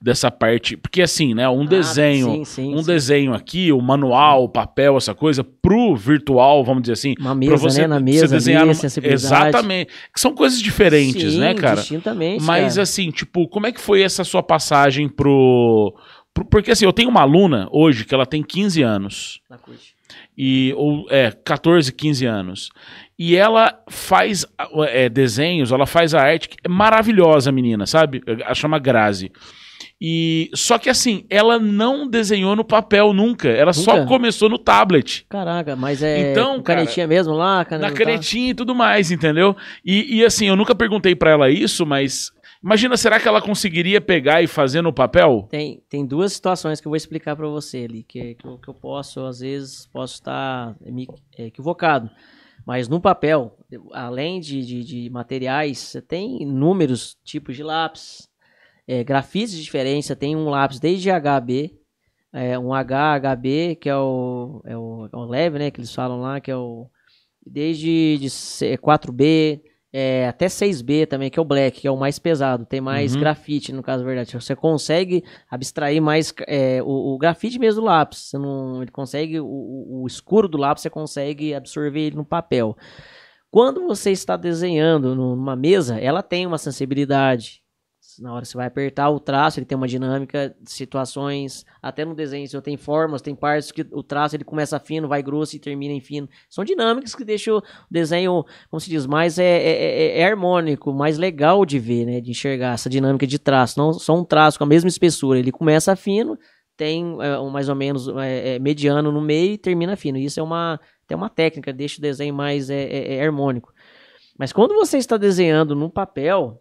dessa 0.00 0.30
parte? 0.30 0.76
Porque 0.76 1.02
assim, 1.02 1.34
né, 1.34 1.48
um 1.48 1.62
Ah, 1.62 1.66
desenho, 1.66 2.26
sim, 2.36 2.44
sim, 2.44 2.72
um 2.74 2.78
sim. 2.78 2.86
desenho 2.86 3.34
aqui, 3.34 3.72
o 3.72 3.80
manual, 3.80 4.44
o 4.44 4.48
papel, 4.48 4.96
essa 4.96 5.12
coisa, 5.12 5.42
pro 5.42 5.96
virtual, 5.96 6.62
vamos 6.62 6.82
dizer 6.82 6.92
assim, 6.92 7.14
Uma 7.18 7.34
mesa, 7.34 7.56
você, 7.56 7.80
né? 7.80 7.86
Na 7.88 7.96
você 7.98 8.04
mesa, 8.04 8.28
desenhar 8.28 8.62
ali, 8.62 8.72
numa-. 8.74 9.12
Exatamente. 9.12 9.90
Que 10.14 10.20
são 10.20 10.32
coisas 10.36 10.60
diferentes, 10.60 11.34
né, 11.36 11.52
cara? 11.52 11.80
distintamente, 11.80 12.44
Mas 12.44 12.74
cara. 12.74 12.82
assim, 12.84 13.10
tipo, 13.10 13.48
como 13.48 13.66
é 13.66 13.72
que 13.72 13.80
foi 13.80 14.02
essa 14.02 14.22
sua 14.22 14.42
passagem 14.42 15.08
pro- 15.08 15.92
porque 16.50 16.70
assim, 16.70 16.84
eu 16.84 16.92
tenho 16.92 17.08
uma 17.08 17.20
aluna 17.20 17.68
hoje 17.70 18.04
que 18.04 18.14
ela 18.14 18.26
tem 18.26 18.42
15 18.42 18.82
anos 18.82 19.40
Na 19.48 19.58
e 20.36 20.72
ou 20.76 21.06
é 21.10 21.30
14, 21.30 21.92
15 21.92 22.26
anos. 22.26 22.70
E 23.18 23.36
ela 23.36 23.80
faz 23.88 24.44
é, 24.88 25.08
desenhos, 25.08 25.70
ela 25.70 25.86
faz 25.86 26.14
a 26.14 26.20
arte 26.22 26.48
é 26.62 26.68
maravilhosa, 26.68 27.50
a 27.50 27.52
menina, 27.52 27.86
sabe? 27.86 28.20
Ela 28.26 28.54
chama 28.54 28.78
Grazi. 28.78 29.30
E 30.00 30.50
só 30.54 30.76
que 30.76 30.90
assim, 30.90 31.24
ela 31.30 31.58
não 31.58 32.08
desenhou 32.08 32.56
no 32.56 32.64
papel 32.64 33.12
nunca, 33.12 33.48
ela 33.48 33.72
só 33.72 33.96
Nunca? 33.96 34.06
começou 34.06 34.50
no 34.50 34.58
tablet. 34.58 35.24
Caraca, 35.28 35.76
mas 35.76 36.02
é 36.02 36.32
Então, 36.32 36.60
canetinha 36.62 37.06
mesmo 37.06 37.32
lá? 37.32 37.64
Cane... 37.64 37.82
Na 37.82 37.92
canetinha 37.92 38.50
e 38.50 38.54
tudo 38.54 38.74
mais, 38.74 39.10
entendeu? 39.10 39.56
E, 39.84 40.18
e, 40.18 40.24
assim, 40.24 40.46
eu 40.46 40.56
nunca 40.56 40.74
perguntei 40.74 41.14
pra 41.14 41.30
ela 41.30 41.48
isso, 41.48 41.86
mas 41.86 42.32
imagina, 42.64 42.96
será 42.96 43.20
que 43.20 43.28
ela 43.28 43.42
conseguiria 43.42 44.00
pegar 44.00 44.42
e 44.42 44.46
fazer 44.46 44.80
no 44.82 44.92
papel? 44.92 45.46
Tem, 45.50 45.82
tem 45.88 46.04
duas 46.06 46.32
situações 46.32 46.80
que 46.80 46.86
eu 46.86 46.90
vou 46.90 46.96
explicar 46.96 47.36
pra 47.36 47.46
você 47.46 47.84
ali, 47.88 48.02
que, 48.02 48.34
que, 48.34 48.46
eu, 48.46 48.58
que 48.58 48.68
eu 48.68 48.74
posso, 48.74 49.20
às 49.26 49.40
vezes, 49.40 49.86
posso 49.86 50.14
estar 50.14 50.74
me- 50.80 51.06
é, 51.36 51.46
equivocado. 51.46 52.10
Mas 52.66 52.88
no 52.88 53.00
papel, 53.00 53.58
além 53.92 54.40
de, 54.40 54.64
de, 54.64 54.82
de 54.84 55.10
materiais, 55.10 55.78
você 55.78 56.00
tem 56.00 56.42
inúmeros 56.42 57.16
tipos 57.22 57.54
de 57.54 57.62
lápis, 57.62 58.26
é, 58.88 59.04
grafites 59.04 59.58
diferentes, 59.62 60.06
você 60.06 60.16
tem 60.16 60.34
um 60.34 60.48
lápis 60.48 60.80
desde 60.80 61.10
HB, 61.10 61.74
é, 62.32 62.58
um 62.58 62.70
HHB, 62.72 63.76
que 63.76 63.88
é 63.88 63.96
o, 63.96 64.62
é 64.64 64.76
o, 64.76 65.08
é 65.12 65.16
o 65.16 65.24
leve, 65.26 65.58
né, 65.58 65.70
que 65.70 65.78
eles 65.78 65.94
falam 65.94 66.20
lá, 66.20 66.40
que 66.40 66.50
é 66.50 66.56
o 66.56 66.88
desde 67.46 68.16
de 68.18 68.30
C- 68.30 68.78
4B, 68.78 69.60
é, 69.96 70.26
até 70.26 70.46
6B 70.48 71.06
também, 71.06 71.30
que 71.30 71.38
é 71.38 71.42
o 71.42 71.44
black, 71.44 71.82
que 71.82 71.86
é 71.86 71.90
o 71.90 71.96
mais 71.96 72.18
pesado, 72.18 72.66
tem 72.66 72.80
mais 72.80 73.14
Uhum. 73.14 73.20
grafite, 73.20 73.72
no 73.72 73.80
caso, 73.80 74.04
verdade. 74.04 74.32
Você 74.34 74.56
consegue 74.56 75.22
abstrair 75.48 76.02
mais 76.02 76.34
é, 76.48 76.82
o, 76.82 77.14
o 77.14 77.16
grafite 77.18 77.60
mesmo 77.60 77.80
do 77.80 77.86
lápis. 77.86 78.18
Você 78.30 78.36
não, 78.36 78.82
ele 78.82 78.90
consegue, 78.90 79.38
o- 79.38 79.46
o, 80.02 80.04
escuro 80.06 80.48
do 80.48 80.58
lápis, 80.58 80.82
você 80.82 80.90
consegue 80.90 81.54
absorver 81.54 82.00
ele 82.00 82.16
no 82.16 82.24
papel. 82.24 82.76
Quando 83.50 83.86
você 83.86 84.10
está 84.10 84.36
desenhando 84.36 85.14
numa 85.14 85.54
mesa, 85.54 85.96
ela 86.00 86.24
tem 86.24 86.44
uma 86.44 86.58
sensibilidade. 86.58 87.62
Na 88.20 88.32
hora 88.32 88.44
você 88.44 88.56
vai 88.56 88.66
apertar 88.66 89.10
o 89.10 89.18
traço, 89.18 89.58
ele 89.58 89.66
tem 89.66 89.76
uma 89.76 89.88
dinâmica 89.88 90.54
de 90.60 90.70
situações. 90.70 91.64
Até 91.82 92.04
no 92.04 92.14
desenho, 92.14 92.46
se 92.48 92.56
eu 92.56 92.62
tenho 92.62 92.78
formas, 92.78 93.20
tem 93.22 93.34
partes 93.34 93.72
que 93.72 93.86
o 93.92 94.02
traço 94.02 94.36
ele 94.36 94.44
começa 94.44 94.78
fino, 94.78 95.08
vai 95.08 95.22
grosso 95.22 95.56
e 95.56 95.58
termina 95.58 95.92
em 95.94 96.00
fino. 96.00 96.28
São 96.48 96.64
dinâmicas 96.64 97.14
que 97.14 97.24
deixam 97.24 97.58
o 97.58 97.62
desenho, 97.90 98.44
como 98.70 98.80
se 98.80 98.88
diz, 98.88 99.06
mais 99.06 99.38
é, 99.38 99.44
é- 99.44 100.18
é- 100.18 100.20
é 100.20 100.24
harmônico, 100.24 100.92
mais 100.92 101.18
legal 101.18 101.64
de 101.66 101.78
ver, 101.78 102.04
né? 102.06 102.20
De 102.20 102.30
enxergar 102.30 102.74
essa 102.74 102.88
dinâmica 102.88 103.26
de 103.26 103.38
traço. 103.38 103.78
Não 103.78 103.92
só 103.92 104.14
um 104.16 104.24
traço 104.24 104.58
com 104.58 104.64
a 104.64 104.68
mesma 104.68 104.88
espessura. 104.88 105.38
Ele 105.38 105.52
começa 105.52 105.94
fino, 105.96 106.38
tem 106.76 107.16
é, 107.20 107.38
um 107.38 107.50
mais 107.50 107.68
ou 107.68 107.74
menos 107.74 108.08
é, 108.08 108.54
é, 108.54 108.58
mediano 108.58 109.12
no 109.12 109.20
meio 109.20 109.52
e 109.52 109.58
termina 109.58 109.96
fino. 109.96 110.18
Isso 110.18 110.40
é 110.40 110.42
uma, 110.42 110.80
tem 111.06 111.16
uma 111.16 111.28
técnica, 111.28 111.72
deixa 111.72 111.98
o 111.98 112.02
desenho 112.02 112.34
mais 112.34 112.70
é, 112.70 112.82
é- 112.82 113.14
é 113.16 113.24
harmônico. 113.24 113.72
Mas 114.38 114.52
quando 114.52 114.74
você 114.74 114.98
está 114.98 115.16
desenhando 115.16 115.76
num 115.76 115.88
papel, 115.88 116.60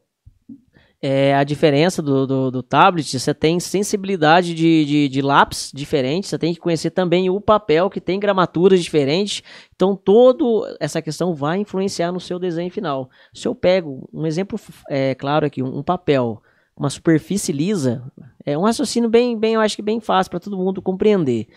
é, 1.06 1.36
a 1.36 1.44
diferença 1.44 2.02
do, 2.02 2.26
do, 2.26 2.50
do 2.50 2.64
tablet, 2.64 3.20
você 3.20 3.34
tem 3.34 3.60
sensibilidade 3.60 4.54
de, 4.54 4.86
de, 4.86 5.10
de 5.10 5.22
lápis 5.22 5.70
diferente, 5.74 6.30
você 6.30 6.40
tem 6.40 6.54
que 6.54 6.62
conhecer 6.62 6.92
também 6.92 7.30
o 7.30 7.42
papel, 7.42 7.90
que 7.90 8.00
tem 8.00 8.18
gramaturas 8.18 8.82
diferentes. 8.82 9.44
Então, 9.76 9.98
toda 9.98 10.78
essa 10.80 11.02
questão 11.02 11.36
vai 11.36 11.58
influenciar 11.58 12.14
no 12.14 12.22
seu 12.22 12.40
desenho 12.40 12.72
final. 12.72 13.10
Se 13.34 13.46
eu 13.46 13.54
pego 13.54 14.10
um 14.14 14.26
exemplo 14.26 14.58
é, 14.90 15.14
claro 15.14 15.46
aqui, 15.46 15.62
um, 15.62 15.84
papel, 15.84 16.42
uma 16.74 16.90
superfície 16.90 17.52
lisa, 17.52 18.10
é 18.46 18.58
um 18.58 18.62
raciocínio 18.62 19.10
bem, 19.10 19.38
bem 19.38 19.56
eu 19.56 19.60
acho 19.60 19.76
que 19.76 19.82
bem 19.82 20.00
fácil 20.00 20.30
para 20.30 20.40
todo 20.40 20.58
mundo 20.58 20.82
compreender. 20.82 21.50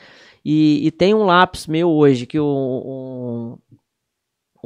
E, 0.45 0.85
e 0.85 0.91
tem 0.91 1.15
um 1.15 1.23
lápis 1.23 1.69
meu 1.69 1.89
hoje, 1.89 2.27
que 2.27 2.41
o, 2.41 2.45
um, 2.45 3.77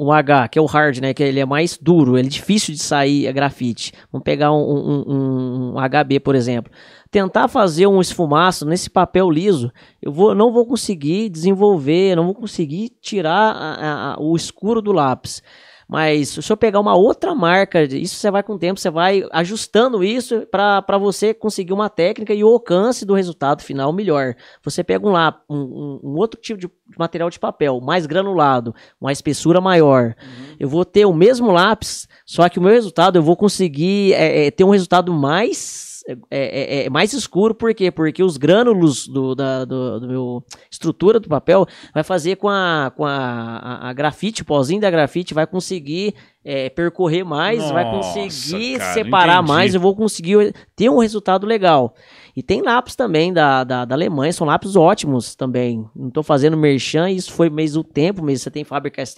o 0.01 0.11
H, 0.11 0.47
que 0.47 0.57
é 0.57 0.61
o 0.61 0.65
hard, 0.65 0.97
né? 0.97 1.13
Que 1.13 1.21
ele 1.21 1.39
é 1.39 1.45
mais 1.45 1.77
duro, 1.77 2.17
ele 2.17 2.27
é 2.27 2.31
difícil 2.31 2.73
de 2.73 2.81
sair 2.81 3.27
a 3.27 3.31
grafite. 3.31 3.93
Vamos 4.11 4.23
pegar 4.23 4.51
um, 4.51 4.57
um, 4.57 5.03
um, 5.07 5.73
um 5.73 5.75
HB, 5.77 6.19
por 6.21 6.33
exemplo. 6.33 6.71
Tentar 7.11 7.47
fazer 7.47 7.85
um 7.85 8.01
esfumaço 8.01 8.65
nesse 8.65 8.89
papel 8.89 9.29
liso, 9.29 9.71
eu 10.01 10.11
vou, 10.11 10.33
não 10.33 10.51
vou 10.51 10.65
conseguir 10.65 11.29
desenvolver, 11.29 12.15
não 12.15 12.25
vou 12.25 12.33
conseguir 12.33 12.89
tirar 12.99 13.51
a, 13.51 14.13
a, 14.13 14.19
o 14.19 14.35
escuro 14.35 14.81
do 14.81 14.91
lápis. 14.91 15.43
Mas 15.91 16.29
se 16.29 16.49
eu 16.49 16.55
pegar 16.55 16.79
uma 16.79 16.95
outra 16.95 17.35
marca, 17.35 17.83
isso 17.83 18.15
você 18.15 18.31
vai 18.31 18.41
com 18.41 18.53
o 18.53 18.57
tempo, 18.57 18.79
você 18.79 18.89
vai 18.89 19.25
ajustando 19.29 20.01
isso 20.01 20.47
para 20.49 20.97
você 20.97 21.33
conseguir 21.33 21.73
uma 21.73 21.89
técnica 21.89 22.33
e 22.33 22.45
o 22.45 22.47
alcance 22.47 23.03
do 23.03 23.13
resultado 23.13 23.61
final 23.61 23.91
melhor. 23.91 24.33
Você 24.63 24.85
pega 24.85 25.05
um, 25.05 25.11
lá, 25.11 25.41
um, 25.49 25.99
um 26.01 26.15
outro 26.15 26.39
tipo 26.39 26.57
de 26.57 26.69
material 26.97 27.29
de 27.29 27.37
papel, 27.37 27.81
mais 27.81 28.05
granulado, 28.05 28.73
uma 29.01 29.11
espessura 29.11 29.59
maior. 29.59 30.15
Uhum. 30.21 30.55
Eu 30.57 30.69
vou 30.69 30.85
ter 30.85 31.05
o 31.05 31.13
mesmo 31.13 31.51
lápis, 31.51 32.07
só 32.25 32.47
que 32.47 32.57
o 32.57 32.61
meu 32.61 32.71
resultado 32.71 33.17
eu 33.17 33.21
vou 33.21 33.35
conseguir 33.35 34.13
é, 34.13 34.47
é, 34.47 34.51
ter 34.51 34.63
um 34.63 34.69
resultado 34.69 35.11
mais 35.11 35.90
é, 36.07 36.13
é, 36.13 36.19
é, 36.31 36.85
é, 36.85 36.89
mais 36.89 37.13
escuro, 37.13 37.53
por 37.53 37.73
quê? 37.73 37.91
Porque 37.91 38.23
os 38.23 38.37
grânulos 38.37 39.07
do, 39.07 39.35
da 39.35 39.65
do, 39.65 39.99
do 39.99 40.07
meu 40.07 40.43
estrutura 40.69 41.19
do 41.19 41.29
papel 41.29 41.65
vai 41.93 42.03
fazer 42.03 42.37
com 42.37 42.49
a, 42.49 42.91
com 42.95 43.05
a, 43.05 43.17
a, 43.17 43.89
a 43.89 43.93
grafite, 43.93 44.41
o 44.41 44.45
pozinho 44.45 44.81
da 44.81 44.89
grafite 44.89 45.33
vai 45.33 45.45
conseguir 45.45 46.15
é, 46.43 46.69
percorrer 46.69 47.23
mais, 47.23 47.59
Nossa, 47.59 47.73
vai 47.73 47.91
conseguir 47.91 48.79
cara, 48.79 48.93
separar 48.93 49.35
entendi. 49.35 49.47
mais, 49.47 49.75
eu 49.75 49.81
vou 49.81 49.95
conseguir 49.95 50.53
ter 50.75 50.89
um 50.89 50.97
resultado 50.97 51.45
legal. 51.45 51.93
E 52.35 52.41
tem 52.41 52.61
lápis 52.61 52.95
também 52.95 53.31
da, 53.31 53.63
da, 53.63 53.85
da 53.85 53.95
Alemanha, 53.95 54.33
são 54.33 54.47
lápis 54.47 54.75
ótimos 54.75 55.35
também. 55.35 55.85
Não 55.95 56.07
estou 56.07 56.23
fazendo 56.23 56.57
merchan, 56.57 57.09
isso 57.09 57.31
foi 57.31 57.49
mês 57.49 57.73
do 57.73 57.83
tempo, 57.83 58.23
mas 58.23 58.41
você 58.41 58.49
tem 58.49 58.63
fábricas 58.63 59.13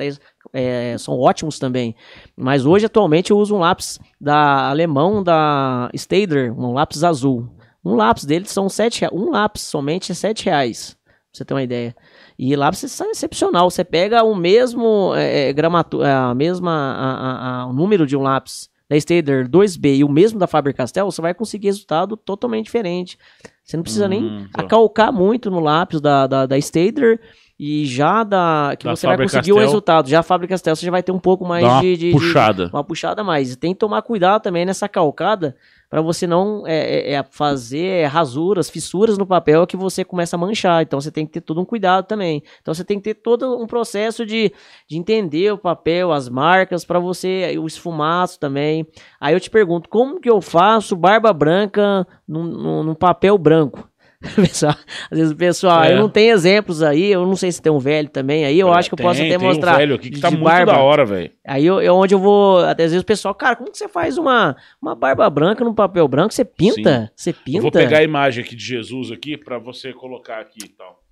é, 0.53 0.95
são 0.99 1.19
ótimos 1.19 1.57
também. 1.57 1.95
Mas 2.37 2.65
hoje, 2.65 2.85
atualmente, 2.85 3.31
eu 3.31 3.37
uso 3.37 3.55
um 3.55 3.59
lápis 3.59 3.99
da 4.21 4.69
alemão 4.69 5.23
da 5.23 5.89
Staedler, 5.95 6.53
um 6.57 6.71
lápis 6.73 7.03
azul. 7.03 7.49
Um 7.83 7.95
lápis 7.95 8.23
deles 8.23 8.51
são 8.51 8.69
sete 8.69 9.01
reais. 9.01 9.13
Um 9.13 9.31
lápis 9.31 9.63
somente 9.63 10.11
é 10.11 10.15
sete 10.15 10.45
reais. 10.45 10.95
Pra 11.05 11.15
você 11.33 11.43
ter 11.43 11.53
uma 11.53 11.63
ideia. 11.63 11.95
E 12.37 12.55
lápis 12.55 13.01
é 13.01 13.05
excepcional. 13.09 13.69
Você 13.69 13.83
pega 13.83 14.23
o 14.23 14.35
mesmo 14.35 15.13
é, 15.15 15.49
é 15.49 15.53
gramatura, 15.53 16.29
a 16.29 16.35
mesma 16.35 16.71
a, 16.71 17.13
a, 17.13 17.61
a, 17.61 17.65
o 17.65 17.73
número 17.73 18.05
de 18.05 18.15
um 18.15 18.21
lápis 18.21 18.69
da 18.89 18.99
Stader 18.99 19.49
2B 19.49 19.97
e 19.97 20.03
o 20.03 20.09
mesmo 20.09 20.37
da 20.37 20.45
Faber-Castell, 20.45 21.09
você 21.09 21.21
vai 21.21 21.33
conseguir 21.33 21.67
resultado 21.67 22.15
totalmente 22.15 22.65
diferente. 22.65 23.17
Você 23.63 23.77
não 23.77 23.83
precisa 23.83 24.05
hum, 24.05 24.09
nem 24.09 24.47
acalcar 24.53 25.11
muito 25.11 25.49
no 25.49 25.59
lápis 25.59 26.01
da, 26.01 26.27
da, 26.27 26.45
da 26.45 26.59
Stader 26.59 27.19
e 27.65 27.85
já 27.85 28.25
da 28.25 28.75
que 28.77 28.83
da 28.83 28.93
você 28.93 29.07
vai 29.07 29.15
conseguir 29.15 29.53
o 29.53 29.57
resultado. 29.57 30.09
Já 30.09 30.19
a 30.19 30.23
Faber-Castell 30.23 30.75
você 30.75 30.85
já 30.85 30.91
vai 30.91 31.01
ter 31.01 31.13
um 31.13 31.19
pouco 31.19 31.45
mais 31.45 31.79
de, 31.79 31.95
de, 31.95 32.11
puxada. 32.11 32.65
De, 32.65 32.73
uma 32.73 32.83
puxada 32.83 33.23
mais. 33.23 33.53
E 33.53 33.55
tem 33.55 33.71
que 33.71 33.79
tomar 33.79 34.01
cuidado 34.01 34.41
também 34.41 34.65
nessa 34.65 34.89
calcada 34.89 35.55
para 35.89 36.01
você 36.01 36.27
não 36.27 36.67
é, 36.67 37.11
é, 37.11 37.13
é 37.13 37.23
fazer 37.23 38.07
rasuras, 38.07 38.69
fissuras 38.69 39.17
no 39.17 39.25
papel 39.25 39.65
que 39.65 39.77
você 39.77 40.03
começa 40.03 40.35
a 40.35 40.39
manchar. 40.39 40.81
Então 40.81 40.99
você 40.99 41.09
tem 41.09 41.25
que 41.25 41.31
ter 41.31 41.39
todo 41.39 41.61
um 41.61 41.65
cuidado 41.65 42.05
também. 42.05 42.43
Então 42.61 42.73
você 42.73 42.83
tem 42.83 42.97
que 42.97 43.03
ter 43.03 43.13
todo 43.13 43.57
um 43.57 43.65
processo 43.65 44.25
de, 44.25 44.51
de 44.89 44.97
entender 44.97 45.53
o 45.53 45.57
papel, 45.57 46.11
as 46.11 46.27
marcas, 46.27 46.83
para 46.83 46.99
você, 46.99 47.55
o 47.57 47.65
esfumaço 47.65 48.37
também. 48.39 48.85
Aí 49.21 49.33
eu 49.33 49.39
te 49.39 49.49
pergunto, 49.49 49.87
como 49.87 50.19
que 50.19 50.29
eu 50.29 50.41
faço 50.41 50.97
barba 50.97 51.31
branca 51.31 52.05
num 52.27 52.95
papel 52.95 53.37
branco? 53.37 53.87
pessoal, 54.35 54.75
às 55.11 55.17
vezes 55.17 55.33
o 55.33 55.35
pessoal, 55.35 55.83
é. 55.83 55.93
eu 55.93 55.97
não 55.97 56.09
tenho 56.09 56.33
exemplos 56.33 56.81
aí, 56.81 57.11
eu 57.11 57.25
não 57.25 57.35
sei 57.35 57.51
se 57.51 57.61
tem 57.61 57.71
um 57.71 57.79
velho 57.79 58.09
também 58.09 58.45
aí, 58.45 58.57
eu 58.59 58.73
é, 58.73 58.77
acho 58.77 58.89
que 58.89 58.93
eu 58.93 58.97
posso 58.97 59.21
até 59.21 59.37
mostrar. 59.37 59.75
Um 59.75 59.77
velho 59.77 59.95
aqui 59.95 60.09
que 60.09 60.19
tá 60.19 60.31
muito 60.31 60.43
barba. 60.43 60.71
da 60.71 60.79
hora, 60.79 61.05
velho. 61.05 61.31
Aí 61.45 61.65
eu, 61.65 61.81
eu, 61.81 61.95
onde 61.95 62.13
eu 62.13 62.19
vou, 62.19 62.59
até 62.59 62.83
às 62.85 62.91
vezes 62.91 63.03
o 63.03 63.05
pessoal, 63.05 63.35
cara, 63.35 63.55
como 63.55 63.71
que 63.71 63.77
você 63.77 63.87
faz 63.87 64.17
uma, 64.17 64.55
uma 64.81 64.95
barba 64.95 65.29
branca 65.29 65.63
num 65.63 65.73
papel 65.73 66.07
branco? 66.07 66.33
Você 66.33 66.45
pinta? 66.45 67.11
Sim. 67.15 67.31
Você 67.31 67.33
pinta? 67.33 67.57
Eu 67.57 67.61
vou 67.61 67.71
pegar 67.71 67.99
a 67.99 68.03
imagem 68.03 68.43
aqui 68.43 68.55
de 68.55 68.63
Jesus 68.63 69.11
aqui 69.11 69.37
para 69.37 69.59
você 69.59 69.91
colocar 69.91 70.39
aqui 70.39 70.65
e 70.65 70.69
tal. 70.69 71.03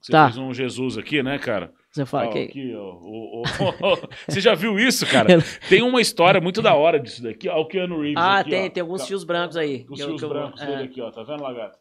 Você 0.00 0.12
tá. 0.12 0.26
fez 0.26 0.38
um 0.38 0.52
Jesus 0.52 0.96
aqui, 0.96 1.22
né, 1.22 1.38
cara? 1.38 1.72
Você 1.90 2.06
fala 2.06 2.28
ó, 2.28 2.30
que... 2.30 2.38
aqui, 2.38 2.74
ó, 2.74 2.82
ó, 2.82 3.42
ó, 3.80 3.98
Você 4.28 4.40
já 4.40 4.54
viu 4.54 4.78
isso, 4.78 5.04
cara? 5.06 5.42
Tem 5.68 5.82
uma 5.82 6.00
história 6.00 6.40
muito 6.40 6.62
da 6.62 6.74
hora 6.74 7.00
disso 7.00 7.22
daqui. 7.22 7.48
Ó, 7.48 7.60
o 7.60 7.66
Keanu 7.66 8.00
Reeves 8.00 8.16
Ah, 8.16 8.38
aqui, 8.38 8.50
tem, 8.50 8.70
tem 8.70 8.80
alguns 8.80 9.06
fios 9.06 9.24
brancos 9.24 9.56
aí. 9.56 9.84
Os 9.90 10.00
fios 10.00 10.22
brancos 10.22 10.60
dele 10.60 10.82
é. 10.82 10.84
aqui, 10.84 11.00
ó. 11.00 11.10
Tá 11.10 11.22
vendo, 11.22 11.42
Lagarto? 11.42 11.78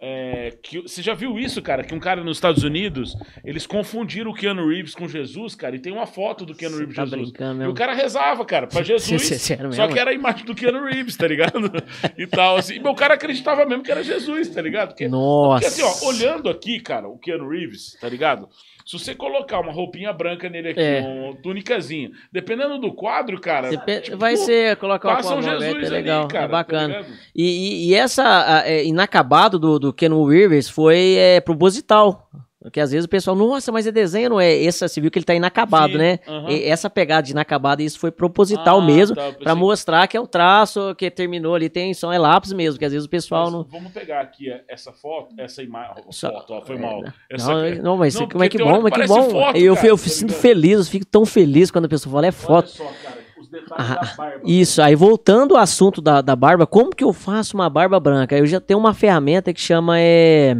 É, 0.00 0.56
que, 0.62 0.80
você 0.82 1.02
já 1.02 1.12
viu 1.12 1.36
isso, 1.40 1.60
cara? 1.60 1.82
Que 1.82 1.92
um 1.92 1.98
cara 1.98 2.22
nos 2.22 2.36
Estados 2.36 2.62
Unidos, 2.62 3.16
eles 3.44 3.66
confundiram 3.66 4.30
o 4.30 4.34
Keanu 4.34 4.68
Reeves 4.68 4.94
com 4.94 5.08
Jesus, 5.08 5.56
cara, 5.56 5.74
e 5.74 5.80
tem 5.80 5.92
uma 5.92 6.06
foto 6.06 6.46
do 6.46 6.54
Keanu 6.54 6.78
Reeves 6.78 6.94
tá 6.94 7.04
Jesus. 7.04 7.32
E 7.32 7.66
o 7.66 7.74
cara 7.74 7.94
rezava, 7.94 8.44
cara, 8.44 8.68
pra 8.68 8.82
Jesus. 8.84 9.50
só 9.72 9.88
que 9.88 9.98
era 9.98 10.10
a 10.10 10.14
imagem 10.14 10.44
do 10.44 10.54
Keanu 10.54 10.84
Reeves, 10.84 11.16
tá 11.16 11.26
ligado? 11.26 11.72
e 12.16 12.26
tal, 12.28 12.56
assim. 12.58 12.76
E 12.76 12.80
meu 12.80 12.94
cara 12.94 13.14
acreditava 13.14 13.66
mesmo 13.66 13.82
que 13.82 13.90
era 13.90 14.04
Jesus, 14.04 14.48
tá 14.48 14.62
ligado? 14.62 14.90
Porque, 14.90 15.08
Nossa. 15.08 15.68
Porque 15.68 15.82
assim, 15.82 15.82
ó, 15.82 16.08
olhando 16.08 16.48
aqui, 16.48 16.78
cara, 16.78 17.08
o 17.08 17.18
Keanu 17.18 17.48
Reeves, 17.48 17.96
tá 18.00 18.08
ligado? 18.08 18.48
Se 18.88 18.98
você 18.98 19.14
colocar 19.14 19.60
uma 19.60 19.70
roupinha 19.70 20.10
branca 20.14 20.48
nele 20.48 20.70
aqui, 20.70 20.80
é. 20.80 21.00
uma 21.02 21.36
túnicazinha, 21.42 22.10
dependendo 22.32 22.78
do 22.78 22.90
quadro, 22.90 23.38
cara. 23.38 23.68
Tipo, 23.68 24.16
vai 24.16 24.34
ser 24.34 24.76
colocar 24.76 25.20
uma 25.20 25.42
Jesus 25.42 25.86
é 25.86 25.90
legal, 25.90 26.22
ali, 26.22 26.32
cara, 26.32 26.44
é 26.46 26.48
bacana. 26.48 27.04
Tá 27.04 27.10
e, 27.36 27.44
e, 27.44 27.90
e, 27.90 27.94
essa 27.94 28.62
é, 28.64 28.82
inacabado 28.86 29.58
do, 29.58 29.78
do 29.78 29.92
Ken 29.92 30.08
Rivers 30.08 30.70
foi 30.70 31.16
é, 31.18 31.38
proposital. 31.38 32.30
Porque 32.68 32.80
às 32.80 32.90
vezes 32.90 33.06
o 33.06 33.08
pessoal, 33.08 33.34
nossa, 33.34 33.72
mas 33.72 33.86
é 33.86 33.92
desenho, 33.92 34.30
não 34.30 34.40
é? 34.40 34.62
Essa, 34.62 34.86
você 34.86 35.00
viu 35.00 35.10
que 35.10 35.18
ele 35.18 35.24
tá 35.24 35.34
inacabado, 35.34 35.92
Sim, 35.92 35.98
né? 35.98 36.18
essa 36.64 36.90
pegada 36.90 37.22
de 37.22 37.32
inacabado, 37.32 37.80
isso 37.80 37.98
foi 37.98 38.10
proposital 38.10 38.80
ah, 38.80 38.84
mesmo, 38.84 39.16
tá, 39.16 39.32
para 39.32 39.54
mostrar 39.54 40.06
que 40.06 40.16
é 40.16 40.20
o 40.20 40.26
traço 40.26 40.94
que 40.94 41.10
terminou 41.10 41.54
ali, 41.54 41.70
tem 41.70 41.94
só 41.94 42.12
é 42.12 42.18
lápis 42.18 42.52
mesmo, 42.52 42.78
que 42.78 42.84
às 42.84 42.92
vezes 42.92 43.06
o 43.06 43.10
pessoal 43.10 43.44
mas, 43.44 43.52
não. 43.52 43.64
Vamos 43.64 43.92
pegar 43.92 44.20
aqui 44.20 44.50
é, 44.50 44.62
essa 44.68 44.92
foto, 44.92 45.34
essa 45.38 45.62
imagem. 45.62 46.04
Foto, 46.12 46.52
ó, 46.52 46.62
foi 46.62 46.76
é, 46.76 46.78
mal. 46.78 47.02
Essa... 47.30 47.52
Não, 47.52 47.82
não, 47.82 47.96
mas 47.96 48.14
não, 48.14 48.28
como 48.28 48.44
é 48.44 48.48
que 48.50 48.58
bom, 48.58 48.82
mas 48.82 48.92
que 48.92 49.06
bom. 49.06 49.30
Foto, 49.30 49.56
eu, 49.56 49.74
cara, 49.74 49.86
eu, 49.86 49.92
eu 49.92 49.98
tá 49.98 50.08
sinto 50.08 50.34
feliz, 50.34 50.78
eu 50.78 50.84
fico 50.84 51.06
tão 51.06 51.24
feliz 51.24 51.70
quando 51.70 51.86
a 51.86 51.88
pessoa 51.88 52.12
fala, 52.12 52.26
é 52.26 52.32
foto. 52.32 52.70
Olha 52.80 52.90
só, 52.90 52.92
cara. 53.02 53.28
Ah, 53.72 54.14
isso, 54.44 54.82
aí 54.82 54.94
voltando 54.94 55.56
ao 55.56 55.62
assunto 55.62 56.02
da, 56.02 56.20
da 56.20 56.36
barba, 56.36 56.66
como 56.66 56.94
que 56.94 57.02
eu 57.02 57.12
faço 57.12 57.56
uma 57.56 57.70
barba 57.70 57.98
branca? 57.98 58.36
Eu 58.36 58.46
já 58.46 58.60
tenho 58.60 58.78
uma 58.78 58.92
ferramenta 58.92 59.52
que 59.54 59.60
chama 59.60 59.98
é, 59.98 60.54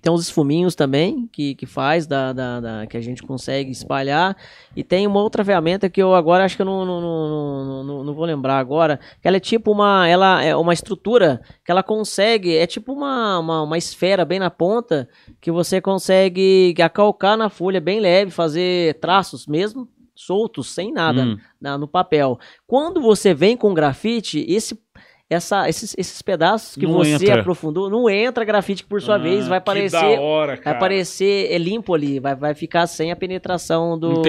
tem 0.00 0.12
uns 0.12 0.22
esfuminhos 0.22 0.74
também 0.74 1.28
que, 1.30 1.54
que 1.54 1.66
faz, 1.66 2.06
da, 2.06 2.32
da, 2.32 2.60
da, 2.60 2.86
que 2.86 2.96
a 2.96 3.00
gente 3.00 3.22
consegue 3.22 3.70
espalhar. 3.70 4.36
E 4.74 4.82
tem 4.82 5.06
uma 5.06 5.20
outra 5.20 5.44
ferramenta 5.44 5.90
que 5.90 6.02
eu 6.02 6.14
agora 6.14 6.44
acho 6.44 6.56
que 6.56 6.62
eu 6.62 6.66
não, 6.66 6.84
não, 6.84 7.00
não, 7.00 7.84
não, 7.84 8.04
não 8.04 8.14
vou 8.14 8.24
lembrar 8.24 8.58
agora. 8.58 8.98
Que 9.20 9.28
ela 9.28 9.36
é 9.36 9.40
tipo 9.40 9.72
uma. 9.72 10.08
Ela 10.08 10.42
é 10.42 10.56
uma 10.56 10.72
estrutura 10.72 11.40
que 11.64 11.70
ela 11.70 11.82
consegue. 11.82 12.56
É 12.56 12.66
tipo 12.66 12.92
uma, 12.92 13.38
uma, 13.38 13.62
uma 13.62 13.78
esfera 13.78 14.24
bem 14.24 14.38
na 14.38 14.50
ponta 14.50 15.08
que 15.40 15.50
você 15.50 15.80
consegue 15.80 16.74
acalcar 16.82 17.36
na 17.36 17.50
folha 17.50 17.80
bem 17.80 18.00
leve, 18.00 18.30
fazer 18.30 18.94
traços 19.00 19.46
mesmo 19.46 19.88
soltos, 20.14 20.68
sem 20.70 20.92
nada 20.92 21.22
hum. 21.22 21.38
na, 21.60 21.78
no 21.78 21.88
papel. 21.88 22.38
Quando 22.66 23.00
você 23.00 23.32
vem 23.32 23.56
com 23.56 23.72
grafite, 23.72 24.44
esse 24.48 24.78
essa, 25.30 25.68
esses, 25.68 25.94
esses 25.96 26.20
pedaços 26.20 26.74
que 26.74 26.84
não 26.84 26.94
você 26.94 27.14
entra. 27.14 27.40
aprofundou, 27.40 27.88
não 27.88 28.10
entra 28.10 28.44
grafite, 28.44 28.82
que 28.82 28.88
por 28.88 29.00
sua 29.00 29.14
ah, 29.14 29.18
vez 29.18 29.46
vai 29.46 29.58
aparecer. 29.58 30.18
Hora, 30.18 30.60
vai 30.62 30.74
aparecer 30.74 31.52
é 31.52 31.56
limpo 31.56 31.94
ali, 31.94 32.18
vai, 32.18 32.34
vai 32.34 32.52
ficar 32.52 32.88
sem 32.88 33.12
a 33.12 33.16
penetração 33.16 33.96
do, 33.96 34.22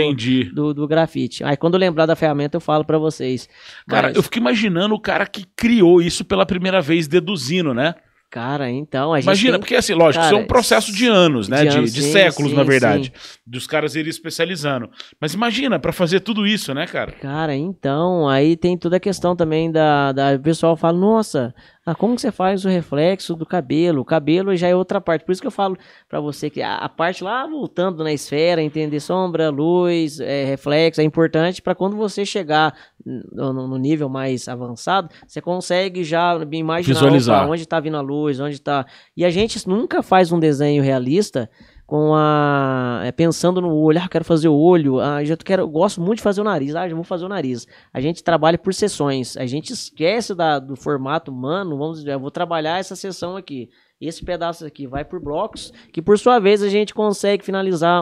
do, 0.53 0.73
do 0.75 0.87
grafite. 0.87 1.43
Aí 1.43 1.57
quando 1.57 1.73
eu 1.73 1.79
lembrar 1.79 2.05
da 2.05 2.15
ferramenta, 2.15 2.57
eu 2.57 2.61
falo 2.61 2.85
para 2.85 2.99
vocês. 2.99 3.49
Cara, 3.89 4.09
Mas... 4.09 4.15
eu 4.15 4.21
fico 4.21 4.37
imaginando 4.37 4.93
o 4.93 4.99
cara 4.99 5.25
que 5.25 5.43
criou 5.55 5.99
isso 5.99 6.23
pela 6.23 6.45
primeira 6.45 6.79
vez, 6.79 7.07
deduzindo, 7.07 7.73
né? 7.73 7.95
Cara, 8.31 8.69
então 8.71 9.13
a 9.13 9.17
gente. 9.17 9.25
Imagina, 9.25 9.51
tem... 9.51 9.59
porque 9.59 9.75
assim, 9.75 9.93
lógico, 9.93 10.23
cara, 10.23 10.27
isso 10.27 10.41
é 10.41 10.43
um 10.45 10.47
processo 10.47 10.93
de 10.93 11.05
anos, 11.05 11.49
né? 11.49 11.65
De, 11.65 11.77
anos, 11.77 11.91
de, 11.91 11.99
de 11.99 12.05
sim, 12.05 12.11
séculos, 12.13 12.51
sim, 12.51 12.57
na 12.57 12.63
verdade. 12.63 13.11
Sim. 13.13 13.39
Dos 13.45 13.67
caras 13.67 13.93
irem 13.93 14.09
especializando. 14.09 14.89
Mas 15.19 15.33
imagina, 15.33 15.77
para 15.77 15.91
fazer 15.91 16.21
tudo 16.21 16.47
isso, 16.47 16.73
né, 16.73 16.87
cara? 16.87 17.11
Cara, 17.11 17.53
então, 17.53 18.29
aí 18.29 18.55
tem 18.55 18.77
toda 18.77 18.95
a 18.95 19.01
questão 19.01 19.35
também 19.35 19.69
da. 19.69 20.13
da 20.13 20.35
o 20.35 20.39
pessoal 20.39 20.77
fala, 20.77 20.97
nossa, 20.97 21.53
ah, 21.83 21.95
como 21.95 22.15
que 22.15 22.21
você 22.21 22.31
faz 22.31 22.63
o 22.63 22.69
reflexo 22.69 23.35
do 23.35 23.43
cabelo? 23.43 24.01
O 24.01 24.05
cabelo 24.05 24.55
já 24.55 24.67
é 24.67 24.75
outra 24.75 25.01
parte. 25.01 25.25
Por 25.25 25.31
isso 25.31 25.41
que 25.41 25.47
eu 25.47 25.51
falo 25.51 25.75
para 26.07 26.19
você 26.19 26.47
que 26.47 26.61
a, 26.61 26.75
a, 26.75 26.87
parte 26.87 27.23
lá 27.23 27.47
voltando 27.47 28.03
na 28.03 28.13
esfera, 28.13 28.61
entender 28.61 28.99
sombra, 28.99 29.49
luz, 29.49 30.19
é, 30.19 30.45
reflexo, 30.45 31.01
é 31.01 31.03
importante 31.03 31.59
para 31.59 31.73
quando 31.73 31.95
você 31.95 32.23
chegar 32.23 32.75
no, 33.03 33.51
no, 33.67 33.77
nível 33.79 34.07
mais 34.07 34.47
avançado, 34.47 35.09
você 35.25 35.41
consegue 35.41 36.03
já 36.03 36.35
imaginar 36.51 36.93
Visualizar. 36.93 37.43
Opa, 37.43 37.51
onde 37.51 37.63
está 37.63 37.79
vindo 37.79 37.97
a 37.97 38.01
luz, 38.01 38.39
onde 38.39 38.55
está. 38.55 38.85
E 39.17 39.25
a 39.25 39.31
gente 39.31 39.67
nunca 39.67 40.03
faz 40.03 40.31
um 40.31 40.39
desenho 40.39 40.83
realista 40.83 41.49
com 41.91 42.15
a 42.15 43.01
é, 43.03 43.11
pensando 43.11 43.59
no 43.59 43.75
olho, 43.75 43.99
ah, 44.01 44.07
quero 44.07 44.23
fazer 44.23 44.47
o 44.47 44.55
olho, 44.55 45.01
ah, 45.01 45.21
já 45.25 45.35
quero, 45.35 45.67
gosto 45.67 45.99
muito 45.99 46.19
de 46.19 46.23
fazer 46.23 46.39
o 46.39 46.43
nariz, 46.45 46.73
ah, 46.73 46.87
já 46.87 46.95
vou 46.95 47.03
fazer 47.03 47.25
o 47.25 47.27
nariz. 47.27 47.67
A 47.93 47.99
gente 47.99 48.23
trabalha 48.23 48.57
por 48.57 48.73
sessões, 48.73 49.35
a 49.35 49.45
gente 49.45 49.73
esquece 49.73 50.33
da, 50.33 50.57
do 50.57 50.77
formato 50.77 51.29
humano, 51.29 51.77
vamos 51.77 51.99
dizer, 51.99 52.13
eu 52.13 52.19
vou 52.21 52.31
trabalhar 52.31 52.79
essa 52.79 52.95
sessão 52.95 53.35
aqui. 53.35 53.69
Esse 53.99 54.23
pedaço 54.23 54.65
aqui 54.65 54.87
vai 54.87 55.03
por 55.03 55.19
blocos, 55.21 55.73
que 55.91 56.01
por 56.01 56.17
sua 56.17 56.39
vez 56.39 56.63
a 56.63 56.69
gente 56.69 56.93
consegue 56.93 57.43
finalizar 57.43 58.01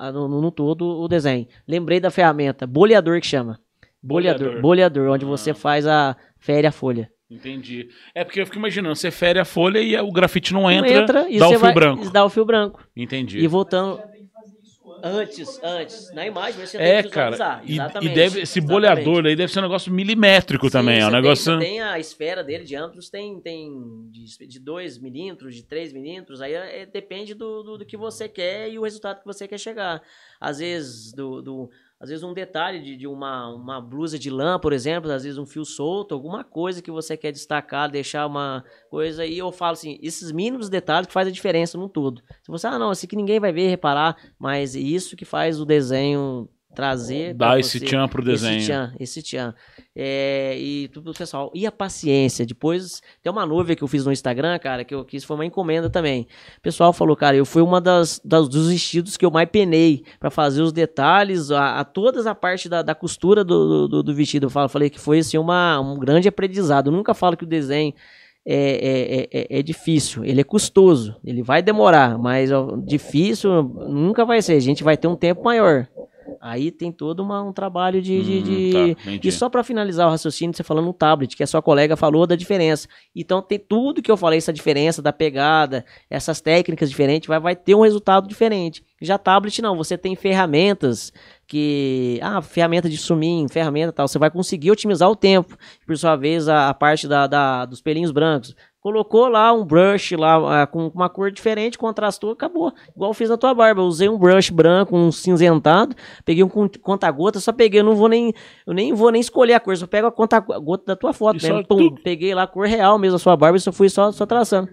no, 0.00 0.28
no- 0.28 0.40
no 0.40 0.50
todo 0.50 0.86
o 1.02 1.06
desenho. 1.06 1.46
Lembrei 1.68 2.00
da 2.00 2.10
ferramenta, 2.10 2.66
boleador 2.66 3.20
que 3.20 3.26
chama. 3.26 3.60
Boleador, 4.02 4.38
Boleador. 4.46 4.62
boleador, 4.62 5.08
onde 5.10 5.26
Ah. 5.26 5.28
você 5.28 5.52
faz 5.52 5.86
a 5.86 6.16
fere 6.38 6.66
a 6.66 6.72
folha. 6.72 7.10
Entendi. 7.30 7.88
É 8.14 8.22
porque 8.24 8.40
eu 8.40 8.46
fico 8.46 8.58
imaginando, 8.58 8.94
você 8.94 9.10
fere 9.10 9.38
a 9.38 9.44
folha 9.44 9.80
e 9.80 9.96
o 9.98 10.12
grafite 10.12 10.52
não 10.52 10.62
Não 10.62 10.70
entra, 10.86 11.28
e 11.28 11.38
dá 11.38 11.46
o 11.48 11.50
fio 11.50 11.58
vai 11.60 11.74
branco. 11.74 12.10
dá 12.10 12.24
o 12.24 12.30
fio 12.30 12.44
branco. 12.44 12.86
Entendi. 12.96 13.40
E 13.40 13.46
voltando 13.48 14.00
antes, 15.02 15.60
antes, 15.62 16.12
na 16.12 16.24
imagem 16.26 16.64
você 16.64 16.78
É, 16.78 17.02
tem 17.02 17.10
que 17.10 17.10
cara. 17.10 17.62
E, 17.64 17.70
e 17.70 17.74
Exatamente, 17.74 18.14
deve, 18.14 18.40
esse 18.40 18.58
exatamente. 18.58 18.66
boleador 18.68 19.26
aí 19.26 19.36
deve 19.36 19.52
ser 19.52 19.58
um 19.58 19.62
negócio 19.62 19.92
milimétrico 19.92 20.70
também. 20.70 20.96
Sim, 20.96 21.02
É 21.02 21.06
um 21.06 21.10
negócio. 21.10 21.58
Tem, 21.58 21.68
você 21.68 21.74
tem 21.74 21.82
a 21.82 21.98
esfera 21.98 22.44
dele, 22.44 22.64
diâmetros 22.64 23.10
tem, 23.10 23.40
tem 23.40 23.72
de 24.10 24.60
2 24.60 24.98
milímetros, 24.98 25.54
de 25.54 25.64
3 25.64 25.92
milímetros, 25.92 26.40
aí 26.40 26.54
é- 26.54 26.86
depende 26.86 27.34
do, 27.34 27.62
do, 27.62 27.78
do 27.78 27.84
que 27.84 27.96
você 27.96 28.28
quer 28.28 28.70
e 28.70 28.78
o 28.78 28.82
resultado 28.84 29.18
que 29.20 29.26
você 29.26 29.46
quer 29.48 29.58
chegar. 29.58 30.00
Às 30.40 30.58
vezes, 30.58 31.12
do, 31.12 31.42
do- 31.42 31.70
às 32.00 32.10
vezes 32.10 32.22
um 32.22 32.34
detalhe 32.34 32.80
de, 32.80 32.96
de 32.96 33.06
uma, 33.06 33.48
uma 33.48 33.80
blusa 33.80 34.18
de 34.18 34.30
lã, 34.30 34.58
por 34.58 34.72
exemplo, 34.72 35.10
às 35.10 35.24
vezes 35.24 35.38
um 35.38 35.46
fio 35.46 35.64
solto, 35.64 36.14
alguma 36.14 36.44
coisa 36.44 36.82
que 36.82 36.90
você 36.90 37.16
quer 37.16 37.32
destacar, 37.32 37.90
deixar 37.90 38.26
uma 38.26 38.64
coisa, 38.90 39.24
e 39.24 39.38
eu 39.38 39.50
falo 39.50 39.72
assim, 39.72 39.98
esses 40.02 40.30
mínimos 40.30 40.68
detalhes 40.68 41.06
que 41.06 41.12
faz 41.12 41.26
a 41.28 41.32
diferença 41.32 41.78
no 41.78 41.88
todo. 41.88 42.22
Se 42.42 42.50
você, 42.50 42.66
ah 42.66 42.78
não, 42.78 42.92
esse 42.92 43.06
aqui 43.06 43.16
ninguém 43.16 43.40
vai 43.40 43.52
ver, 43.52 43.68
reparar, 43.68 44.16
mas 44.38 44.74
isso 44.74 45.16
que 45.16 45.24
faz 45.24 45.60
o 45.60 45.64
desenho 45.64 46.48
trazer... 46.76 47.34
Dá 47.34 47.48
pra 47.48 47.58
esse 47.58 47.80
tchan 47.80 48.06
pro 48.06 48.22
desenho. 48.22 48.58
esse 48.58 48.66
tchan, 48.66 48.92
esse 49.00 49.22
tchan. 49.22 49.54
É, 49.96 50.56
e 50.58 50.88
tudo 50.88 51.14
pessoal. 51.14 51.50
E 51.54 51.66
a 51.66 51.72
paciência? 51.72 52.44
Depois 52.44 53.00
tem 53.22 53.32
uma 53.32 53.46
nuvem 53.46 53.74
que 53.74 53.82
eu 53.82 53.88
fiz 53.88 54.04
no 54.04 54.12
Instagram, 54.12 54.58
cara, 54.58 54.84
que 54.84 54.94
eu 54.94 55.04
quis, 55.04 55.24
foi 55.24 55.34
uma 55.36 55.46
encomenda 55.46 55.88
também. 55.88 56.26
O 56.58 56.60
pessoal 56.60 56.92
falou, 56.92 57.16
cara, 57.16 57.34
eu 57.34 57.46
fui 57.46 57.62
uma 57.62 57.80
das, 57.80 58.20
das- 58.22 58.48
dos 58.48 58.68
vestidos 58.68 59.16
que 59.16 59.24
eu 59.24 59.30
mais 59.30 59.48
penei 59.50 60.04
pra 60.20 60.30
fazer 60.30 60.60
os 60.60 60.72
detalhes, 60.72 61.50
a, 61.50 61.80
a 61.80 61.84
todas 61.84 62.26
a 62.26 62.34
parte 62.34 62.68
da, 62.68 62.82
da 62.82 62.94
costura 62.94 63.42
do, 63.42 63.88
do, 63.88 64.02
do 64.02 64.14
vestido. 64.14 64.46
Eu 64.46 64.50
falo, 64.50 64.68
falei 64.68 64.90
que 64.90 65.00
foi 65.00 65.20
assim 65.20 65.38
uma, 65.38 65.80
um 65.80 65.98
grande 65.98 66.28
aprendizado. 66.28 66.88
Eu 66.90 66.92
nunca 66.92 67.14
falo 67.14 67.36
que 67.36 67.44
o 67.44 67.48
desenho 67.48 67.94
é, 68.48 69.28
é, 69.32 69.40
é, 69.40 69.58
é 69.58 69.62
difícil, 69.62 70.24
ele 70.24 70.40
é 70.40 70.44
custoso, 70.44 71.16
ele 71.24 71.42
vai 71.42 71.60
demorar, 71.62 72.16
mas 72.16 72.52
ó, 72.52 72.76
difícil 72.76 73.50
nunca 73.88 74.24
vai 74.24 74.40
ser. 74.40 74.52
A 74.52 74.60
gente 74.60 74.84
vai 74.84 74.96
ter 74.96 75.08
um 75.08 75.16
tempo 75.16 75.42
maior. 75.42 75.88
Aí 76.40 76.70
tem 76.70 76.90
todo 76.92 77.20
uma- 77.20 77.42
um 77.42 77.52
trabalho 77.52 78.00
de, 78.02 78.22
de- 78.22 78.38
Hum, 78.38 78.42
de- 78.42 78.94
tá, 78.94 79.10
e 79.28 79.32
só 79.32 79.48
para 79.48 79.62
finalizar 79.64 80.06
o 80.06 80.10
raciocínio, 80.10 80.54
você 80.56 80.62
falando 80.62 80.86
no 80.86 80.92
tablet, 80.92 81.36
que 81.36 81.42
a 81.42 81.46
sua 81.46 81.62
colega 81.62 81.96
falou 81.96 82.26
da 82.26 82.36
diferença. 82.36 82.88
Então 83.14 83.40
tem 83.42 83.58
tudo 83.58 84.02
que 84.02 84.10
eu 84.10 84.16
falei, 84.16 84.38
essa 84.38 84.52
diferença 84.52 85.00
da 85.02 85.12
pegada, 85.12 85.84
essas 86.10 86.40
técnicas 86.40 86.88
diferentes, 86.90 87.26
vai, 87.28 87.38
vai 87.40 87.56
ter 87.56 87.74
um 87.74 87.80
resultado 87.82 88.28
diferente. 88.28 88.84
Já 89.00 89.18
tablet 89.18 89.60
não, 89.60 89.76
você 89.76 89.96
tem 89.98 90.14
ferramentas 90.16 91.12
que. 91.46 92.18
Ah, 92.22 92.40
ferramenta 92.42 92.88
de 92.88 92.96
sumir, 92.96 93.46
ferramenta 93.50 93.92
tal. 93.92 94.08
Você 94.08 94.18
vai 94.18 94.30
conseguir 94.30 94.70
otimizar 94.70 95.08
o 95.10 95.16
tempo. 95.16 95.56
Por 95.86 95.96
sua 95.96 96.16
vez, 96.16 96.48
a, 96.48 96.68
a 96.68 96.74
parte 96.74 97.06
da, 97.06 97.26
da- 97.26 97.64
dos 97.66 97.80
pelinhos 97.80 98.10
brancos. 98.10 98.54
Colocou 98.86 99.26
lá 99.26 99.52
um 99.52 99.64
brush 99.64 100.12
lá 100.14 100.62
ah, 100.62 100.64
com 100.64 100.86
uma 100.94 101.08
cor 101.08 101.32
diferente, 101.32 101.76
contrastou, 101.76 102.30
acabou. 102.30 102.72
Igual 102.94 103.10
eu 103.10 103.14
fiz 103.14 103.28
na 103.28 103.36
tua 103.36 103.52
barba. 103.52 103.80
Eu 103.80 103.86
usei 103.86 104.08
um 104.08 104.16
brush 104.16 104.48
branco, 104.50 104.96
um 104.96 105.10
cinzentado, 105.10 105.92
peguei 106.24 106.44
um 106.44 106.48
con- 106.48 106.68
conta-gota, 106.80 107.40
só 107.40 107.52
peguei, 107.52 107.80
eu 107.80 107.84
não 107.84 107.96
vou 107.96 108.08
nem. 108.08 108.32
Eu 108.64 108.72
nem 108.72 108.92
vou 108.94 109.10
nem 109.10 109.20
escolher 109.20 109.54
a 109.54 109.58
cor, 109.60 109.76
só 109.76 109.88
pego 109.88 110.06
a 110.06 110.12
conta-gota 110.12 110.84
da 110.86 110.94
tua 110.94 111.12
foto 111.12 111.42
mesmo. 111.42 111.66
Pum, 111.66 111.96
peguei 111.96 112.32
lá 112.32 112.44
a 112.44 112.46
cor 112.46 112.68
real 112.68 112.96
mesmo, 112.96 113.16
a 113.16 113.18
sua 113.18 113.36
barba, 113.36 113.56
e 113.56 113.60
só 113.60 113.72
fui 113.72 113.88
só, 113.88 114.12
só 114.12 114.24
traçando. 114.24 114.68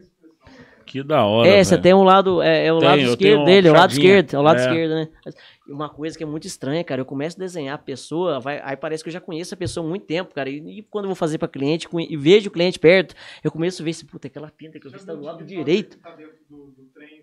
Que 0.86 1.02
da 1.02 1.26
hora. 1.26 1.48
É, 1.50 1.64
você 1.64 1.76
tem 1.76 1.96
um 1.96 2.04
lado, 2.04 2.40
é, 2.40 2.68
é 2.68 2.72
o 2.74 2.78
Tem, 2.78 2.88
lado 2.90 3.00
esquerdo 3.02 3.46
dele, 3.46 3.68
é 3.68 3.72
o 3.72 3.74
lado 3.74 3.92
esquerdo, 3.94 4.34
é 4.36 4.38
o 4.38 4.42
lado 4.44 4.60
É. 4.60 4.64
esquerdo, 4.64 4.94
né? 4.94 5.08
Uma 5.68 5.90
coisa 5.90 6.18
que 6.18 6.24
é 6.24 6.28
muito 6.28 6.46
estranha, 6.46 6.84
cara, 6.84 7.02
eu 7.02 7.06
começo 7.06 7.38
a 7.38 7.40
desenhar 7.40 7.76
a 7.76 7.78
pessoa, 7.78 8.40
vai, 8.40 8.60
aí 8.64 8.76
parece 8.76 9.02
que 9.02 9.10
eu 9.10 9.14
já 9.14 9.22
conheço 9.22 9.54
a 9.54 9.58
pessoa 9.58 9.86
há 9.86 9.90
muito 9.90 10.06
tempo, 10.06 10.34
cara, 10.34 10.50
e, 10.50 10.80
e 10.80 10.84
quando 10.84 11.06
eu 11.06 11.10
vou 11.10 11.16
fazer 11.16 11.38
pra 11.38 11.48
cliente 11.48 11.88
e 12.10 12.18
vejo 12.18 12.50
o 12.50 12.52
cliente 12.52 12.78
perto, 12.78 13.16
eu 13.42 13.50
começo 13.50 13.82
a 13.82 13.86
ver 13.86 13.94
se, 13.94 14.06
puta, 14.06 14.28
aquela 14.28 14.52
pinta 14.52 14.78
que 14.78 14.88
eu 14.88 14.92
fiz 14.92 15.06
tá 15.06 15.14
do 15.14 15.22
lado 15.22 15.46
direito. 15.46 15.98
Tá 16.00 16.16
do, 16.50 16.72
do 16.72 16.84
trem, 16.94 17.23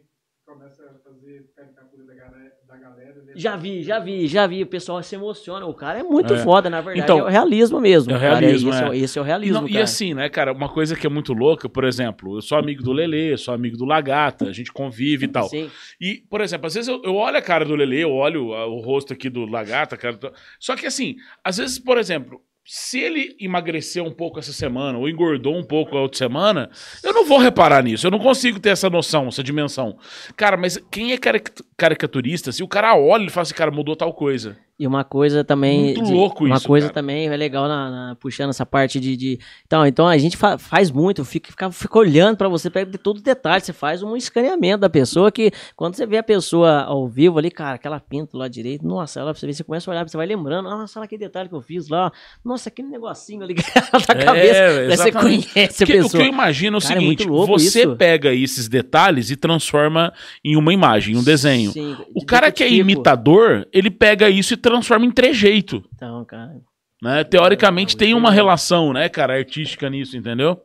começa 0.52 0.82
a 0.82 0.98
fazer 1.10 1.44
caricatura 1.56 2.04
da 2.04 2.14
galera. 2.14 2.50
Da 2.68 2.76
galera 2.76 3.14
né? 3.22 3.30
Já 3.34 3.56
vi, 3.56 3.82
já 3.82 3.98
vi, 3.98 4.26
já 4.26 4.46
vi, 4.46 4.62
o 4.62 4.66
pessoal 4.66 5.02
se 5.02 5.14
emociona, 5.14 5.64
o 5.66 5.74
cara 5.74 6.00
é 6.00 6.02
muito 6.02 6.34
É. 6.34 6.38
foda, 6.38 6.68
na 6.68 6.80
verdade, 6.80 7.00
Então, 7.04 7.18
é 7.20 7.22
o 7.22 7.26
realismo 7.28 7.80
mesmo. 7.80 8.12
é 8.12 8.16
o 8.16 8.20
cara, 8.20 8.38
realismo, 8.38 8.70
esse, 8.70 8.82
é. 8.84 8.96
esse 8.96 9.18
é 9.18 9.22
o 9.22 9.24
realismo, 9.24 9.60
não- 9.62 9.68
e 9.68 9.78
assim, 9.80 10.14
né, 10.14 10.28
cara, 10.28 10.52
uma 10.52 10.68
coisa 10.68 10.96
que 10.96 11.06
é 11.06 11.10
muito 11.10 11.32
louca, 11.32 11.68
por 11.68 11.84
exemplo, 11.84 12.36
eu 12.36 12.42
sou 12.42 12.58
amigo 12.58 12.82
do 12.82 12.92
Lelê, 12.92 13.36
sou 13.36 13.54
amigo 13.54 13.76
do 13.76 13.84
Lagata, 13.84 14.46
a 14.48 14.52
gente 14.52 14.72
convive 14.72 15.26
e 15.26 15.28
tal. 15.28 15.48
Sim. 15.48 15.70
E, 16.00 16.22
por 16.28 16.40
exemplo, 16.40 16.66
às 16.66 16.74
vezes 16.74 16.88
eu, 16.88 17.00
eu 17.04 17.14
olho 17.14 17.36
a 17.36 17.42
cara 17.42 17.64
do 17.64 17.74
Lelê, 17.76 18.02
eu 18.04 18.12
olho 18.12 18.52
a- 18.54 18.66
o 18.66 18.80
rosto 18.80 19.12
aqui 19.12 19.28
do 19.30 19.44
Lagata, 19.46 19.96
cara. 19.96 20.16
do- 20.16 20.32
Só 20.58 20.74
que 20.76 20.86
assim, 20.86 21.16
às 21.44 21.58
vezes, 21.58 21.78
por 21.78 21.98
exemplo, 21.98 22.40
se 22.72 23.00
ele 23.00 23.34
emagreceu 23.40 24.04
um 24.04 24.12
pouco 24.12 24.38
essa 24.38 24.52
semana 24.52 24.96
ou 24.96 25.08
engordou 25.08 25.56
um 25.56 25.64
pouco 25.64 25.96
a 25.96 26.02
outra 26.02 26.18
semana, 26.18 26.70
eu 27.02 27.12
não 27.12 27.24
vou 27.26 27.38
reparar 27.38 27.82
nisso. 27.82 28.06
Eu 28.06 28.12
não 28.12 28.18
consigo 28.20 28.60
ter 28.60 28.68
essa 28.68 28.88
noção, 28.88 29.26
essa 29.26 29.42
dimensão. 29.42 29.98
Cara, 30.36 30.56
mas 30.56 30.78
quem 30.88 31.10
é 31.10 31.18
caric- 31.18 31.64
caricaturista, 31.76 32.52
se 32.52 32.62
o 32.62 32.68
cara 32.68 32.96
olha 32.96 33.24
e 33.26 33.28
fala 33.28 33.42
assim, 33.42 33.54
cara, 33.54 33.72
mudou 33.72 33.96
tal 33.96 34.14
coisa. 34.14 34.56
E 34.80 34.86
uma 34.86 35.04
coisa 35.04 35.44
também. 35.44 35.94
Muito 35.94 36.10
louco 36.10 36.42
uma 36.46 36.56
isso, 36.56 36.66
coisa 36.66 36.86
cara. 36.86 36.94
também 36.94 37.26
é 37.28 37.36
legal 37.36 37.68
na, 37.68 37.90
na- 37.90 38.16
puxando 38.16 38.48
essa 38.48 38.64
parte 38.64 38.98
de. 38.98 39.14
de- 39.14 39.38
Então, 39.66 39.86
então 39.86 40.08
a 40.08 40.16
gente 40.16 40.38
fa- 40.38 40.56
faz 40.56 40.90
muito, 40.90 41.22
fica, 41.22 41.50
fica, 41.50 41.70
fica 41.70 41.98
olhando 41.98 42.38
pra 42.38 42.48
você, 42.48 42.70
pega 42.70 42.90
de 42.90 42.96
todo 42.96 43.18
o 43.18 43.22
detalhe, 43.22 43.62
você 43.62 43.74
faz 43.74 44.02
um 44.02 44.16
escaneamento 44.16 44.78
da 44.78 44.88
pessoa 44.88 45.30
que 45.30 45.52
quando 45.76 45.96
você 45.96 46.06
vê 46.06 46.16
a 46.16 46.22
pessoa 46.22 46.80
ao 46.84 47.06
vivo 47.06 47.38
ali, 47.38 47.50
cara, 47.50 47.74
aquela 47.74 48.00
pinta 48.00 48.38
lá 48.38 48.48
direito, 48.48 48.86
nossa, 48.86 49.20
ela, 49.20 49.34
você, 49.34 49.46
vê, 49.46 49.52
você 49.52 49.62
começa 49.62 49.90
a 49.90 49.92
olhar, 49.92 50.08
você 50.08 50.16
vai 50.16 50.24
lembrando, 50.26 50.70
nossa, 50.70 50.98
olha 50.98 51.04
aquele 51.04 51.20
detalhe 51.24 51.50
que 51.50 51.54
eu 51.54 51.60
fiz 51.60 51.88
lá, 51.90 52.10
nossa, 52.42 52.70
aquele 52.70 52.88
negocinho 52.88 53.42
ali 53.42 53.56
na 54.08 54.14
É, 54.14 54.24
cabeça. 54.24 54.62
Aí 54.80 54.96
você 54.96 55.12
conhece 55.12 55.84
a 55.84 55.86
Porque 55.86 55.92
o 55.92 55.96
que 55.96 56.02
pessoa. 56.04 56.22
eu 56.22 56.26
imagino 56.26 56.78
é 56.78 56.78
o 56.78 56.82
Cara, 56.82 56.94
é 56.94 56.98
seguinte: 57.00 57.28
louco 57.28 57.58
você 57.58 57.80
isso. 57.82 57.96
pega 57.96 58.32
esses 58.32 58.66
detalhes 58.66 59.30
e 59.30 59.36
transforma 59.36 60.10
em 60.42 60.56
uma 60.56 60.72
imagem, 60.72 61.14
em 61.14 61.18
um 61.18 61.22
desenho. 61.22 61.70
Sim, 61.70 61.98
O 62.14 62.24
cara 62.24 62.50
que 62.50 62.62
é 62.62 62.66
decodifico. 62.66 62.90
imitador, 62.92 63.66
ele 63.74 63.90
pega 63.90 64.30
isso 64.30 64.54
e 64.54 64.56
transforma 64.56 64.69
em 65.06 65.10
trejeito. 65.10 65.84
Então, 65.94 66.24
cara. 66.24 66.56
Né? 67.02 67.24
Teoricamente 67.24 67.94
Não, 67.94 67.98
tem 67.98 68.14
uma 68.14 68.28
é- 68.30 68.32
relação, 68.34 68.92
né, 68.92 69.08
cara, 69.08 69.34
artística 69.34 69.88
nisso, 69.88 70.16
entendeu? 70.16 70.60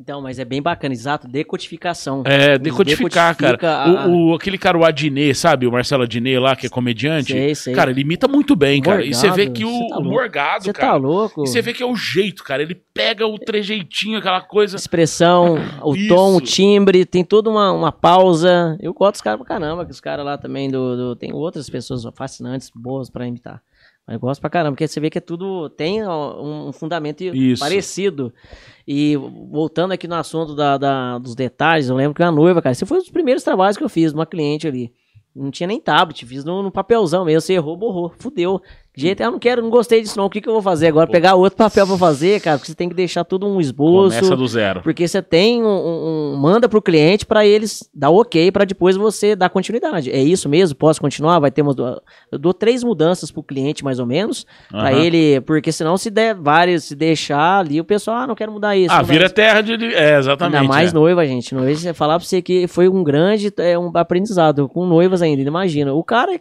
Então, 0.00 0.22
mas 0.22 0.38
é 0.38 0.44
bem 0.44 0.62
bacana, 0.62 0.94
exato, 0.94 1.26
decodificação. 1.26 2.22
É, 2.24 2.56
decodificar, 2.56 3.34
cara. 3.36 3.58
a- 3.60 4.06
O, 4.06 4.28
o- 4.30 4.34
aquele 4.36 4.56
cara, 4.56 4.78
o 4.78 4.84
Adnet, 4.84 5.34
sabe? 5.34 5.66
O 5.66 5.72
Marcelo 5.72 6.04
Adnet 6.04 6.38
lá, 6.38 6.54
que 6.54 6.66
é 6.66 6.70
comediante. 6.70 7.32
Sei, 7.32 7.52
sei. 7.56 7.74
Cara, 7.74 7.90
ele 7.90 8.02
imita 8.02 8.28
muito 8.28 8.54
bem, 8.54 8.80
cara. 8.80 9.04
e 9.04 9.12
você 9.12 9.28
vê 9.30 9.50
que 9.50 9.64
o, 9.64 9.88
tá 9.88 9.98
o. 9.98 10.04
Morgado, 10.04 10.62
Você 10.64 10.72
cara. 10.72 10.92
tá 10.92 10.96
louco? 10.96 11.42
E 11.42 11.48
você 11.48 11.60
vê 11.60 11.72
que 11.72 11.82
é 11.82 11.86
o 11.86 11.96
jeito, 11.96 12.44
cara. 12.44 12.62
Ele 12.62 12.76
pega 12.94 13.26
o 13.26 13.36
trejeitinho, 13.40 14.18
aquela 14.18 14.40
coisa. 14.40 14.76
expressão, 14.76 15.56
o 15.82 15.94
tom, 16.06 16.36
o 16.36 16.40
timbre, 16.40 17.04
tem 17.04 17.24
toda 17.24 17.50
uma, 17.50 17.72
uma 17.72 17.90
pausa. 17.90 18.78
Eu 18.80 18.94
gosto 18.94 19.14
dos 19.14 19.20
caras 19.20 19.38
pra 19.40 19.48
caramba, 19.48 19.84
que 19.84 19.90
os 19.90 20.00
caras 20.00 20.24
lá 20.24 20.38
também 20.38 20.70
do, 20.70 20.96
do- 20.96 21.16
Tem 21.16 21.32
outras 21.32 21.68
pessoas 21.68 22.04
fascinantes, 22.14 22.70
boas 22.72 23.10
pra 23.10 23.26
imitar. 23.26 23.60
Mas 24.08 24.14
eu 24.14 24.20
gosto 24.20 24.40
pra 24.40 24.48
caramba, 24.48 24.72
porque 24.72 24.88
você 24.88 24.98
vê 25.00 25.10
que 25.10 25.18
é 25.18 25.20
tudo. 25.20 25.68
Tem 25.68 26.02
um, 26.02 26.68
um 26.68 26.72
fundamento 26.72 27.22
Isso. 27.22 27.60
parecido. 27.60 28.32
E 28.86 29.14
voltando 29.16 29.92
aqui 29.92 30.08
no 30.08 30.14
assunto 30.14 30.54
da, 30.54 30.78
da- 30.78 31.18
dos 31.18 31.34
detalhes, 31.34 31.90
eu 31.90 31.94
lembro 31.96 32.14
que 32.14 32.22
a 32.22 32.32
noiva, 32.32 32.62
cara, 32.62 32.72
esse 32.72 32.86
foi 32.86 32.96
um 32.96 33.00
dos 33.02 33.10
primeiros 33.10 33.42
trabalhos 33.42 33.76
que 33.76 33.84
eu 33.84 33.88
fiz, 33.90 34.14
uma 34.14 34.24
cliente 34.24 34.66
ali. 34.66 34.90
Não 35.36 35.50
tinha 35.50 35.66
nem 35.66 35.78
tablet, 35.78 36.24
fiz 36.24 36.42
no, 36.42 36.62
no 36.62 36.72
papelzão 36.72 37.26
mesmo. 37.26 37.42
Você 37.42 37.52
errou, 37.52 37.76
borrou, 37.76 38.10
fudeu. 38.18 38.62
De 38.98 39.02
jeito, 39.02 39.22
eu 39.22 39.30
não 39.30 39.38
quero, 39.38 39.62
não 39.62 39.70
gostei 39.70 40.02
disso 40.02 40.18
não. 40.18 40.26
O 40.26 40.30
que, 40.30 40.40
que 40.40 40.48
eu 40.48 40.52
vou 40.52 40.60
fazer 40.62 40.88
agora? 40.88 41.08
Pegar 41.08 41.34
outro 41.36 41.56
papel 41.56 41.86
pra 41.86 41.96
fazer, 41.96 42.40
cara, 42.40 42.58
porque 42.58 42.70
você 42.70 42.74
tem 42.76 42.88
que 42.88 42.94
deixar 42.96 43.22
tudo 43.24 43.46
um 43.46 43.60
esboço. 43.60 44.16
Começa 44.18 44.36
do 44.36 44.46
zero. 44.48 44.82
Porque 44.82 45.06
você 45.06 45.22
tem 45.22 45.62
um, 45.62 45.66
um- 45.68 46.32
um- 46.34 46.36
manda 46.36 46.68
pro 46.68 46.82
cliente 46.82 47.24
pra 47.24 47.46
eles 47.46 47.88
dar 47.94 48.10
ok 48.10 48.50
pra 48.50 48.64
depois 48.64 48.96
você 48.96 49.36
dar 49.36 49.48
continuidade. 49.50 50.10
É 50.10 50.20
isso 50.20 50.48
mesmo? 50.48 50.76
Posso 50.76 51.00
continuar? 51.00 51.38
Vai 51.38 51.50
ter 51.52 51.62
umas 51.62 51.76
du- 51.76 52.02
eu 52.32 52.38
dou 52.38 52.52
três 52.52 52.82
mudanças 52.82 53.30
pro 53.30 53.42
cliente 53.42 53.84
mais 53.84 54.00
ou 54.00 54.06
menos 54.06 54.44
pra 54.68 54.90
Aham. 54.90 54.98
ele, 55.00 55.40
porque 55.42 55.70
senão 55.70 55.96
se 55.96 56.10
der 56.10 56.34
várias, 56.34 56.84
se 56.84 56.96
deixar 56.96 57.60
ali 57.60 57.80
o 57.80 57.84
pessoal, 57.84 58.16
ah, 58.18 58.26
não 58.26 58.34
quero 58.34 58.50
mudar 58.50 58.76
isso. 58.76 58.92
Ah, 58.92 59.02
vira 59.02 59.26
isso. 59.26 59.34
terra 59.34 59.60
de. 59.60 59.74
É, 59.94 60.18
exatamente. 60.18 60.56
Ainda 60.60 60.68
mais 60.68 60.90
é. 60.90 60.94
noiva, 60.94 61.24
gente. 61.24 61.54
Noiva, 61.54 61.94
falar 61.94 62.18
pra 62.18 62.26
você 62.26 62.42
que 62.42 62.66
foi 62.66 62.88
um 62.88 63.04
grande 63.04 63.52
é, 63.58 63.78
um 63.78 63.90
aprendizado 63.94 64.68
com 64.68 64.84
noivas 64.86 65.22
ainda. 65.22 65.40
Imagina. 65.42 65.92
O 65.94 66.02
cara 66.02 66.40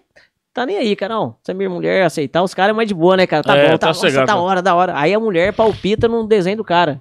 tá 0.58 0.66
nem 0.66 0.78
aí, 0.78 0.96
cara. 0.96 1.14
Não, 1.14 1.36
se 1.44 1.52
a 1.52 1.54
minha 1.54 1.70
mulher 1.70 2.04
aceitar, 2.04 2.42
os 2.42 2.54
caras 2.54 2.72
é 2.72 2.74
mais 2.76 2.88
de 2.88 2.94
boa, 2.96 3.16
né, 3.16 3.28
cara? 3.28 3.44
Tá 3.44 3.56
É, 3.56 3.66
bom, 3.66 3.72
tá 3.74 3.78
tá, 3.78 3.88
nossa, 3.88 4.00
sossegado. 4.00 4.26
da 4.28 4.38
hora, 4.38 4.62
da 4.62 4.74
hora. 4.76 4.94
Aí 4.98 5.14
a 5.14 5.20
mulher 5.20 5.54
palpita 5.54 6.08
no 6.08 6.26
desenho 6.26 6.58
do 6.58 6.64
cara. 6.64 7.00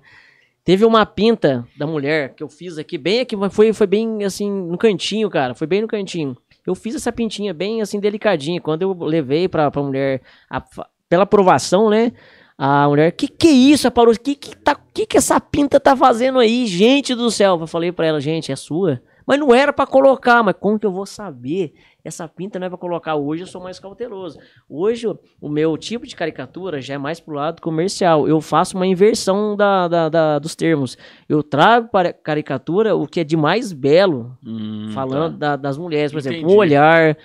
Teve 0.64 0.84
uma 0.84 1.06
pinta 1.06 1.66
da 1.78 1.86
mulher 1.86 2.34
que 2.34 2.42
eu 2.42 2.48
fiz 2.48 2.76
aqui, 2.76 2.98
bem 2.98 3.20
aqui, 3.20 3.34
mas 3.36 3.54
foi, 3.54 3.72
foi 3.72 3.86
bem 3.86 4.24
assim, 4.24 4.50
no 4.50 4.76
cantinho, 4.76 5.30
cara. 5.30 5.54
Foi 5.54 5.66
bem 5.66 5.80
no 5.80 5.88
cantinho. 5.88 6.36
Eu 6.66 6.74
fiz 6.74 6.94
essa 6.96 7.12
pintinha 7.12 7.54
bem 7.54 7.80
assim, 7.80 7.98
delicadinha. 8.00 8.60
Quando 8.60 8.82
eu 8.82 8.92
levei 8.92 9.48
pra, 9.48 9.70
pra 9.70 9.80
mulher, 9.82 10.20
a- 10.50 10.62
pela 11.08 11.22
aprovação, 11.22 11.88
né? 11.88 12.12
A 12.58 12.88
mulher, 12.88 13.12
que 13.12 13.28
que 13.28 13.46
é 13.46 13.50
isso, 13.52 13.86
Aparoso? 13.86 14.18
Que 14.20 14.34
que, 14.34 14.56
tá, 14.56 14.74
que 14.92 15.06
que 15.06 15.16
essa 15.16 15.38
pinta 15.40 15.78
tá 15.78 15.94
fazendo 15.96 16.38
aí? 16.40 16.66
Gente 16.66 17.14
do 17.14 17.30
céu. 17.30 17.58
Eu 17.60 17.66
falei 17.66 17.92
pra 17.92 18.06
ela, 18.06 18.20
gente, 18.20 18.50
é 18.50 18.56
sua. 18.56 19.00
Mas 19.26 19.38
não 19.38 19.54
era 19.54 19.72
pra 19.72 19.86
colocar, 19.86 20.42
mas 20.42 20.54
como 20.58 20.78
que 20.78 20.86
eu 20.86 20.92
vou 20.92 21.04
saber? 21.06 21.74
Essa 22.06 22.28
pinta 22.28 22.58
não 22.58 22.66
é 22.66 22.70
pra 22.70 22.78
colocar. 22.78 23.16
Hoje 23.16 23.42
eu 23.42 23.46
sou 23.46 23.60
mais 23.60 23.80
cauteloso. 23.80 24.38
Hoje 24.68 25.08
o- 25.08 25.18
o 25.40 25.48
meu 25.48 25.76
tipo 25.76 26.06
de 26.06 26.14
caricatura 26.14 26.80
já 26.80 26.94
é 26.94 26.98
mais 26.98 27.18
pro 27.18 27.34
lado 27.34 27.60
comercial. 27.60 28.28
Eu 28.28 28.40
faço 28.40 28.76
uma 28.76 28.86
inversão 28.86 29.56
da, 29.56 29.88
da- 29.88 30.08
da- 30.08 30.38
dos 30.38 30.54
termos. 30.54 30.96
Eu 31.28 31.42
trago 31.42 31.88
para 31.90 32.12
caricatura 32.12 32.94
o 32.94 33.06
que 33.06 33.20
é 33.20 33.24
de 33.24 33.36
mais 33.36 33.72
belo, 33.72 34.36
Hum, 34.46 34.90
falando 34.94 35.32
tá. 35.38 35.50
da- 35.50 35.56
das 35.56 35.76
mulheres, 35.76 36.12
por 36.12 36.18
exemplo, 36.18 36.38
Entendi. 36.38 36.54
um 36.54 36.56
olhar, 36.58 37.16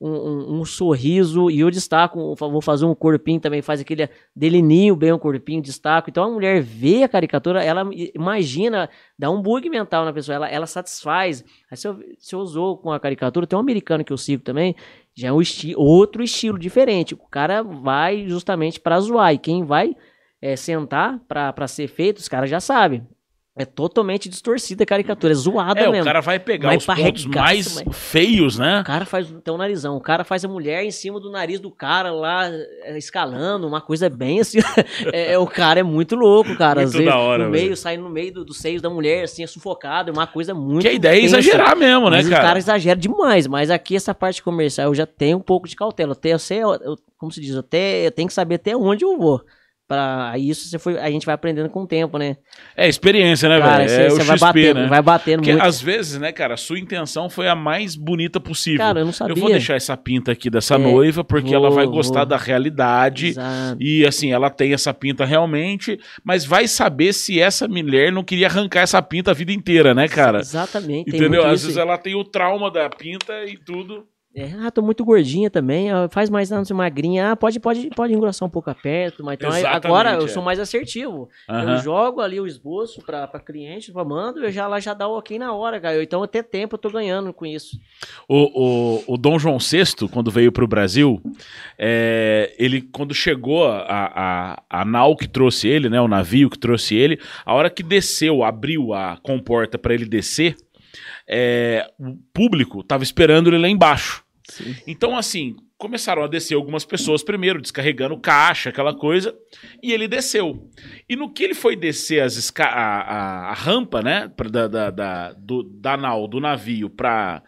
um, 0.00 0.60
um- 0.60 0.64
sorriso, 0.64 1.50
e 1.50 1.60
eu 1.60 1.70
destaco, 1.70 2.34
vou 2.34 2.60
fazer 2.60 2.84
um 2.84 2.94
corpinho 2.94 3.40
também, 3.40 3.62
faz 3.62 3.80
aquele 3.80 4.08
delineio 4.34 4.94
bem 4.94 5.12
o 5.12 5.18
corpinho, 5.18 5.62
destaco. 5.62 6.10
Então 6.10 6.24
a 6.24 6.30
mulher 6.30 6.60
vê 6.60 7.02
a 7.02 7.08
caricatura, 7.08 7.62
ela 7.64 7.88
imagina, 8.14 8.90
dá 9.18 9.30
um 9.30 9.40
bug 9.40 9.68
mental 9.70 10.04
na 10.04 10.12
pessoa, 10.12 10.36
ela, 10.36 10.48
ela 10.48 10.66
satisfaz. 10.66 11.44
Aí 11.70 11.76
se 11.76 11.88
eu, 11.88 11.98
se 12.18 12.34
eu 12.34 12.40
usou 12.40 12.76
com 12.76 12.92
a 12.92 13.00
caricatura, 13.00 13.46
tem 13.46 13.56
um 13.56 13.60
americano 13.60 14.04
que 14.04 14.12
eu 14.12 14.18
sigo 14.18 14.42
também, 14.42 14.74
já 15.14 15.28
é 15.28 15.32
um 15.32 15.40
esti 15.40 15.74
outro 15.76 16.22
estilo 16.22 16.58
diferente. 16.58 17.14
O 17.14 17.28
cara 17.28 17.62
vai 17.62 18.28
justamente 18.28 18.78
pra 18.80 19.00
zoar, 19.00 19.32
e 19.34 19.38
quem 19.38 19.64
vai 19.64 19.96
é, 20.42 20.56
sentar 20.56 21.18
pra 21.26 21.66
ser 21.66 21.88
feito, 21.88 22.18
os 22.18 22.28
caras 22.28 22.50
já 22.50 22.60
sabem. 22.60 23.06
É 23.58 23.64
totalmente 23.64 24.28
distorcida 24.28 24.82
a 24.82 24.86
caricatura, 24.86 25.32
é 25.32 25.34
zoada 25.34 25.80
É, 25.80 25.88
mesmo. 25.88 26.02
o 26.02 26.04
cara 26.04 26.20
vai 26.20 26.38
pegar 26.38 26.76
os 26.76 26.84
pontos 26.84 27.24
mais 27.24 27.82
mas- 27.86 27.96
feios, 27.96 28.58
né? 28.58 28.80
O 28.82 28.84
cara 28.84 29.06
faz 29.06 29.26
tem 29.42 29.54
um 29.54 29.56
narizão, 29.56 29.96
o 29.96 30.00
cara 30.00 30.24
faz 30.24 30.44
a 30.44 30.48
mulher 30.48 30.84
em 30.84 30.90
cima 30.90 31.18
do 31.18 31.30
nariz 31.30 31.58
do 31.58 31.70
cara 31.70 32.12
lá, 32.12 32.50
é, 32.50 32.98
escalando, 32.98 33.66
uma 33.66 33.80
coisa 33.80 34.10
bem 34.10 34.40
assim. 34.40 34.58
é, 35.10 35.32
é, 35.32 35.38
o 35.38 35.46
cara 35.46 35.80
é 35.80 35.82
muito 35.82 36.14
louco, 36.14 36.54
cara. 36.54 36.82
Às 36.82 36.92
Muito 36.92 36.98
vezes, 37.04 37.06
da 37.14 37.18
hora, 37.18 37.44
no 37.46 37.50
meio, 37.50 37.74
saindo 37.74 38.02
no 38.04 38.10
meio 38.10 38.30
do- 38.34 38.44
dos 38.44 38.58
seios 38.58 38.82
da 38.82 38.90
mulher, 38.90 39.24
assim, 39.24 39.42
é 39.42 39.46
sufocado, 39.46 40.10
é 40.10 40.12
uma 40.12 40.26
coisa 40.26 40.52
muito. 40.52 40.82
Que 40.82 40.88
a 40.88 40.92
ideia 40.92 41.18
é 41.18 41.24
exagerar 41.24 41.74
mesmo, 41.74 42.10
né, 42.10 42.18
Mas 42.18 42.28
cara? 42.28 42.42
o 42.42 42.46
cara 42.46 42.58
exagera 42.58 43.00
demais, 43.00 43.46
mas 43.46 43.70
aqui 43.70 43.96
essa 43.96 44.14
parte 44.14 44.42
comercial 44.42 44.88
eu 44.88 44.94
já 44.94 45.06
tenho 45.06 45.38
um 45.38 45.42
pouco 45.42 45.66
de 45.66 45.74
cautela. 45.74 46.12
Até 46.12 46.34
eu 46.34 46.38
sei, 46.38 46.62
eu- 46.62 46.98
como 47.16 47.32
se 47.32 47.40
diz, 47.40 47.56
até 47.56 48.06
eu 48.06 48.10
tenho 48.10 48.28
que 48.28 48.34
saber 48.34 48.56
até 48.56 48.76
onde 48.76 49.02
eu 49.02 49.16
vou. 49.16 49.40
Aí 49.88 50.48
isso 50.50 50.68
você 50.68 50.78
foi, 50.80 50.98
a 50.98 51.08
gente 51.10 51.24
vai 51.24 51.34
aprendendo 51.34 51.68
com 51.70 51.82
o 51.82 51.86
tempo, 51.86 52.18
né? 52.18 52.36
É 52.76 52.88
experiência, 52.88 53.48
né, 53.48 53.60
Cara, 53.60 53.76
velho? 53.86 53.88
você 53.88 54.02
É 54.02 54.08
você 54.10 54.22
vai 54.24 54.36
XP, 54.36 54.46
batendo, 54.46 54.80
né? 54.80 54.86
vai 54.88 55.02
batendo 55.02 55.36
Porque 55.38 55.52
muito. 55.52 55.64
às 55.64 55.80
vezes, 55.80 56.18
né, 56.18 56.32
cara, 56.32 56.54
a 56.54 56.56
sua 56.56 56.78
intenção 56.78 57.30
foi 57.30 57.46
a 57.48 57.54
mais 57.54 57.94
bonita 57.94 58.40
possível. 58.40 58.78
Cara, 58.78 59.00
eu 59.00 59.04
não 59.06 59.12
sabia. 59.12 59.32
eu 59.32 59.36
vou 59.40 59.48
deixar 59.50 59.76
essa 59.76 59.96
pinta 59.96 60.32
aqui 60.32 60.50
dessa 60.50 60.74
É, 60.74 60.78
noiva 60.78 61.22
porque 61.22 61.54
ela 61.54 61.70
vai 61.70 61.84
vou, 61.84 61.94
gostar 61.94 62.20
vou. 62.20 62.26
da 62.26 62.36
realidade. 62.36 63.28
Exato. 63.28 63.76
E 63.80 64.04
assim, 64.04 64.32
ela 64.32 64.50
tem 64.50 64.72
essa 64.72 64.92
pinta 64.92 65.24
realmente, 65.24 65.98
mas 66.24 66.44
vai 66.44 66.66
saber 66.66 67.12
se 67.12 67.40
essa 67.40 67.68
mulher 67.68 68.10
não 68.10 68.24
queria 68.24 68.48
arrancar 68.48 68.80
essa 68.80 69.00
pinta 69.00 69.30
a 69.30 69.34
vida 69.34 69.52
inteira, 69.52 69.94
né, 69.94 70.08
cara? 70.08 70.40
Exatamente. 70.40 71.14
Entendeu? 71.14 71.44
Às 71.46 71.62
vezes 71.62 71.76
ela 71.76 71.96
tem 71.96 72.14
o 72.16 72.24
trauma 72.24 72.70
da 72.70 72.90
pinta 72.90 73.44
e 73.46 73.56
tudo. 73.56 74.04
É, 74.38 74.52
ah, 74.60 74.70
tô 74.70 74.82
muito 74.82 75.02
gordinha 75.02 75.48
também, 75.48 75.90
ah, 75.90 76.08
faz 76.10 76.28
mais 76.28 76.52
anos 76.52 76.70
magrinha. 76.70 77.32
Ah, 77.32 77.36
pode, 77.36 77.58
pode, 77.58 77.88
pode 77.88 78.12
engrossar 78.12 78.46
um 78.46 78.50
pouco 78.50 78.68
aperto, 78.68 79.24
mas 79.24 79.38
então 79.38 79.48
Exatamente, 79.48 79.86
agora 79.86 80.12
eu 80.12 80.26
é. 80.26 80.28
sou 80.28 80.42
mais 80.42 80.60
assertivo. 80.60 81.30
Eu 81.48 81.54
Aham. 81.54 81.76
jogo 81.78 82.20
ali 82.20 82.38
o 82.38 82.46
esboço 82.46 83.00
pra, 83.00 83.26
pra 83.26 83.40
cliente, 83.40 83.90
pra 83.90 84.04
mando, 84.04 84.44
eu 84.44 84.52
já 84.52 84.66
lá 84.68 84.78
já 84.78 84.92
dá 84.92 85.08
o 85.08 85.16
ok 85.16 85.38
na 85.38 85.54
hora, 85.54 85.80
cara. 85.80 85.94
Eu- 85.96 86.02
Então 86.02 86.22
até 86.22 86.42
tempo 86.42 86.74
eu 86.74 86.78
tô 86.78 86.90
ganhando 86.90 87.32
com 87.32 87.46
isso. 87.46 87.80
O, 88.28 89.04
o, 89.08 89.14
o 89.14 89.16
Dom 89.16 89.38
João 89.38 89.58
VI, 89.58 90.06
quando 90.12 90.30
veio 90.30 90.52
para 90.52 90.64
o 90.64 90.68
Brasil, 90.68 91.18
é, 91.78 92.54
ele, 92.58 92.82
quando 92.82 93.14
chegou 93.14 93.66
a, 93.66 93.80
a, 93.88 94.62
a 94.80 94.84
nau 94.84 95.16
que 95.16 95.26
trouxe 95.26 95.66
ele, 95.66 95.88
né, 95.88 95.98
o 95.98 96.08
navio 96.08 96.50
que 96.50 96.58
trouxe 96.58 96.94
ele, 96.94 97.18
a 97.42 97.54
hora 97.54 97.70
que 97.70 97.82
desceu, 97.82 98.44
abriu 98.44 98.92
a 98.92 99.16
comporta 99.22 99.78
para 99.78 99.94
ele 99.94 100.04
descer, 100.04 100.56
é, 101.26 101.90
o 101.98 102.16
público 102.34 102.80
estava 102.80 103.02
esperando 103.02 103.48
ele 103.48 103.58
lá 103.58 103.68
embaixo. 103.68 104.25
Então, 104.86 105.16
assim, 105.16 105.56
começaram 105.78 106.22
a 106.22 106.26
descer 106.26 106.54
algumas 106.54 106.84
pessoas 106.84 107.22
primeiro, 107.22 107.60
descarregando 107.60 108.18
caixa, 108.18 108.70
aquela 108.70 108.94
coisa, 108.94 109.34
e 109.82 109.92
ele 109.92 110.08
desceu. 110.08 110.70
E 111.08 111.14
no 111.16 111.32
que 111.32 111.42
ele 111.44 111.54
foi 111.54 111.76
descer 111.76 112.22
as 112.22 112.52
a, 112.58 112.64
a- 112.64 113.50
a 113.50 113.54
rampa, 113.54 114.02
né, 114.02 114.30
da, 114.50 114.66
da, 114.68 114.90
da, 114.90 115.32
do, 115.32 115.62
da 115.62 115.96
nau, 115.96 116.26
do 116.26 116.40
navio, 116.40 116.88
pra, 116.90 117.42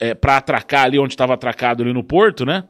é, 0.00 0.14
pra 0.14 0.38
atracar 0.38 0.84
ali 0.84 0.98
onde 0.98 1.14
estava 1.14 1.34
atracado 1.34 1.82
ali 1.82 1.92
no 1.92 2.04
porto, 2.04 2.44
né? 2.46 2.64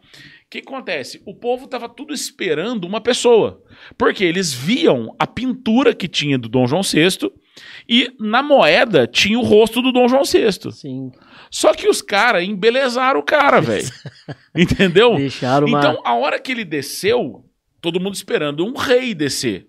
O 0.44 0.48
que 0.48 0.58
acontece? 0.58 1.20
O 1.26 1.34
povo 1.34 1.66
tava 1.66 1.88
tudo 1.88 2.14
esperando 2.14 2.84
uma 2.84 3.00
pessoa. 3.00 3.60
Porque 3.98 4.22
eles 4.22 4.52
viam 4.54 5.12
a 5.18 5.26
pintura 5.26 5.92
que 5.92 6.06
tinha 6.06 6.38
do 6.38 6.48
Dom 6.48 6.68
João 6.68 6.82
VI 6.82 7.08
e 7.88 8.12
na 8.20 8.44
moeda 8.44 9.08
tinha 9.08 9.36
o 9.36 9.42
rosto 9.42 9.82
do 9.82 9.90
Dom 9.90 10.06
João 10.08 10.22
VI. 10.22 10.70
Sim. 10.70 11.10
Só 11.50 11.72
que 11.72 11.88
os 11.88 12.02
caras 12.02 12.44
embelezaram 12.44 13.20
o 13.20 13.24
cara, 13.24 13.60
velho. 13.60 13.88
Entendeu? 14.54 15.16
Deixaram 15.16 15.66
uma. 15.66 15.78
Então, 15.78 16.00
a 16.04 16.14
hora 16.14 16.38
que 16.38 16.52
ele 16.52 16.64
desceu, 16.64 17.44
todo 17.80 18.00
mundo 18.00 18.14
esperando 18.14 18.64
um 18.64 18.74
rei 18.74 19.14
descer. 19.14 19.66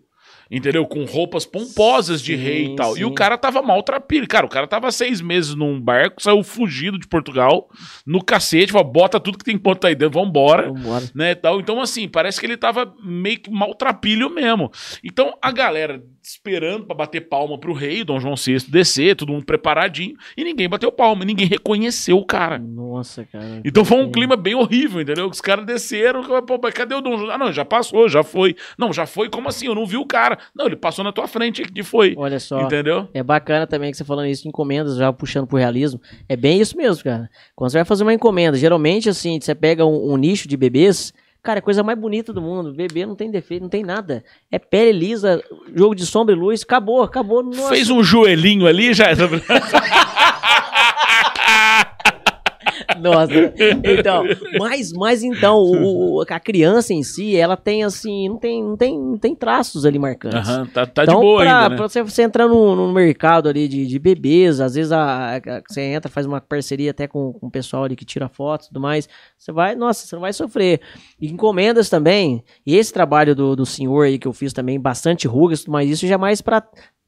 Entendeu? 0.50 0.86
Com 0.86 1.04
roupas 1.04 1.46
pomposas 1.46 2.22
de 2.22 2.36
Sim, 2.36 2.42
rei 2.42 2.66
e 2.68 2.76
tal. 2.76 2.94
E 2.94 3.00
sim. 3.00 3.04
o 3.04 3.14
cara 3.14 3.38
tava 3.38 3.62
maltrapilho. 3.62 4.28
Cara, 4.28 4.46
o 4.46 4.50
cara 4.50 4.66
tava 4.66 4.90
seis 4.92 5.20
meses 5.20 5.54
num 5.54 5.80
barco, 5.80 6.22
saiu 6.22 6.42
fugido 6.42 6.98
de 6.98 7.08
Portugal, 7.08 7.70
no 8.06 8.24
cacete, 8.24 8.72
falou, 8.72 8.90
bota 8.90 9.20
tudo 9.20 9.38
que 9.38 9.44
tem 9.44 9.58
ponto 9.58 9.86
aí 9.86 9.94
dentro, 9.94 10.20
vambora. 10.20 10.72
Vambora. 10.72 11.04
Né, 11.14 11.32
e 11.32 11.36
tal. 11.36 11.60
Então, 11.60 11.82
assim, 11.82 12.08
parece 12.08 12.40
que 12.40 12.46
ele 12.46 12.56
tava 12.56 12.94
meio 13.04 13.40
que 13.40 13.52
maltrapilho 13.52 14.30
mesmo. 14.30 14.72
Então, 15.04 15.38
a 15.42 15.52
galera 15.52 16.02
esperando 16.28 16.86
pra 16.86 16.96
bater 16.96 17.22
palma 17.22 17.58
pro 17.58 17.74
rei, 17.74 18.04
Dom 18.04 18.20
João 18.20 18.36
VI, 18.36 18.58
descer, 18.68 19.16
todo 19.16 19.32
mundo 19.32 19.46
preparadinho, 19.46 20.16
e 20.36 20.44
ninguém 20.44 20.68
bateu 20.68 20.92
palma, 20.92 21.24
ninguém 21.24 21.48
reconheceu 21.48 22.18
o 22.18 22.26
cara. 22.26 22.60
Nossa, 22.60 23.26
cara. 23.26 23.62
Então 23.64 23.86
foi 23.86 23.98
um 23.98 24.12
clima 24.12 24.36
bem 24.36 24.54
horrível, 24.54 25.02
entendeu? 25.02 25.28
Os 25.28 25.40
caras 25.40 25.66
desceram, 25.66 26.22
pô, 26.44 26.60
mas 26.62 26.74
cadê 26.74 26.94
o 26.94 27.02
Dom 27.02 27.18
João? 27.18 27.32
Ah, 27.32 27.38
não, 27.38 27.52
já 27.52 27.64
passou, 27.64 28.10
já 28.10 28.24
foi. 28.24 28.56
Não, 28.78 28.92
já 28.92 29.06
foi, 29.06 29.30
como 29.30 29.48
assim? 29.48 29.68
Eu 29.68 29.76
não 29.76 29.86
vi 29.86 29.96
o 29.98 30.06
cara. 30.06 30.38
Não, 30.54 30.66
ele 30.66 30.76
passou 30.76 31.04
na 31.04 31.14
tua 31.14 31.28
frente 31.28 31.64
que 31.64 31.84
foi. 31.84 32.14
Olha 32.18 32.40
só. 32.40 32.62
Entendeu? 32.62 33.08
É 33.14 33.24
bacana 33.24 33.66
também 33.66 33.92
que 33.92 33.98
você 33.98 34.04
falando 34.04 34.28
isso 34.28 34.48
encomendas, 34.48 34.98
já 34.98 35.14
puxando 35.14 35.48
pro 35.48 35.58
realismo. 35.58 36.02
É 36.28 36.36
bem 36.36 36.60
isso 36.60 36.76
mesmo, 36.76 37.04
cara. 37.04 37.30
Quando 37.56 37.72
você 37.72 37.78
vai 37.78 37.86
fazer 37.86 38.04
uma 38.04 38.14
encomenda, 38.14 38.58
geralmente, 38.58 39.10
assim, 39.10 39.40
você 39.40 39.56
pega 39.56 39.86
um, 39.86 40.14
um 40.14 40.18
nicho 40.18 40.48
de 40.48 40.58
bebês, 40.58 41.14
cara, 41.48 41.60
é 41.60 41.62
a 41.62 41.64
coisa 41.64 41.82
mais 41.82 41.98
bonita 41.98 42.34
do 42.34 42.42
mundo. 42.42 42.74
Bebê 42.74 43.06
não 43.06 43.16
tem 43.16 43.32
defeito, 43.32 43.62
não 43.62 43.70
tem 43.70 43.82
nada. 43.82 44.22
É 44.52 44.60
pele 44.60 44.92
lisa, 44.92 45.42
jogo 45.74 45.96
de 45.96 46.06
sombra 46.06 46.36
e 46.36 46.38
luz, 46.38 46.62
acabou, 46.62 47.02
acabou. 47.02 47.42
Nossa, 47.42 47.70
Fez 47.70 47.90
um 47.90 48.04
joelhinho 48.04 48.68
ali, 48.68 48.94
já. 48.94 49.06
Nossa. 53.02 53.34
Então, 53.84 54.24
mas, 54.60 54.92
mas 54.94 55.24
então, 55.24 55.58
o, 55.58 56.24
a 56.28 56.40
criança 56.40 56.94
em 56.94 57.04
si, 57.04 57.36
ela 57.36 57.56
tem 57.58 57.84
assim, 57.84 58.30
não 58.30 58.38
tem, 58.38 58.64
não 58.64 58.78
tem, 58.78 59.00
não 59.00 59.18
tem 59.18 59.36
traços 59.36 59.86
ali 59.86 59.98
marcantes. 60.00 60.50
Aham, 60.50 60.66
tá, 60.68 60.86
tá 60.86 61.04
então, 61.04 61.16
de 61.16 61.22
boa 61.22 61.42
pra, 61.44 61.52
ainda, 61.58 61.70
né? 61.70 61.76
pra 61.76 61.88
você, 61.90 62.02
você 62.04 62.24
entrar 62.24 62.48
no, 62.48 62.76
no 62.76 62.92
mercado 62.92 63.48
ali 63.50 63.68
de, 63.68 63.86
de 63.86 64.00
bebês, 64.00 64.60
às 64.60 64.76
vezes 64.76 64.92
a, 64.92 65.36
a- 65.38 65.42
você 65.68 65.82
entra, 65.82 66.12
faz 66.12 66.26
uma 66.26 66.40
parceria 66.42 66.92
até 66.92 67.08
com, 67.08 67.34
com 67.34 67.48
o 67.48 67.52
pessoal 67.52 67.84
ali 67.84 67.96
que 67.96 68.06
tira 68.06 68.28
fotos 68.28 68.68
e 68.68 68.70
tudo 68.70 68.80
mais, 68.82 69.08
você 69.38 69.52
vai, 69.52 69.76
nossa, 69.76 70.06
você 70.06 70.16
não 70.16 70.22
vai 70.22 70.34
sofrer. 70.34 70.82
E 71.20 71.28
encomendas 71.28 71.90
também, 71.90 72.44
e 72.66 72.76
esse 72.76 72.92
trabalho 72.94 73.36
do, 73.36 73.56
do 73.56 73.66
senhor 73.66 74.06
aí 74.06 74.18
que 74.18 74.28
eu 74.28 74.34
fiz 74.34 74.54
também, 74.54 74.80
bastante 74.80 75.28
rugas, 75.28 75.66
mas 75.66 75.90
isso 75.90 76.08
já 76.08 76.16
é 76.16 76.18
mais 76.18 76.42
pra 76.42 76.64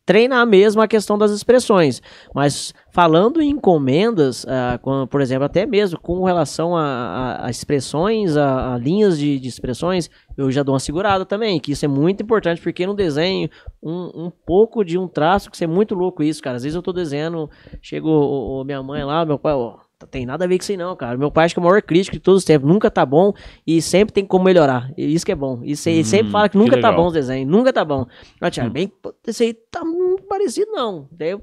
treinar 0.09 0.43
mesmo 0.47 0.81
a 0.81 0.87
questão 0.87 1.19
das 1.19 1.29
expressões. 1.29 2.01
Mas 2.33 2.73
falando 2.91 3.39
em 3.43 3.51
encomendas, 3.51 4.43
ah, 4.49 4.79
com- 4.81 5.05
por 5.05 5.21
exemplo, 5.21 5.43
até 5.45 5.67
mesmo 5.67 5.99
com 5.99 6.23
relação 6.23 6.75
a, 6.75 6.81
a- 6.83 7.45
a 7.45 7.49
expressões, 7.51 8.35
a, 8.35 8.73
a 8.73 8.77
linhas 8.79 9.19
de, 9.19 9.39
de 9.39 9.47
expressões, 9.47 10.09
eu 10.35 10.49
já 10.51 10.63
dou 10.63 10.73
uma 10.73 10.79
segurada 10.79 11.25
também, 11.27 11.59
que 11.59 11.73
isso 11.73 11.85
é 11.85 11.87
muito 11.87 12.23
importante, 12.23 12.59
porque 12.59 12.87
no 12.87 12.95
desenho, 12.95 13.47
um, 13.83 14.25
um 14.25 14.31
pouco 14.31 14.83
de 14.83 14.97
um 14.97 15.07
traço, 15.07 15.47
que 15.51 15.55
isso 15.55 15.63
é 15.63 15.67
muito 15.67 15.93
louco 15.93 16.23
isso, 16.23 16.41
cara. 16.41 16.57
Às 16.57 16.63
vezes 16.63 16.75
eu 16.75 16.81
tô 16.81 16.91
desenhando, 16.91 17.47
chega 17.79 18.07
o, 18.07 18.61
o- 18.61 18.63
minha 18.63 18.81
mãe 18.81 19.03
lá, 19.03 19.23
meu 19.23 19.37
pai, 19.37 19.53
ó, 19.53 19.75
tem 20.07 20.25
nada 20.25 20.45
a 20.45 20.47
ver 20.47 20.57
com 20.57 20.61
isso 20.63 20.71
aí 20.71 20.77
não, 20.77 20.95
cara. 20.95 21.17
Meu 21.17 21.29
pai 21.31 21.45
acho 21.45 21.55
que 21.55 21.59
é 21.59 21.61
o 21.61 21.65
maior 21.65 21.81
crítico 21.81 22.15
de 22.15 22.21
todos 22.21 22.39
os 22.39 22.45
tempos, 22.45 22.69
nunca 22.69 22.89
tá 22.89 23.05
bom 23.05 23.33
e 23.65 23.81
sempre 23.81 24.13
tem 24.13 24.25
como 24.25 24.45
melhorar. 24.45 24.91
E 24.97 25.13
isso 25.13 25.25
que 25.25 25.31
é 25.31 25.35
bom. 25.35 25.59
Isso 25.63 25.89
aí, 25.89 25.95
ele 25.95 26.03
sempre 26.03 26.27
Hum, 26.27 26.31
fala 26.31 26.47
que 26.49 26.53
que 26.53 26.57
nunca 26.57 26.79
tá 26.79 26.89
legal. 26.89 26.95
bom 27.03 27.07
os 27.07 27.13
desenhos, 27.13 27.49
nunca 27.51 27.73
tá 27.73 27.83
bom. 27.83 28.05
Ah, 28.39 28.49
Thiago, 28.49 28.69
Hum. 28.69 28.73
bem, 28.73 28.91
esse 29.27 29.43
aí 29.43 29.53
tá 29.53 29.83
muito 29.83 30.23
parecido 30.23 30.71
não. 30.71 31.07
Daí 31.11 31.31
eu, 31.31 31.41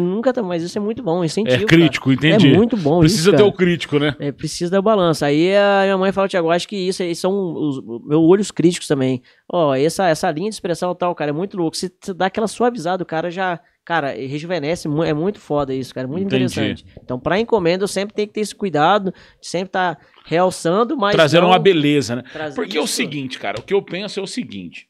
nunca 0.00 0.32
tá, 0.32 0.42
mas 0.42 0.62
isso 0.62 0.76
é 0.78 0.80
muito 0.80 1.02
bom, 1.02 1.24
incentivo. 1.24 1.62
É 1.62 1.66
crítico, 1.66 2.06
cara. 2.14 2.28
entendi. 2.28 2.52
É 2.52 2.56
muito 2.56 2.76
bom 2.76 3.00
Precisa 3.00 3.30
isso, 3.30 3.36
ter 3.36 3.42
o 3.42 3.52
crítico, 3.52 3.98
né? 3.98 4.14
É, 4.18 4.32
precisa 4.32 4.70
da 4.70 4.82
balança. 4.82 5.26
Aí 5.26 5.54
a 5.56 5.82
minha 5.84 5.98
mãe 5.98 6.12
fala, 6.12 6.28
Tiago, 6.28 6.50
acho 6.50 6.66
que 6.68 6.76
isso 6.76 7.02
aí 7.02 7.14
são 7.14 7.32
os 7.54 7.82
meus 8.06 8.22
olhos 8.22 8.50
críticos 8.50 8.88
também. 8.88 9.22
Ó, 9.52 9.74
essa, 9.74 10.06
essa 10.08 10.30
linha 10.30 10.48
de 10.48 10.54
expressão 10.54 10.94
tal, 10.94 11.14
cara, 11.14 11.30
é 11.30 11.34
muito 11.34 11.56
louco. 11.56 11.76
Se 11.76 11.92
dá 12.14 12.26
aquela 12.26 12.46
suavizada, 12.48 13.02
o 13.02 13.06
cara 13.06 13.30
já, 13.30 13.60
cara, 13.84 14.12
rejuvenesce. 14.12 14.88
É 15.06 15.12
muito 15.14 15.40
foda 15.40 15.74
isso, 15.74 15.94
cara. 15.94 16.06
Muito 16.06 16.26
Entendi. 16.26 16.44
interessante. 16.44 16.84
Então, 17.02 17.18
pra 17.18 17.38
encomenda, 17.40 17.84
eu 17.84 17.88
sempre 17.88 18.14
tenho 18.14 18.28
que 18.28 18.34
ter 18.34 18.40
esse 18.40 18.54
cuidado, 18.54 19.12
sempre 19.40 19.68
estar 19.68 19.98
realçando, 20.24 20.96
mas. 20.96 21.14
Trazendo 21.14 21.42
não 21.42 21.50
uma 21.50 21.58
beleza, 21.58 22.16
né? 22.16 22.22
trazer 22.32 22.54
Porque 22.54 22.76
é 22.76 22.80
o 22.80 22.84
isso. 22.84 22.94
seguinte, 22.94 23.38
cara, 23.38 23.58
o 23.58 23.62
que 23.62 23.74
eu 23.74 23.82
penso 23.82 24.20
é 24.20 24.22
o 24.22 24.26
seguinte. 24.26 24.88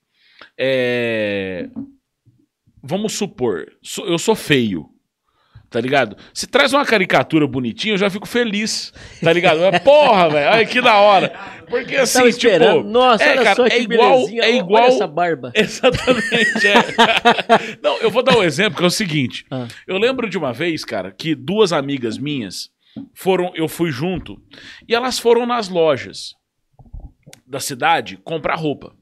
É... 0.59 1.69
Vamos 2.83 3.13
supor, 3.13 3.67
eu 4.07 4.19
sou 4.19 4.35
feio. 4.35 4.89
Tá 5.71 5.81
ligado? 5.81 6.17
Se 6.35 6.49
traz 6.49 6.73
uma 6.73 6.85
caricatura 6.85 7.47
bonitinha, 7.47 7.95
eu 7.95 7.99
já 7.99 8.11
fico 8.11 8.27
feliz. 8.27 8.93
Tá 9.23 9.33
ligado? 9.33 9.61
Mas, 9.61 9.81
Porra, 9.83 10.29
velho, 10.29 10.51
olha 10.51 10.67
que 10.67 10.81
da 10.81 10.97
hora. 10.97 11.33
Porque 11.69 11.95
assim, 11.95 12.29
tipo. 12.33 12.83
Nossa, 12.83 13.23
é, 13.23 13.31
olha 13.31 13.43
cara, 13.45 13.55
só 13.55 13.69
que 13.69 13.73
é 13.75 13.81
igual, 13.81 14.19
é 14.29 14.33
Olha 14.33 14.51
igual. 14.51 14.85
essa 14.87 15.07
barba. 15.07 15.53
Exatamente. 15.55 16.67
é. 16.67 17.79
Não, 17.81 17.99
eu 17.99 18.11
vou 18.11 18.25
dar 18.25 18.37
um 18.37 18.43
exemplo 18.43 18.79
que 18.79 18.83
é 18.85 18.87
o 18.89 18.91
seguinte. 18.91 19.47
Ah. 19.49 19.69
Eu 19.87 19.97
lembro 19.97 20.29
de 20.29 20.37
uma 20.37 20.53
vez, 20.53 20.85
cara, 20.85 21.13
que 21.13 21.37
duas 21.37 21.73
amigas 21.73 22.19
minhas 22.19 22.69
foram, 23.15 23.53
eu 23.55 23.69
fui 23.69 23.93
junto, 23.93 24.43
e 24.89 24.95
elas 24.95 25.21
foram 25.21 25.47
nas 25.47 25.69
lojas 25.69 26.35
da 27.47 27.61
cidade 27.61 28.17
comprar 28.17 28.57
roupa. 28.57 28.93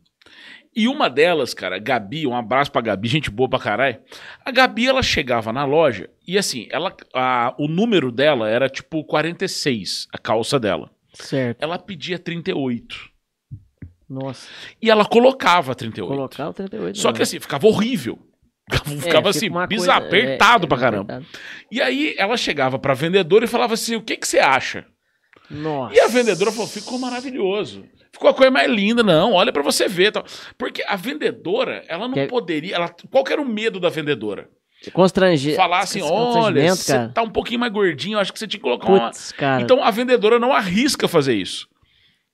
E 0.79 0.87
uma 0.87 1.11
delas, 1.11 1.53
cara, 1.53 1.77
Gabi, 1.79 2.25
um 2.27 2.37
abraço 2.37 2.71
pra 2.71 2.81
Gabi, 2.81 3.09
gente 3.09 3.31
boa 3.31 3.49
pra 3.49 3.59
caralho. 3.59 3.99
A 4.45 4.51
Gabi, 4.53 4.87
ela 4.87 5.03
chegava 5.03 5.53
na 5.53 5.65
loja 5.65 6.09
e 6.27 6.39
assim, 6.39 6.69
ela, 6.71 6.95
a- 7.13 7.53
o 7.59 7.67
número 7.67 8.13
dela 8.13 8.49
era 8.49 8.69
tipo 8.69 9.03
46, 9.05 10.07
a 10.13 10.19
calça 10.19 10.59
dela. 10.61 10.89
Certo. 11.15 11.61
Ela 11.61 11.79
pedia 11.81 12.17
38. 12.19 12.97
Nossa. 14.09 14.49
E 14.81 14.89
ela 14.89 15.05
colocava 15.05 15.75
38. 15.75 16.09
Colocar 16.09 16.49
o 16.49 16.53
38. 16.55 16.97
Só 16.97 17.13
que 17.13 17.23
assim, 17.23 17.41
ficava 17.41 17.67
horrível. 17.67 18.17
Ficava, 19.01 19.29
É, 19.29 19.31
assim, 19.31 19.51
bizarro, 19.67 20.07
apertado 20.07 20.67
é, 20.67 20.69
pra 20.69 20.77
é 20.77 20.81
caramba. 20.81 21.23
E 21.73 21.81
aí 21.83 22.15
ela 22.19 22.37
chegava 22.37 22.79
pra 22.79 22.95
vendedora 22.95 23.47
e 23.47 23.49
falava 23.49 23.75
assim: 23.75 23.97
o 23.97 24.03
que, 24.03 24.17
que 24.17 24.29
você 24.29 24.39
acha? 24.39 24.87
Nossa. 25.51 25.95
E 25.95 26.01
a 26.01 26.07
vendedora 26.07 26.53
falou: 26.53 26.67
ficou 26.69 26.99
maravilhoso. 26.99 27.85
Ficou 28.13 28.31
a 28.31 28.35
coisa 28.35 28.51
mais 28.51 28.71
linda, 28.71 29.03
não. 29.03 29.33
Olha 29.33 29.53
pra 29.53 29.63
você 29.63 29.89
ver. 29.89 30.13
Tal. 30.13 30.25
Porque 30.57 30.83
a 30.87 30.97
vendedora, 30.97 31.85
ela 31.89 32.07
não 32.07 32.15
Quer- 32.15 32.29
poderia. 32.29 32.75
Ela, 32.75 32.95
qual 33.11 33.25
que 33.25 33.33
era 33.33 33.43
o 33.43 33.49
medo 33.49 33.79
da 33.79 33.89
vendedora? 33.89 34.49
Constrange... 34.93 35.55
Falar 35.57 35.81
assim: 35.81 36.01
olha, 36.03 36.75
você 36.75 37.09
tá 37.09 37.23
um 37.23 37.31
pouquinho 37.31 37.61
mais 37.61 37.73
gordinho, 37.73 38.17
eu 38.17 38.21
acho 38.21 38.33
que 38.33 38.39
você 38.39 38.47
tinha 38.47 38.59
que 38.59 38.65
colocar 38.65 38.89
uma. 38.89 39.07
Putz, 39.09 39.33
cara. 39.33 39.61
Então 39.63 39.83
a 39.83 39.91
vendedora 39.91 40.39
não 40.39 40.53
arrisca 40.53 41.09
fazer 41.09 41.35
isso. 41.35 41.69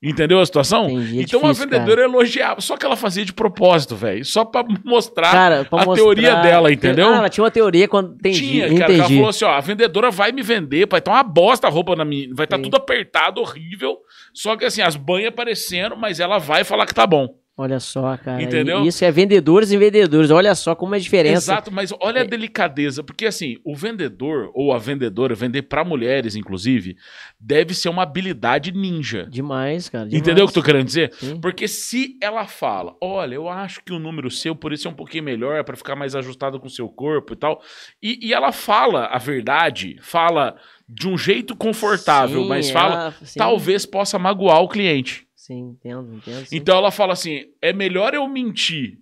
Entendeu 0.05 0.39
a 0.39 0.45
situação? 0.45 0.91
Entendi, 0.91 1.19
é 1.19 1.23
então 1.23 1.41
a 1.41 1.43
difícil, 1.45 1.71
vendedora 1.71 2.03
elogiava. 2.03 2.61
Só 2.61 2.77
que 2.77 2.85
ela 2.85 2.95
fazia 2.97 3.25
de 3.25 3.33
propósito, 3.33 3.97
velho. 3.97 4.25
Só 4.25 4.45
pra 4.45 4.63
mostrar 4.85 5.31
Cara, 5.33 5.65
pra 5.65 5.83
a 5.83 5.85
mostrar- 5.87 6.05
teoria 6.05 6.35
dela, 6.37 6.71
entendeu? 6.71 7.09
Ah, 7.09 7.17
ela 7.17 7.29
tinha 7.31 7.43
uma 7.43 7.51
teoria 7.51 7.89
quando 7.89 8.15
entendi. 8.15 8.39
Tinha, 8.41 8.67
cara. 8.79 8.93
entendi. 8.93 9.01
Ela 9.01 9.09
falou 9.09 9.29
assim: 9.29 9.45
ó, 9.47 9.51
a 9.53 9.61
vendedora 9.61 10.11
vai 10.11 10.31
me 10.33 10.43
vender, 10.43 10.87
vai 10.91 10.99
estar 10.99 11.13
uma 11.13 11.23
bosta 11.23 11.67
a 11.67 11.71
roupa 11.71 11.97
na 11.97 12.05
minha. 12.05 12.29
Vai 12.35 12.45
estar 12.45 12.57
Sim. 12.57 12.63
tudo 12.65 12.77
apertado, 12.77 13.41
horrível. 13.41 13.97
Só 14.35 14.57
que 14.57 14.65
assim, 14.67 14.83
as 14.83 14.95
banhas 14.97 15.29
aparecendo, 15.29 15.97
mas 15.97 16.21
ela 16.21 16.39
vai 16.39 16.65
falar 16.65 16.85
que 16.87 16.95
tá 16.95 17.07
bom. 17.07 17.29
Olha 17.57 17.79
só, 17.79 18.17
cara. 18.17 18.43
Entendeu? 18.43 18.85
Isso 18.85 19.05
é 19.05 19.13
vendedores 19.13 19.71
e 19.71 19.77
vendedores. 19.77 20.29
Olha 20.33 20.57
só 20.57 20.75
como 20.75 20.95
é 20.95 20.99
a 20.99 21.01
diferença. 21.01 21.53
Exato, 21.53 21.71
mas 21.71 21.93
olha 22.01 22.23
a 22.23 22.25
delicadeza, 22.25 23.05
porque 23.05 23.27
assim, 23.27 23.59
o 23.65 23.77
vendedor 23.77 24.51
ou 24.55 24.73
a 24.73 24.79
vendedora, 24.79 25.37
vender 25.37 25.63
pra 25.63 25.85
mulheres, 25.85 26.35
inclusive, 26.35 26.97
deve 27.39 27.73
ser 27.73 27.89
uma 27.91 28.03
habilidade 28.03 28.73
ninja. 28.73 29.29
Demais, 29.31 29.89
cara. 29.89 30.07
Demais. 30.07 30.21
Entendeu 30.21 30.45
o 30.45 30.49
que 30.49 30.59
eu 30.59 30.63
tô 30.63 30.67
querendo 30.67 30.87
dizer? 30.87 31.13
Sim. 31.15 31.39
Porque 31.41 31.69
se 31.69 32.19
ela 32.21 32.45
fala, 32.49 32.97
olha, 33.01 33.37
eu 33.37 33.49
acho 33.49 33.85
que 33.85 33.93
o 33.93 34.01
número 34.01 34.33
seu, 34.33 34.57
por 34.57 34.73
isso 34.73 34.89
é 34.89 34.91
um 34.91 34.95
pouquinho 34.95 35.23
melhor, 35.23 35.63
pra 35.63 35.77
ficar 35.77 35.95
mais 35.95 36.17
ajustado 36.17 36.59
com 36.59 36.67
o 36.67 36.71
seu 36.71 36.89
corpo 36.89 37.35
e 37.35 37.37
tal. 37.37 37.63
E, 38.03 38.19
e 38.21 38.35
ela 38.35 38.51
fala 38.51 39.07
a 39.07 39.19
verdade, 39.19 39.97
fala 40.01 40.57
de 40.89 41.07
um 41.09 41.17
jeito 41.17 41.55
confortável, 41.55 42.43
Sim, 42.43 42.49
mas 42.49 42.69
fala, 42.71 42.95
ela- 42.95 43.15
talvez 43.37 43.87
possa 43.87 44.19
magoar 44.19 44.61
o 44.61 44.69
cliente. 44.69 45.25
Sim, 45.47 45.77
entendo, 45.77 46.15
entendo. 46.15 46.47
sim. 46.47 46.57
Então 46.57 46.77
ela 46.77 46.91
fala 46.91 47.13
assim: 47.13 47.45
é 47.61 47.71
melhor 47.73 48.15
eu 48.15 48.27
mentir 48.27 48.99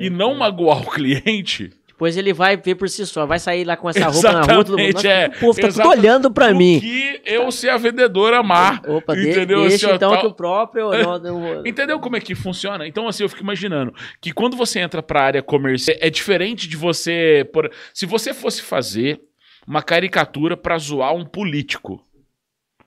e 0.00 0.06
É, 0.06 0.10
não 0.10 0.30
é. 0.32 0.34
magoar 0.38 0.80
o 0.82 0.90
cliente. 0.90 1.70
Depois 1.86 2.16
ele 2.16 2.32
vai 2.32 2.56
ver 2.56 2.74
por 2.76 2.88
si 2.88 3.06
só. 3.06 3.24
Vai 3.26 3.38
sair 3.38 3.62
lá 3.64 3.76
com 3.76 3.88
essa 3.88 4.08
roupa 4.08 4.32
na 4.32 4.40
rua, 4.40 4.64
todo 4.64 4.70
mundo. 4.70 4.80
Exatamente, 4.80 4.94
Nossa, 4.94 5.08
é. 5.08 5.28
o 5.28 5.40
povo 5.40 5.60
tá 5.60 5.66
Exato. 5.68 5.88
tudo 5.90 6.00
olhando 6.00 6.30
pra 6.32 6.48
do 6.50 6.56
mim. 6.56 6.80
que 6.80 7.20
eu 7.26 7.52
ser 7.52 7.68
a 7.68 7.76
vendedora 7.76 8.42
má. 8.42 8.80
Opa, 8.88 9.14
de, 9.14 9.30
entendeu? 9.30 9.68
deixa 9.68 9.86
Assim, 9.86 9.94
então 9.96 10.10
tal- 10.12 10.20
que 10.22 10.26
o 10.26 10.34
próprio. 10.34 10.90
não- 10.98 11.18
não- 11.20 11.66
Entendeu 11.66 12.00
como 12.00 12.16
é 12.16 12.20
que 12.20 12.34
funciona? 12.34 12.88
Então, 12.88 13.06
assim, 13.06 13.22
eu 13.22 13.28
fico 13.28 13.42
imaginando 13.42 13.94
que 14.20 14.32
quando 14.32 14.56
você 14.56 14.80
entra 14.80 15.02
pra 15.02 15.22
área 15.22 15.42
comercial, 15.42 15.96
é 16.00 16.08
diferente 16.10 16.66
de 16.66 16.76
você. 16.76 17.48
Por... 17.52 17.70
Se 17.92 18.06
você 18.06 18.32
fosse 18.34 18.62
fazer 18.62 19.20
uma 19.66 19.82
caricatura 19.82 20.56
pra 20.56 20.76
zoar 20.78 21.14
um 21.14 21.24
político, 21.24 22.04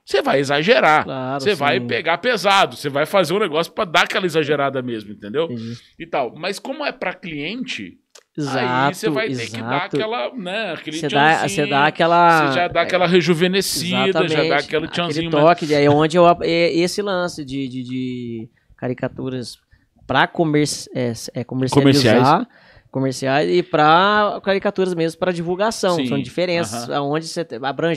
você 0.08 0.22
vai 0.22 0.40
exagerar. 0.40 1.04
Claro, 1.04 1.40
Você 1.40 1.54
vai 1.54 1.78
sim. 1.78 1.86
pegar 1.86 2.16
pesado, 2.16 2.76
você 2.76 2.88
vai 2.88 3.04
fazer 3.04 3.34
um 3.34 3.38
negócio 3.38 3.70
pra 3.70 3.84
dar 3.84 4.04
aquela 4.04 4.24
exagerada 4.24 4.80
mesmo, 4.80 5.12
entendeu? 5.12 5.44
Entendi. 5.44 5.76
E 5.98 6.06
tal. 6.06 6.34
Mas 6.34 6.58
como 6.58 6.82
é 6.82 6.90
pra 6.90 7.12
cliente, 7.12 7.98
Exato, 8.36 8.58
aí 8.58 8.94
você 8.94 9.10
vai 9.10 9.28
ter 9.28 9.46
que 9.50 9.60
dar 9.60 9.68
exato. 9.76 9.96
aquela, 9.96 10.34
né, 10.34 10.72
aquele 10.72 10.96
Você 10.96 11.08
dá, 11.08 11.46
você 11.46 11.66
dá 11.66 11.86
aquela. 11.88 12.46
Você 12.46 12.54
já 12.54 12.68
dá 12.68 12.80
aquela 12.82 13.06
rejuvenescida, 13.06 14.26
já 14.28 14.44
dá 14.44 14.56
aquele 14.56 14.88
tchanzinho. 14.88 15.28
aquele 15.28 15.30
toque, 15.44 15.74
é 15.74 15.90
onde 15.90 16.16
eu, 16.16 16.26
é 16.40 16.72
esse 16.72 17.02
lance 17.02 17.44
de, 17.44 17.68
de, 17.68 17.82
de 17.82 18.48
caricaturas 18.78 19.58
para 20.06 20.26
comerci, 20.26 20.88
é, 20.94 21.12
é, 21.34 21.44
comercializar, 21.44 22.48
comerciais 22.90 23.50
e 23.50 23.62
para 23.62 24.40
caricaturas 24.42 24.94
mesmo 24.94 25.18
para 25.18 25.32
divulgação. 25.32 25.96
Sim, 25.96 26.06
São 26.06 26.18
diferenças, 26.18 26.88
aham. 26.88 27.02
onde 27.02 27.26
você 27.26 27.46
abrange 27.62 27.96